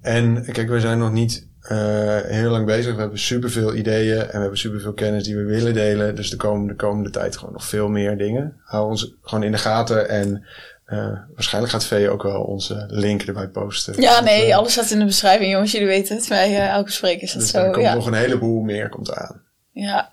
En 0.00 0.44
kijk, 0.52 0.68
we 0.68 0.80
zijn 0.80 0.98
nog 0.98 1.12
niet 1.12 1.46
eh, 1.68 2.20
heel 2.20 2.50
lang 2.50 2.66
bezig. 2.66 2.94
We 2.94 3.00
hebben 3.00 3.18
superveel 3.18 3.74
ideeën 3.74 4.20
en 4.20 4.26
we 4.26 4.38
hebben 4.38 4.58
superveel 4.58 4.92
kennis 4.92 5.24
die 5.24 5.36
we 5.36 5.44
willen 5.44 5.74
delen. 5.74 6.14
Dus 6.14 6.30
de 6.30 6.36
komende, 6.36 6.74
komende 6.74 7.10
tijd 7.10 7.36
gewoon 7.36 7.52
nog 7.52 7.64
veel 7.64 7.88
meer 7.88 8.18
dingen. 8.18 8.60
Hou 8.64 8.90
ons 8.90 9.14
gewoon 9.22 9.44
in 9.44 9.52
de 9.52 9.58
gaten 9.58 10.08
en 10.08 10.44
eh, 10.84 11.12
waarschijnlijk 11.34 11.72
gaat 11.72 11.84
Vee 11.84 12.10
ook 12.10 12.22
wel 12.22 12.42
onze 12.42 12.84
link 12.88 13.22
erbij 13.22 13.48
posten. 13.48 14.00
ja, 14.00 14.12
Want, 14.12 14.24
nee, 14.24 14.50
eh, 14.50 14.56
alles 14.56 14.72
staat 14.72 14.90
in 14.90 14.98
de 14.98 15.04
beschrijving, 15.04 15.50
jongens. 15.52 15.72
Jullie 15.72 15.86
weten 15.86 16.16
het. 16.16 16.28
Bij 16.28 16.46
eh, 16.56 16.68
elke 16.68 16.90
spreker 16.90 17.22
is 17.22 17.32
dat 17.32 17.42
Dus 17.42 17.52
er 17.52 17.64
zo. 17.64 17.70
komt 17.70 17.84
Ja. 17.84 17.94
nog 17.94 18.06
een 18.06 18.14
heleboel 18.14 18.62
meer 18.62 18.88
komt 18.88 19.14
aan. 19.14 19.42
ja. 19.72 20.10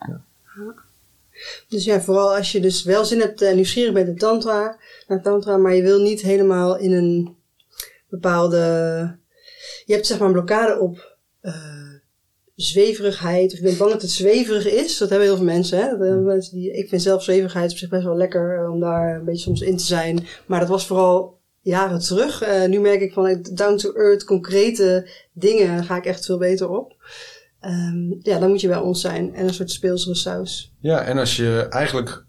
dus 1.68 1.84
ja, 1.84 2.02
vooral 2.02 2.36
als 2.36 2.52
je 2.52 2.60
dus 2.60 2.84
wel 2.84 3.06
zin 3.06 3.20
hebt 3.20 3.41
en 3.41 3.56
nieuwsgierig 3.56 3.93
bent 3.93 4.08
in 4.08 4.18
tantra, 4.18 4.78
naar 5.08 5.22
tantra, 5.22 5.58
maar 5.58 5.74
je 5.74 5.82
wil 5.82 5.99
niet 6.02 6.22
helemaal 6.22 6.78
in 6.78 6.91
een 6.91 7.36
bepaalde... 8.10 8.58
Je 9.86 9.93
hebt 9.93 10.08
zeg 10.08 10.18
maar 10.18 10.28
een 10.28 10.34
blokkade 10.34 10.80
op 10.80 11.11
eh, 11.42 11.54
zweverigheid. 12.56 13.52
Of 13.52 13.58
je 13.58 13.64
bent 13.64 13.78
bang 13.78 13.92
dat 13.92 14.02
het 14.02 14.12
zweverig 14.12 14.68
is. 14.68 14.98
Dat 14.98 15.10
hebben 15.10 15.28
heel 15.28 15.36
veel 15.36 15.46
mensen. 15.46 15.78
Hè? 15.78 15.84
Hebben 15.84 16.24
mensen 16.24 16.54
die, 16.56 16.78
ik 16.78 16.89
vind 16.89 17.02
zelf 17.02 17.24
zweverigheid 17.24 17.72
op 17.72 17.78
zich 17.78 17.89
best 17.89 18.04
wel 18.04 18.18
lekker 18.18 18.58
eh, 18.58 18.72
om 18.72 18.80
daar 18.80 19.16
een 19.16 19.26
beetje 19.26 19.42
soms 19.42 19.62
in 19.62 19.78
te 19.78 19.86
zijn. 19.86 20.26
Maar 20.46 20.60
dat 20.60 20.70
was 20.70 20.88
vooral 20.88 21.39
jaren 21.62 22.00
terug. 22.00 22.42
Eh, 22.42 22.66
nu 22.66 22.80
merk 22.80 23.02
ik 23.02 23.14
van 23.14 23.46
down 23.54 23.76
to 23.76 23.94
earth, 23.94 24.24
concrete 24.24 25.10
dingen 25.34 25.84
ga 25.84 25.98
ik 25.98 26.06
echt 26.06 26.26
veel 26.26 26.38
beter 26.38 26.70
op. 26.70 26.96
Ehm, 27.60 28.12
ja, 28.20 28.39
dan 28.39 28.50
moet 28.50 28.62
je 28.62 28.68
bij 28.68 28.78
ons 28.78 29.02
zijn. 29.02 29.36
En 29.36 29.48
een 29.48 29.54
soort 29.54 29.72
speelsere 29.72 30.16
saus. 30.16 30.74
Ja, 30.80 31.04
en 31.04 31.18
als 31.18 31.36
je 31.36 31.68
eigenlijk 31.70 32.26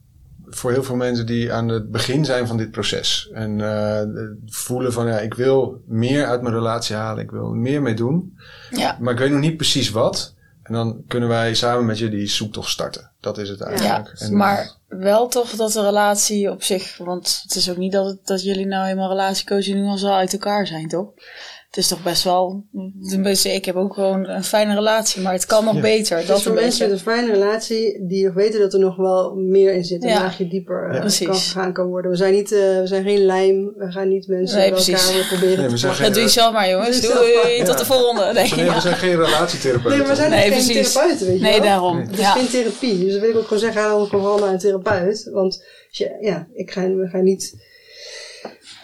voor 0.57 0.71
heel 0.73 0.83
veel 0.83 0.97
mensen 0.97 1.27
die 1.27 1.53
aan 1.53 1.69
het 1.69 1.91
begin 1.91 2.25
zijn 2.25 2.47
van 2.47 2.57
dit 2.57 2.71
proces 2.71 3.29
en 3.33 3.61
eh, 3.61 4.03
voelen 4.47 4.93
van 4.93 5.07
ja, 5.07 5.19
ik 5.19 5.35
wil 5.35 5.83
meer 5.87 6.27
uit 6.27 6.43
mijn 6.43 6.55
relatie 6.55 6.97
halen, 6.97 7.23
ik 7.25 7.31
wil 7.31 7.45
er 7.51 7.57
meer 7.57 7.83
mee 7.83 7.95
doen, 7.95 8.39
Ja. 8.71 8.97
maar 9.01 9.13
ik 9.13 9.19
weet 9.19 9.31
nog 9.31 9.41
niet 9.41 9.57
precies 9.57 9.91
wat. 9.91 10.35
En 10.63 10.73
dan 10.73 11.03
kunnen 11.09 11.29
wij 11.29 11.55
samen 11.55 11.87
met 11.87 11.99
je 11.99 12.09
die 12.09 12.27
zoektocht 12.27 12.71
starten. 12.71 13.11
Dat 13.21 13.39
is 13.39 13.49
het 13.49 13.59
Ja, 13.59 13.65
eigenlijk. 13.67 14.21
En- 14.21 14.37
maar 14.37 14.71
wel 14.89 15.29
toch 15.29 15.51
dat 15.51 15.73
de 15.73 15.83
relatie 15.83 16.51
op 16.51 16.63
zich... 16.63 16.97
Want 16.97 17.41
het 17.43 17.55
is 17.55 17.71
ook 17.71 17.77
niet 17.77 17.93
dat, 17.93 18.07
het- 18.07 18.27
dat 18.27 18.43
jullie 18.43 18.67
nou 18.67 18.85
helemaal 18.85 19.09
als 19.89 20.03
we 20.03 20.09
al 20.09 20.17
uit 20.17 20.33
elkaar 20.33 20.67
zijn, 20.67 20.89
toch? 20.89 21.09
Het 21.73 21.81
is 21.83 21.89
toch 21.89 22.03
best 22.03 22.25
wel... 22.25 22.65
tenminste, 23.09 23.53
Ik 23.55 23.65
heb 23.65 23.75
ook 23.77 23.95
gewoon 23.95 24.29
een 24.29 24.45
fijne 24.45 24.75
relatie, 24.75 25.23
maar 25.23 25.33
het 25.33 25.47
kan 25.47 25.65
nog 25.65 25.75
Ja. 25.75 25.81
beter. 25.81 26.17
Dat 26.19 26.27
Dat 26.27 26.37
is 26.37 26.43
voor 26.43 26.53
mensen 26.53 26.71
beetje. 26.71 26.87
met 26.87 26.93
een 26.93 27.13
fijne 27.13 27.33
relatie 27.33 28.07
die 28.07 28.25
nog 28.25 28.35
weten 28.35 28.61
dat 28.61 28.73
er 28.73 28.79
nog 28.79 28.97
wel 28.97 29.35
meer 29.35 29.73
in 29.75 29.85
zit. 29.85 30.03
Een 30.03 30.09
Ja. 30.09 30.21
laagje 30.21 30.49
dieper 30.49 30.89
eh, 30.89 30.95
Ja. 30.95 31.27
Kan 31.27 31.35
gegaan 31.37 31.73
kan 31.73 31.87
worden. 31.87 32.11
We 32.11 32.17
zijn, 32.17 32.33
niet, 32.33 32.53
eh, 32.53 32.59
we 32.59 32.83
zijn 32.85 33.05
geen 33.05 33.25
lijm. 33.25 33.73
We 33.77 33.91
gaan 33.93 34.09
niet 34.09 34.27
mensen 34.27 34.59
Nee, 34.59 34.71
bij 34.71 34.79
elkaar 34.79 35.13
weer 35.13 35.27
proberen 35.27 35.59
Nee, 35.59 35.69
we. 35.81 36.03
Dat 36.03 36.15
doe 36.15 36.23
je 36.23 36.29
zelf 36.29 36.53
maar, 36.53 36.69
jongens. 36.71 37.01
Doe 37.01 37.11
je 37.11 37.17
zelf 37.33 37.43
Doei, 37.43 37.63
tot 37.65 37.79
de 37.79 37.85
volgende. 37.85 38.33
Nee, 38.33 38.53
Nee, 38.57 38.65
ja. 38.65 38.75
we 38.75 38.81
zijn 38.81 38.95
geen 38.97 39.17
relatietherapeuten. 39.25 39.99
Nee, 39.99 40.09
we 40.09 40.15
zijn 40.15 40.31
Nee, 40.31 40.47
ook 40.47 40.53
geen 40.61 40.83
therapeuten, 40.83 41.27
weet 41.27 41.37
je 41.37 41.43
nee 41.43 41.53
wel. 41.53 41.63
daarom. 41.63 41.97
Nee. 41.97 42.07
Het 42.07 42.15
is 42.15 42.21
Ja. 42.21 42.31
geen 42.33 42.49
therapie. 42.49 42.99
Dus 43.05 43.13
dat 43.13 43.21
wil 43.21 43.31
ik 43.31 43.37
ook 43.37 43.43
gewoon 43.43 43.59
zeggen. 43.59 43.83
Ga 43.83 43.89
dan 43.89 44.09
vooral 44.09 44.39
naar 44.39 44.53
een 44.53 44.59
therapeut. 44.59 45.29
Want 45.33 45.65
als 45.89 45.99
je, 45.99 46.17
ja, 46.21 46.47
ik 46.55 46.71
ga, 46.71 46.95
we 46.95 47.09
gaan 47.09 47.25
niet... 47.25 47.71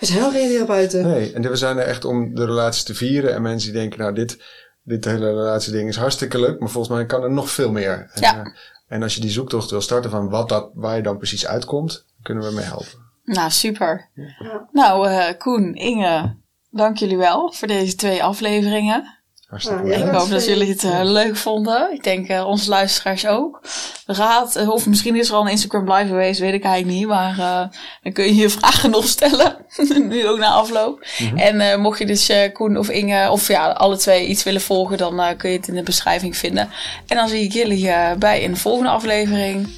We 0.00 0.06
zijn 0.06 0.18
wel 0.20 0.30
geen 0.30 0.48
therapeuten. 0.48 1.06
Nee, 1.06 1.32
en 1.32 1.42
we 1.42 1.56
zijn 1.56 1.76
er 1.78 1.84
echt 1.86 2.04
om 2.04 2.34
de 2.34 2.44
relaties 2.44 2.82
te 2.82 2.94
vieren. 2.94 3.34
En 3.34 3.42
mensen 3.42 3.72
die 3.72 3.80
denken, 3.80 3.98
nou, 3.98 4.14
dit, 4.14 4.42
dit 4.82 5.04
hele 5.04 5.26
relatieding 5.26 5.88
is 5.88 5.96
hartstikke 5.96 6.40
leuk. 6.40 6.60
Maar 6.60 6.68
volgens 6.68 6.94
mij 6.94 7.06
kan 7.06 7.22
er 7.22 7.30
nog 7.30 7.50
veel 7.50 7.72
meer. 7.72 8.10
En, 8.12 8.20
Ja. 8.20 8.36
eh, 8.40 8.46
en 8.88 9.02
als 9.02 9.14
je 9.14 9.20
die 9.20 9.30
zoektocht 9.30 9.70
wil 9.70 9.80
starten 9.80 10.10
van 10.10 10.28
wat 10.28 10.48
dat, 10.48 10.70
waar 10.74 10.96
je 10.96 11.02
dan 11.02 11.16
precies 11.16 11.46
uitkomt, 11.46 12.04
kunnen 12.22 12.44
we 12.48 12.54
mee 12.54 12.64
helpen. 12.64 13.06
Nou, 13.24 13.50
super. 13.50 14.08
Ja. 14.14 14.68
Nou, 14.72 15.08
eh, 15.08 15.38
Koen, 15.38 15.74
Inge, 15.74 16.36
dank 16.70 16.96
jullie 16.96 17.16
wel 17.16 17.52
voor 17.52 17.68
deze 17.68 17.94
twee 17.94 18.22
afleveringen. 18.22 19.17
Hartstikke 19.48 19.86
Ja, 19.86 19.96
ja. 19.98 20.04
Ik 20.04 20.10
hoop 20.10 20.28
dat 20.30 20.44
jullie 20.44 20.68
het 20.68 20.84
eh, 20.84 21.00
leuk 21.02 21.36
vonden. 21.36 21.92
Ik 21.92 22.02
denk 22.02 22.28
eh, 22.28 22.46
onze 22.46 22.68
luisteraars 22.68 23.26
ook. 23.26 23.60
Raad, 24.06 24.56
eh, 24.56 24.70
of 24.70 24.86
misschien 24.86 25.16
is 25.16 25.28
er 25.28 25.34
al 25.34 25.42
een 25.42 25.50
Instagram 25.50 25.92
live 25.92 26.08
geweest, 26.08 26.40
weet 26.40 26.54
ik 26.54 26.64
eigenlijk 26.64 26.98
niet. 26.98 27.06
Maar 27.08 27.38
eh, 27.38 27.78
dan 28.02 28.12
kun 28.12 28.24
je 28.24 28.34
je 28.34 28.50
vragen 28.58 28.90
nog 28.90 29.06
stellen. 29.06 29.56
nu 30.08 30.28
ook 30.28 30.38
na 30.38 30.48
afloop. 30.50 31.06
En 31.36 31.60
eh, 31.60 31.78
mocht 31.78 31.98
je 31.98 32.06
dus 32.06 32.28
eh, 32.28 32.52
Koen 32.52 32.76
of 32.76 32.88
Inge, 32.88 33.30
of 33.30 33.48
ja, 33.48 33.70
alle 33.70 33.96
twee 33.96 34.26
iets 34.26 34.42
willen 34.42 34.60
volgen, 34.60 34.96
dan 34.98 35.20
eh, 35.20 35.36
kun 35.36 35.50
je 35.50 35.56
het 35.56 35.68
in 35.68 35.74
de 35.74 35.82
beschrijving 35.82 36.36
vinden. 36.36 36.70
En 37.06 37.16
dan 37.16 37.28
zie 37.28 37.42
ik 37.42 37.52
jullie 37.52 37.88
eh, 37.90 38.16
bij 38.16 38.44
een 38.44 38.56
volgende 38.56 38.90
aflevering. 38.90 39.68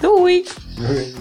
Doei! 0.00 0.46
Doei. 0.76 1.14